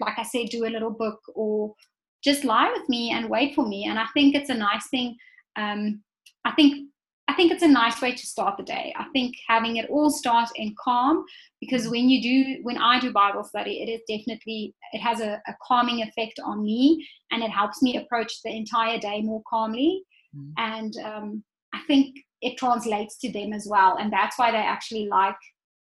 like 0.00 0.18
I 0.18 0.22
said, 0.22 0.48
do 0.50 0.66
a 0.66 0.70
little 0.70 0.90
book 0.90 1.20
or 1.34 1.74
just 2.22 2.44
lie 2.44 2.72
with 2.76 2.88
me 2.88 3.10
and 3.10 3.28
wait 3.28 3.54
for 3.54 3.66
me. 3.66 3.86
And 3.86 3.98
I 3.98 4.06
think 4.14 4.34
it's 4.34 4.50
a 4.50 4.54
nice 4.54 4.88
thing. 4.88 5.16
Um, 5.56 6.02
I 6.44 6.52
think 6.52 6.88
I 7.28 7.34
think 7.34 7.52
it's 7.52 7.62
a 7.62 7.68
nice 7.68 8.00
way 8.00 8.12
to 8.14 8.26
start 8.26 8.56
the 8.56 8.62
day. 8.62 8.92
I 8.96 9.04
think 9.12 9.36
having 9.46 9.76
it 9.76 9.90
all 9.90 10.10
start 10.10 10.48
in 10.56 10.74
calm 10.82 11.24
because 11.60 11.86
when 11.86 12.08
you 12.08 12.22
do 12.22 12.62
when 12.62 12.78
I 12.78 12.98
do 12.98 13.12
Bible 13.12 13.44
study, 13.44 13.82
it 13.82 13.90
is 13.90 14.00
definitely 14.08 14.74
it 14.92 15.00
has 15.00 15.20
a, 15.20 15.40
a 15.46 15.54
calming 15.62 16.02
effect 16.02 16.40
on 16.42 16.64
me 16.64 17.06
and 17.30 17.42
it 17.42 17.50
helps 17.50 17.82
me 17.82 17.98
approach 17.98 18.42
the 18.42 18.50
entire 18.50 18.98
day 18.98 19.20
more 19.20 19.42
calmly. 19.48 20.02
Mm-hmm. 20.34 20.50
And 20.56 20.96
um, 21.04 21.44
I 21.74 21.80
think 21.86 22.16
it 22.40 22.56
translates 22.56 23.18
to 23.18 23.30
them 23.30 23.52
as 23.52 23.66
well, 23.68 23.96
and 23.98 24.12
that's 24.12 24.38
why 24.38 24.50
they 24.50 24.58
actually 24.58 25.08
like 25.08 25.36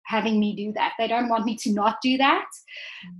having 0.07 0.39
me 0.39 0.55
do 0.55 0.71
that. 0.73 0.93
They 0.97 1.07
don't 1.07 1.29
want 1.29 1.45
me 1.45 1.55
to 1.57 1.71
not 1.71 1.97
do 2.01 2.17
that. 2.17 2.45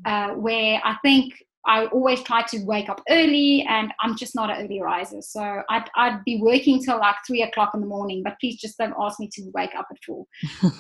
Mm. 0.06 0.32
Uh, 0.32 0.36
where 0.36 0.82
I 0.84 0.98
think 1.04 1.34
I 1.68 1.86
always 1.88 2.24
try 2.24 2.44
to 2.44 2.64
wake 2.64 2.88
up 2.88 3.02
early, 3.10 3.66
and 3.68 3.94
I'm 4.00 4.16
just 4.16 4.36
not 4.36 4.50
an 4.50 4.64
early 4.64 4.82
riser. 4.82 5.22
So 5.22 5.64
I'd, 5.70 5.90
I'd 5.98 6.24
be 6.24 6.40
working 6.42 6.82
till 6.82 6.98
like 6.98 7.16
three 7.28 7.42
o'clock 7.42 7.72
in 7.74 7.82
the 7.82 7.88
morning. 7.88 8.24
But 8.24 8.40
please 8.40 8.56
just 8.56 8.78
don't 8.78 8.94
ask 8.98 9.20
me 9.20 9.30
to 9.34 9.52
wake 9.54 9.76
up 9.76 9.86
at 9.92 9.98
four. 10.06 10.26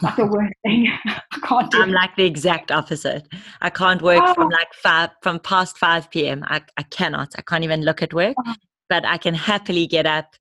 like 0.01 0.15
the 0.15 0.25
worst 0.25 0.53
thing. 0.65 0.87
I 1.05 1.39
can't 1.43 1.69
do. 1.69 1.81
I'm 1.81 1.89
it. 1.89 1.93
like 1.93 2.15
the 2.15 2.25
exact 2.25 2.71
opposite. 2.71 3.27
I 3.61 3.69
can't 3.69 4.01
work 4.01 4.23
oh. 4.25 4.33
from 4.33 4.49
like 4.49 4.73
five 4.73 5.09
from 5.21 5.39
past 5.39 5.77
five 5.77 6.09
p.m. 6.09 6.45
I 6.47 6.61
I 6.77 6.83
cannot. 6.83 7.33
I 7.37 7.41
can't 7.41 7.65
even 7.65 7.81
look 7.81 8.01
at 8.01 8.13
work. 8.13 8.35
Oh. 8.45 8.55
But 8.89 9.05
I 9.05 9.17
can 9.17 9.33
happily 9.33 9.87
get 9.87 10.05
up 10.05 10.37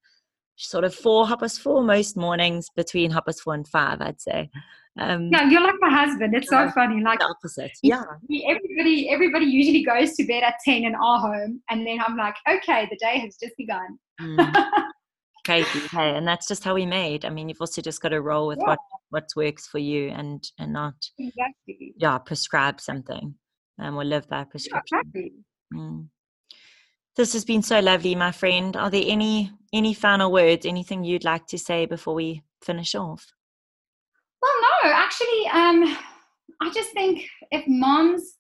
sort 0.56 0.84
of 0.84 0.94
four 0.94 1.26
hoppers 1.26 1.58
four 1.58 1.82
most 1.82 2.16
mornings 2.16 2.68
between 2.74 3.10
hoppers 3.10 3.40
four 3.40 3.54
and 3.54 3.68
five 3.68 4.00
i'd 4.00 4.20
say 4.20 4.50
um, 4.98 5.28
yeah 5.30 5.48
you're 5.48 5.60
like 5.60 5.74
my 5.80 5.90
husband 5.90 6.34
it's 6.34 6.48
so 6.48 6.70
funny 6.70 7.02
like 7.02 7.18
the 7.18 7.26
opposite 7.26 7.72
yeah 7.82 8.02
everybody 8.48 9.11
everybody 9.11 9.44
usually 9.44 9.84
goes 9.84 10.14
to 10.14 10.24
bed 10.24 10.42
at 10.42 10.54
10 10.64 10.84
in 10.84 10.94
our 10.94 11.18
home 11.18 11.61
and 11.68 11.86
then 11.86 11.98
i'm 12.07 12.16
like 12.16 12.36
okay 12.48 12.88
the 12.90 12.96
day 12.96 13.18
has 13.18 13.36
just 13.36 13.54
begun 13.59 13.98
mm. 14.20 14.70
crazy 15.44 15.80
hey 15.90 16.16
and 16.16 16.26
that's 16.26 16.48
just 16.48 16.64
how 16.64 16.74
we 16.74 16.86
made 16.86 17.26
i 17.26 17.28
mean 17.28 17.48
you've 17.48 17.61
also 17.61 17.82
just 17.82 18.00
got 18.00 18.09
to 18.09 18.22
roll 18.22 18.46
with 18.46 18.59
yeah. 18.61 18.68
what 18.68 18.78
what 19.11 19.28
works 19.36 19.66
for 19.66 19.78
you 19.78 20.09
and 20.09 20.50
and 20.59 20.72
not 20.72 20.94
exactly 21.18 21.94
yeah 21.98 22.16
prescribe 22.16 22.80
something 22.80 23.34
and 23.78 23.96
we'll 23.96 24.07
live 24.07 24.26
by 24.28 24.44
prescription 24.44 24.98
yeah, 25.14 25.20
exactly. 25.20 25.32
mm. 25.74 26.07
This 27.16 27.32
has 27.32 27.44
been 27.44 27.62
so 27.62 27.80
lovely, 27.80 28.14
my 28.14 28.30
friend. 28.30 28.76
Are 28.76 28.90
there 28.90 29.04
any 29.06 29.50
any 29.72 29.94
final 29.94 30.30
words, 30.30 30.64
anything 30.66 31.02
you'd 31.04 31.24
like 31.24 31.46
to 31.48 31.58
say 31.58 31.86
before 31.86 32.14
we 32.14 32.42
finish 32.62 32.94
off? 32.94 33.32
Well, 34.40 34.52
no, 34.84 34.90
actually, 34.92 35.46
um, 35.48 35.96
I 36.60 36.70
just 36.72 36.92
think 36.92 37.26
if 37.50 37.66
moms 37.66 38.34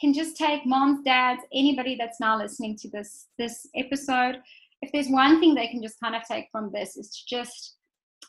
can 0.00 0.12
just 0.12 0.36
take 0.36 0.66
moms, 0.66 1.04
dads, 1.04 1.42
anybody 1.54 1.96
that's 1.98 2.20
now 2.20 2.36
listening 2.38 2.76
to 2.78 2.90
this 2.90 3.26
this 3.38 3.66
episode, 3.76 4.40
if 4.80 4.90
there's 4.92 5.08
one 5.08 5.38
thing 5.38 5.54
they 5.54 5.68
can 5.68 5.82
just 5.82 6.00
kind 6.00 6.16
of 6.16 6.22
take 6.24 6.46
from 6.50 6.70
this 6.72 6.96
is 6.96 7.10
to 7.10 7.36
just 7.36 7.76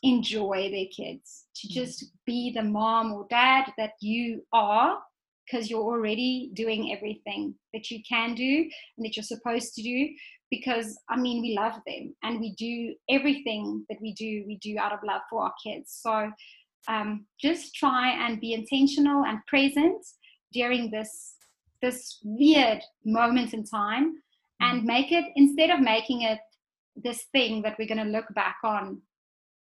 enjoy 0.04 0.70
their 0.70 0.88
kids, 0.96 1.46
to 1.56 1.68
Mm. 1.70 1.72
just 1.72 2.12
be 2.26 2.52
the 2.52 2.62
mom 2.62 3.14
or 3.14 3.26
dad 3.30 3.72
that 3.78 3.94
you 4.02 4.46
are, 4.52 5.02
because 5.46 5.70
you're 5.70 5.82
already 5.82 6.52
doing 6.54 6.94
everything 6.96 7.56
that 7.74 7.92
you 7.92 8.02
can 8.08 8.34
do 8.36 8.70
and 8.98 9.06
that 9.06 9.16
you're 9.16 9.24
supposed 9.24 9.74
to 9.76 9.84
do. 9.84 10.10
Because 10.50 10.98
I 11.10 11.18
mean, 11.18 11.42
we 11.42 11.58
love 11.58 11.80
them 11.88 12.16
and 12.24 12.40
we 12.40 12.54
do 12.56 12.96
everything 13.10 13.86
that 13.90 14.00
we 14.02 14.14
do, 14.14 14.44
we 14.46 14.58
do 14.62 14.78
out 14.80 14.94
of 14.94 15.00
love 15.04 15.22
for 15.30 15.44
our 15.44 15.54
kids. 15.64 16.00
So 16.02 16.32
um, 16.88 17.26
just 17.40 17.76
try 17.76 18.12
and 18.12 18.40
be 18.40 18.54
intentional 18.54 19.26
and 19.26 19.40
present 19.48 20.06
during 20.52 20.92
this 20.92 21.36
this 21.82 22.20
weird 22.24 22.82
moment 23.04 23.54
in 23.54 23.66
time 23.66 24.14
and 24.62 24.86
make 24.86 25.12
it 25.12 25.26
instead 25.36 25.70
of 25.70 25.82
making 25.82 26.22
it 26.22 26.40
this 26.96 27.24
thing 27.34 27.62
that 27.62 27.76
we're 27.78 27.88
going 27.88 28.06
to 28.06 28.18
look 28.18 28.34
back 28.34 28.58
on 28.64 29.02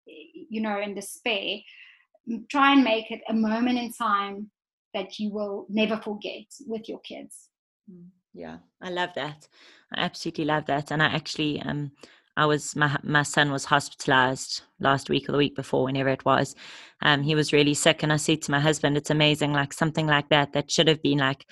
you 0.05 0.59
know 0.59 0.79
in 0.81 0.93
despair 0.93 1.59
try 2.49 2.73
and 2.73 2.83
make 2.83 3.09
it 3.11 3.21
a 3.29 3.33
moment 3.33 3.77
in 3.79 3.91
time 3.93 4.49
that 4.93 5.19
you 5.19 5.31
will 5.31 5.65
never 5.69 5.97
forget 5.97 6.45
with 6.67 6.87
your 6.87 6.99
kids 6.99 7.49
yeah 8.33 8.57
i 8.81 8.89
love 8.89 9.09
that 9.15 9.47
i 9.93 10.01
absolutely 10.01 10.45
love 10.45 10.65
that 10.65 10.91
and 10.91 11.01
i 11.01 11.07
actually 11.07 11.61
um 11.61 11.91
I 12.39 12.45
was 12.45 12.73
my 12.73 12.97
my 13.03 13.23
son 13.23 13.51
was 13.51 13.65
hospitalized 13.65 14.61
last 14.79 15.09
week 15.09 15.27
or 15.27 15.33
the 15.33 15.37
week 15.37 15.57
before, 15.57 15.83
whenever 15.83 16.07
it 16.07 16.23
was. 16.23 16.55
Um, 17.01 17.21
he 17.21 17.35
was 17.35 17.51
really 17.51 17.73
sick, 17.73 18.01
and 18.01 18.13
I 18.13 18.15
said 18.15 18.41
to 18.43 18.51
my 18.51 18.61
husband, 18.61 18.95
"It's 18.95 19.09
amazing, 19.09 19.51
like 19.51 19.73
something 19.73 20.07
like 20.07 20.29
that 20.29 20.53
that 20.53 20.71
should 20.71 20.87
have 20.87 21.01
been 21.01 21.17
like 21.17 21.45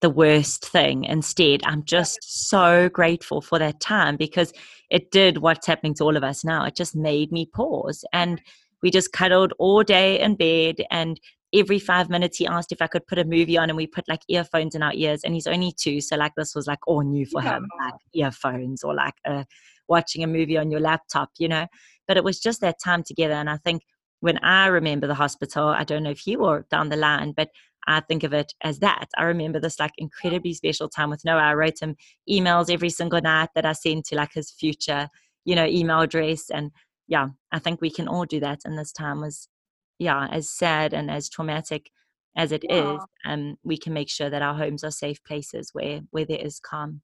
the 0.00 0.10
worst 0.10 0.66
thing. 0.66 1.04
Instead, 1.04 1.60
I'm 1.64 1.84
just 1.84 2.18
so 2.48 2.88
grateful 2.88 3.42
for 3.42 3.60
that 3.60 3.78
time 3.78 4.16
because 4.16 4.52
it 4.90 5.12
did 5.12 5.38
what's 5.38 5.68
happening 5.68 5.94
to 5.94 6.04
all 6.04 6.16
of 6.16 6.24
us 6.24 6.44
now. 6.44 6.64
It 6.64 6.74
just 6.74 6.96
made 6.96 7.30
me 7.30 7.46
pause, 7.46 8.04
and 8.12 8.42
we 8.82 8.90
just 8.90 9.12
cuddled 9.12 9.52
all 9.60 9.84
day 9.84 10.20
in 10.20 10.34
bed 10.34 10.84
and 10.90 11.20
every 11.54 11.78
five 11.78 12.10
minutes 12.10 12.38
he 12.38 12.46
asked 12.46 12.72
if 12.72 12.82
I 12.82 12.86
could 12.86 13.06
put 13.06 13.18
a 13.18 13.24
movie 13.24 13.56
on 13.56 13.70
and 13.70 13.76
we 13.76 13.86
put 13.86 14.08
like 14.08 14.22
earphones 14.28 14.74
in 14.74 14.82
our 14.82 14.92
ears 14.94 15.22
and 15.22 15.34
he's 15.34 15.46
only 15.46 15.72
two 15.72 16.00
so 16.00 16.16
like 16.16 16.32
this 16.36 16.54
was 16.54 16.66
like 16.66 16.86
all 16.86 17.02
new 17.02 17.24
for 17.24 17.40
him 17.40 17.66
like 17.80 17.94
earphones 18.14 18.82
or 18.82 18.94
like 18.94 19.14
a, 19.24 19.46
watching 19.88 20.24
a 20.24 20.26
movie 20.26 20.58
on 20.58 20.70
your 20.70 20.80
laptop 20.80 21.30
you 21.38 21.48
know 21.48 21.66
but 22.08 22.16
it 22.16 22.24
was 22.24 22.40
just 22.40 22.60
that 22.60 22.76
time 22.82 23.02
together 23.02 23.34
and 23.34 23.48
I 23.48 23.56
think 23.58 23.82
when 24.20 24.38
I 24.38 24.66
remember 24.66 25.06
the 25.06 25.14
hospital 25.14 25.68
I 25.68 25.84
don't 25.84 26.02
know 26.02 26.10
if 26.10 26.26
you 26.26 26.40
were 26.40 26.66
down 26.70 26.88
the 26.88 26.96
line 26.96 27.32
but 27.36 27.48
I 27.86 28.00
think 28.00 28.22
of 28.22 28.32
it 28.32 28.54
as 28.62 28.78
that. 28.78 29.08
I 29.18 29.24
remember 29.24 29.60
this 29.60 29.78
like 29.78 29.92
incredibly 29.98 30.54
special 30.54 30.88
time 30.88 31.10
with 31.10 31.24
Noah. 31.24 31.42
I 31.42 31.54
wrote 31.54 31.82
him 31.82 31.96
emails 32.30 32.72
every 32.72 32.90
single 32.90 33.20
night 33.20 33.50
that 33.54 33.66
I 33.66 33.72
sent 33.72 34.06
to 34.06 34.16
like 34.16 34.32
his 34.32 34.50
future, 34.50 35.08
you 35.44 35.54
know, 35.54 35.66
email 35.66 36.00
address. 36.00 36.48
And 36.50 36.70
yeah, 37.08 37.28
I 37.52 37.58
think 37.58 37.80
we 37.80 37.90
can 37.90 38.08
all 38.08 38.24
do 38.24 38.40
that. 38.40 38.60
And 38.64 38.78
this 38.78 38.90
time 38.90 39.20
was 39.20 39.48
yeah, 39.98 40.26
as 40.30 40.50
sad 40.50 40.92
and 40.92 41.10
as 41.10 41.28
traumatic 41.28 41.90
as 42.36 42.52
it 42.52 42.64
yeah. 42.68 42.94
is, 42.94 43.00
um, 43.26 43.56
we 43.62 43.76
can 43.76 43.92
make 43.92 44.10
sure 44.10 44.28
that 44.28 44.42
our 44.42 44.54
homes 44.54 44.82
are 44.82 44.90
safe 44.90 45.22
places 45.24 45.70
where 45.72 46.00
where 46.10 46.24
there 46.24 46.40
is 46.40 46.58
calm. 46.60 47.00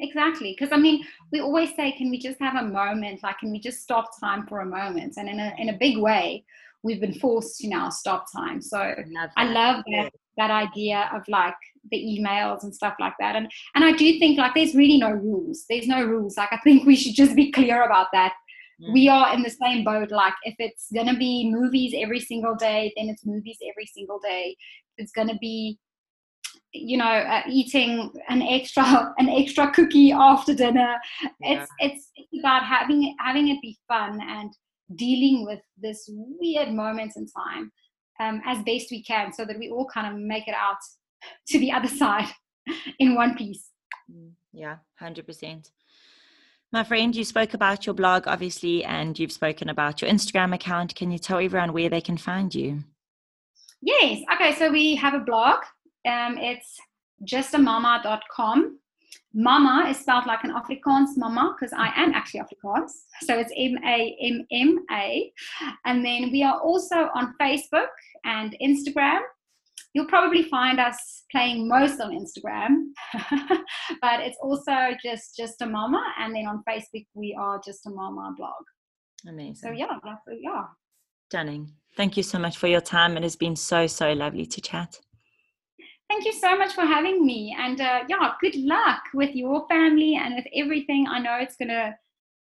Exactly, 0.00 0.56
because 0.58 0.72
I 0.72 0.78
mean, 0.78 1.04
we 1.30 1.40
always 1.40 1.74
say, 1.76 1.92
can 1.92 2.10
we 2.10 2.18
just 2.18 2.40
have 2.40 2.56
a 2.56 2.66
moment? 2.66 3.22
Like, 3.22 3.38
can 3.38 3.52
we 3.52 3.60
just 3.60 3.82
stop 3.82 4.10
time 4.20 4.46
for 4.46 4.60
a 4.60 4.66
moment? 4.66 5.14
And 5.16 5.28
in 5.28 5.38
a 5.38 5.54
in 5.58 5.68
a 5.68 5.78
big 5.78 5.98
way, 5.98 6.44
we've 6.82 7.00
been 7.00 7.14
forced 7.14 7.58
to 7.60 7.68
now 7.68 7.90
stop 7.90 8.26
time. 8.34 8.60
So 8.60 8.78
love 9.08 9.30
I 9.36 9.44
love 9.44 9.84
that 9.92 10.12
that 10.36 10.50
idea 10.50 11.08
of 11.14 11.22
like 11.28 11.54
the 11.92 11.96
emails 11.96 12.64
and 12.64 12.74
stuff 12.74 12.94
like 12.98 13.14
that. 13.20 13.36
And 13.36 13.50
and 13.74 13.84
I 13.84 13.92
do 13.92 14.18
think 14.18 14.38
like 14.38 14.54
there's 14.54 14.74
really 14.74 14.98
no 14.98 15.10
rules. 15.10 15.64
There's 15.68 15.86
no 15.86 16.04
rules. 16.04 16.36
Like 16.36 16.52
I 16.52 16.58
think 16.58 16.86
we 16.86 16.96
should 16.96 17.14
just 17.14 17.36
be 17.36 17.52
clear 17.52 17.84
about 17.84 18.08
that 18.12 18.34
we 18.92 19.08
are 19.08 19.34
in 19.34 19.42
the 19.42 19.50
same 19.50 19.84
boat. 19.84 20.10
Like 20.10 20.34
if 20.44 20.54
it's 20.58 20.88
gonna 20.94 21.16
be 21.16 21.50
movies 21.50 21.94
every 21.96 22.20
single 22.20 22.54
day, 22.54 22.92
then 22.96 23.08
it's 23.08 23.24
movies 23.24 23.58
every 23.68 23.86
single 23.86 24.18
day. 24.18 24.56
If 24.96 25.04
it's 25.04 25.12
gonna 25.12 25.38
be 25.40 25.78
you 26.74 26.96
know 26.96 27.04
uh, 27.04 27.42
eating 27.48 28.12
an 28.28 28.42
extra 28.42 29.14
an 29.18 29.28
extra 29.28 29.70
cookie 29.70 30.12
after 30.12 30.54
dinner 30.54 30.96
yeah. 31.40 31.64
it's 31.64 31.70
it's 31.78 32.10
about 32.40 32.64
having 32.64 33.14
having 33.20 33.48
it 33.48 33.60
be 33.62 33.78
fun 33.88 34.20
and 34.20 34.52
dealing 34.96 35.44
with 35.46 35.60
this 35.80 36.04
weird 36.08 36.72
moments 36.72 37.16
in 37.16 37.26
time 37.26 37.70
um, 38.20 38.42
as 38.44 38.62
best 38.64 38.90
we 38.90 39.02
can 39.02 39.32
so 39.32 39.44
that 39.44 39.58
we 39.58 39.70
all 39.70 39.86
kind 39.86 40.12
of 40.12 40.20
make 40.20 40.46
it 40.48 40.54
out 40.54 40.76
to 41.46 41.58
the 41.58 41.72
other 41.72 41.88
side 42.02 42.28
in 42.98 43.14
one 43.14 43.36
piece 43.36 43.70
mm, 44.10 44.30
yeah 44.52 44.76
100% 45.00 45.70
my 46.74 46.82
friend, 46.82 47.14
you 47.14 47.24
spoke 47.24 47.54
about 47.54 47.86
your 47.86 47.94
blog, 47.94 48.26
obviously, 48.26 48.84
and 48.84 49.16
you've 49.16 49.30
spoken 49.30 49.68
about 49.68 50.02
your 50.02 50.10
Instagram 50.10 50.52
account. 50.52 50.94
Can 50.96 51.12
you 51.12 51.18
tell 51.18 51.38
everyone 51.38 51.72
where 51.72 51.88
they 51.88 52.00
can 52.00 52.18
find 52.18 52.52
you? 52.52 52.82
Yes. 53.80 54.22
Okay. 54.34 54.54
So 54.56 54.72
we 54.72 54.96
have 54.96 55.14
a 55.14 55.20
blog. 55.20 55.60
Um, 56.04 56.36
it's 56.36 56.76
justamamma.com. 57.24 58.80
Mama 59.32 59.86
is 59.88 59.98
spelled 59.98 60.26
like 60.26 60.42
an 60.42 60.52
Afrikaans 60.52 61.16
mama 61.16 61.54
because 61.54 61.72
I 61.72 61.92
am 61.94 62.12
actually 62.12 62.40
Afrikaans. 62.40 62.90
So 63.22 63.38
it's 63.38 63.52
M 63.56 63.78
A 63.84 64.16
M 64.20 64.46
M 64.50 64.84
A. 64.90 65.32
And 65.84 66.04
then 66.04 66.32
we 66.32 66.42
are 66.42 66.58
also 66.58 67.08
on 67.14 67.34
Facebook 67.40 67.94
and 68.24 68.56
Instagram 68.60 69.20
you'll 69.94 70.06
probably 70.06 70.42
find 70.42 70.80
us 70.80 71.24
playing 71.30 71.68
most 71.68 72.00
on 72.00 72.10
Instagram, 72.10 72.88
but 74.00 74.20
it's 74.20 74.38
also 74.42 74.74
just 75.02 75.36
Just 75.36 75.62
a 75.62 75.66
Mamma, 75.66 76.02
and 76.18 76.34
then 76.34 76.46
on 76.46 76.62
Facebook 76.68 77.06
we 77.14 77.36
are 77.38 77.60
Just 77.64 77.86
a 77.86 77.90
Mamma 77.90 78.34
blog. 78.36 78.52
Amazing. 79.26 79.54
So 79.54 79.70
yeah, 79.70 79.98
that's 80.04 80.20
yeah. 80.40 80.64
Stunning. 81.30 81.72
Thank 81.96 82.16
you 82.16 82.22
so 82.22 82.38
much 82.38 82.58
for 82.58 82.66
your 82.66 82.80
time. 82.80 83.16
It 83.16 83.22
has 83.22 83.36
been 83.36 83.56
so 83.56 83.86
so 83.86 84.12
lovely 84.12 84.46
to 84.46 84.60
chat. 84.60 84.98
Thank 86.10 86.26
you 86.26 86.32
so 86.32 86.56
much 86.58 86.74
for 86.74 86.82
having 86.82 87.24
me, 87.24 87.56
and 87.58 87.80
uh, 87.80 88.04
yeah, 88.08 88.32
good 88.40 88.56
luck 88.56 89.02
with 89.14 89.34
your 89.34 89.66
family 89.68 90.16
and 90.16 90.34
with 90.34 90.46
everything. 90.54 91.06
I 91.08 91.18
know 91.18 91.38
it's 91.40 91.56
gonna 91.56 91.96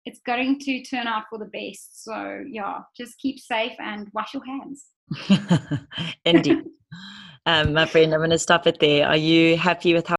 it's 0.05 0.21
going 0.25 0.59
to 0.59 0.83
turn 0.83 1.07
out 1.07 1.25
for 1.29 1.37
the 1.37 1.45
best. 1.45 2.03
So 2.03 2.43
yeah, 2.49 2.79
just 2.97 3.17
keep 3.19 3.39
safe 3.39 3.73
and 3.79 4.07
wash 4.13 4.33
your 4.33 4.43
hands. 4.45 4.85
Indeed. 6.25 6.63
um, 7.45 7.73
my 7.73 7.85
friend, 7.85 8.13
I'm 8.13 8.19
going 8.19 8.29
to 8.31 8.39
stop 8.39 8.67
it 8.67 8.79
there. 8.79 9.07
Are 9.07 9.17
you 9.17 9.57
happy 9.57 9.93
with 9.93 10.07
how? 10.07 10.18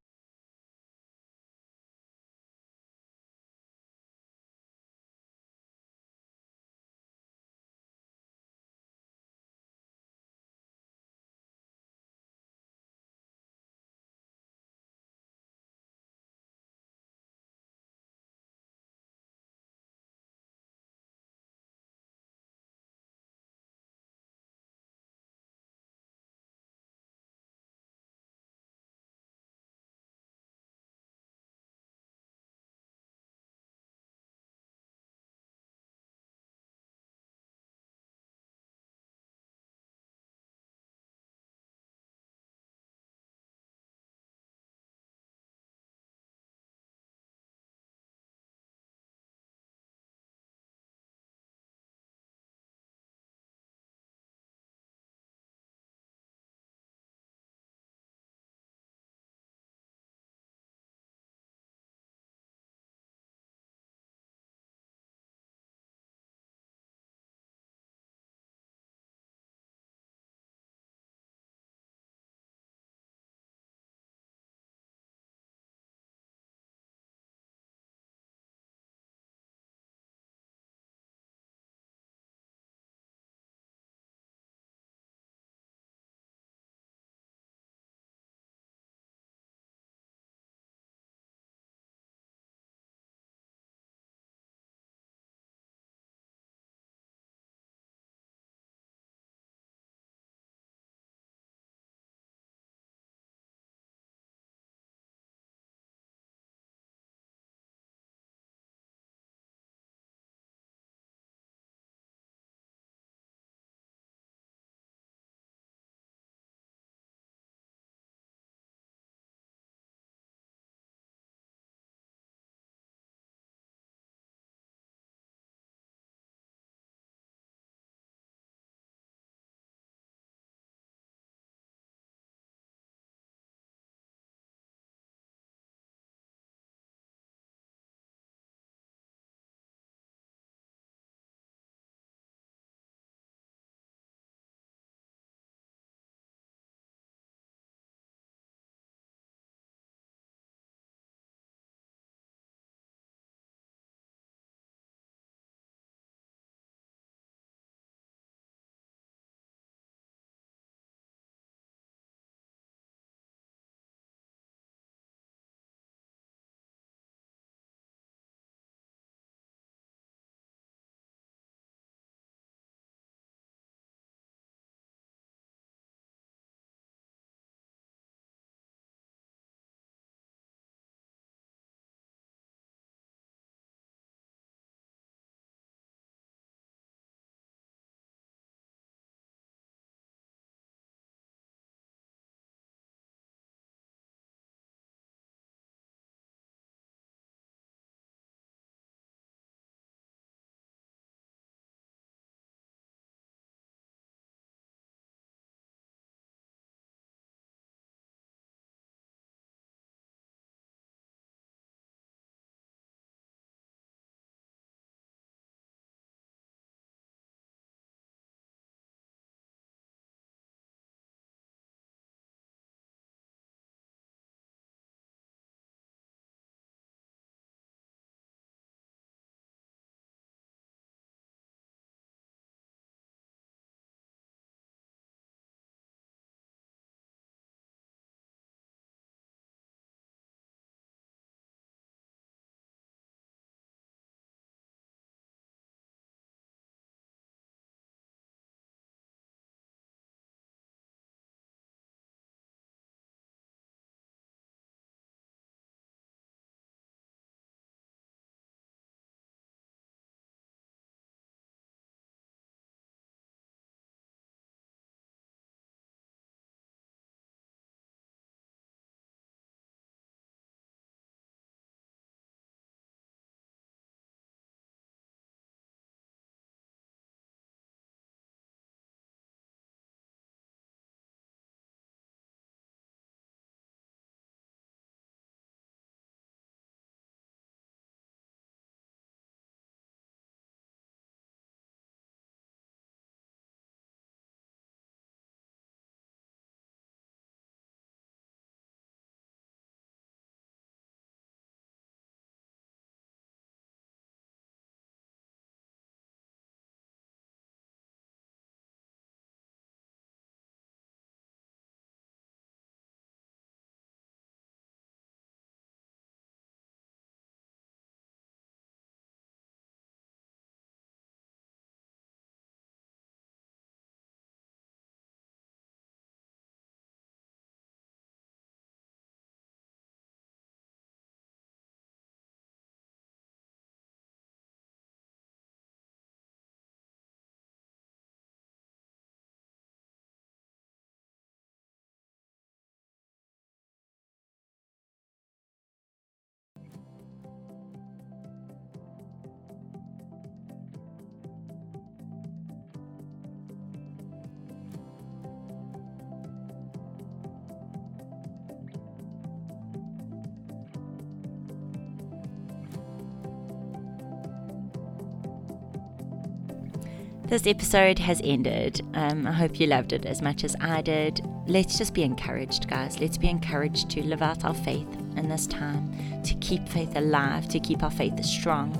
This 367.30 367.46
episode 367.46 368.00
has 368.00 368.20
ended. 368.24 368.84
Um, 368.94 369.24
I 369.24 369.30
hope 369.30 369.60
you 369.60 369.68
loved 369.68 369.92
it 369.92 370.04
as 370.04 370.20
much 370.20 370.42
as 370.42 370.56
I 370.60 370.82
did. 370.82 371.24
Let's 371.46 371.78
just 371.78 371.94
be 371.94 372.02
encouraged, 372.02 372.68
guys. 372.68 372.98
Let's 372.98 373.18
be 373.18 373.28
encouraged 373.28 373.88
to 373.90 374.02
live 374.02 374.20
out 374.20 374.44
our 374.44 374.52
faith 374.52 374.88
in 375.16 375.28
this 375.28 375.46
time, 375.46 375.94
to 376.24 376.34
keep 376.34 376.68
faith 376.68 376.96
alive, 376.96 377.46
to 377.50 377.60
keep 377.60 377.84
our 377.84 377.90
faith 377.92 378.20
strong, 378.24 378.74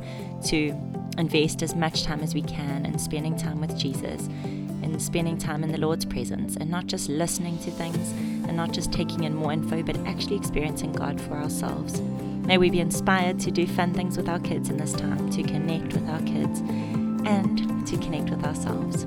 to 0.47 0.77
invest 1.17 1.63
as 1.63 1.77
much 1.77 2.03
time 2.03 2.23
as 2.23 2.35
we 2.35 2.43
can 2.43 2.87
in 2.87 2.99
spending 2.99 3.37
time 3.37 3.61
with 3.61 3.79
Jesus, 3.79 4.27
in 4.27 4.99
spending 4.99 5.39
time 5.39 5.63
in 5.63 5.71
the 5.71 5.79
Lord's 5.79 6.05
presence, 6.05 6.57
and 6.57 6.69
not 6.69 6.87
just 6.87 7.09
listening 7.09 7.57
to 7.59 7.71
things 7.71 8.11
and 8.49 8.57
not 8.57 8.73
just 8.73 8.93
taking 8.93 9.23
in 9.23 9.33
more 9.33 9.53
info, 9.53 9.81
but 9.85 9.97
actually 10.09 10.35
experiencing 10.35 10.91
God 10.91 11.21
for 11.21 11.35
ourselves. 11.35 12.01
May 12.01 12.59
we 12.59 12.69
be 12.69 12.81
inspired 12.81 13.39
to 13.41 13.53
do 13.53 13.65
fun 13.65 13.95
things 13.95 14.17
with 14.17 14.29
our 14.29 14.41
kids 14.41 14.71
in 14.71 14.77
this 14.77 14.93
time, 14.93 15.31
to 15.31 15.45
connect 15.45 15.93
with 15.93 16.09
our 16.09 16.23
kids 16.23 16.63
and 17.27 17.87
to 17.87 17.97
connect 17.97 18.31
with 18.31 18.45
ourselves. 18.45 19.07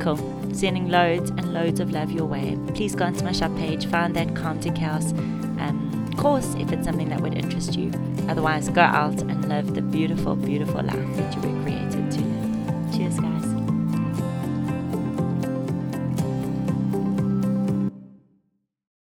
Cool. 0.00 0.18
Sending 0.52 0.88
loads 0.88 1.30
and 1.30 1.52
loads 1.52 1.80
of 1.80 1.90
love 1.90 2.10
your 2.10 2.26
way. 2.26 2.58
Please 2.74 2.94
go 2.94 3.04
onto 3.04 3.24
my 3.24 3.32
shop 3.32 3.54
page, 3.56 3.86
find 3.86 4.14
that 4.16 4.34
Calm 4.36 4.60
to 4.60 4.70
Chaos 4.70 5.12
um, 5.12 6.12
course 6.16 6.54
if 6.54 6.72
it's 6.72 6.86
something 6.86 7.08
that 7.08 7.20
would 7.20 7.34
interest 7.34 7.76
you. 7.76 7.90
Otherwise, 8.28 8.68
go 8.68 8.82
out 8.82 9.20
and 9.22 9.48
live 9.48 9.74
the 9.74 9.82
beautiful, 9.82 10.36
beautiful 10.36 10.82
life 10.82 11.16
that 11.16 11.34
you 11.34 11.42
were 11.42 11.62
created 11.62 12.10
to 12.10 12.20
live. 12.20 12.96
Cheers, 12.96 13.20
guys. 13.20 13.33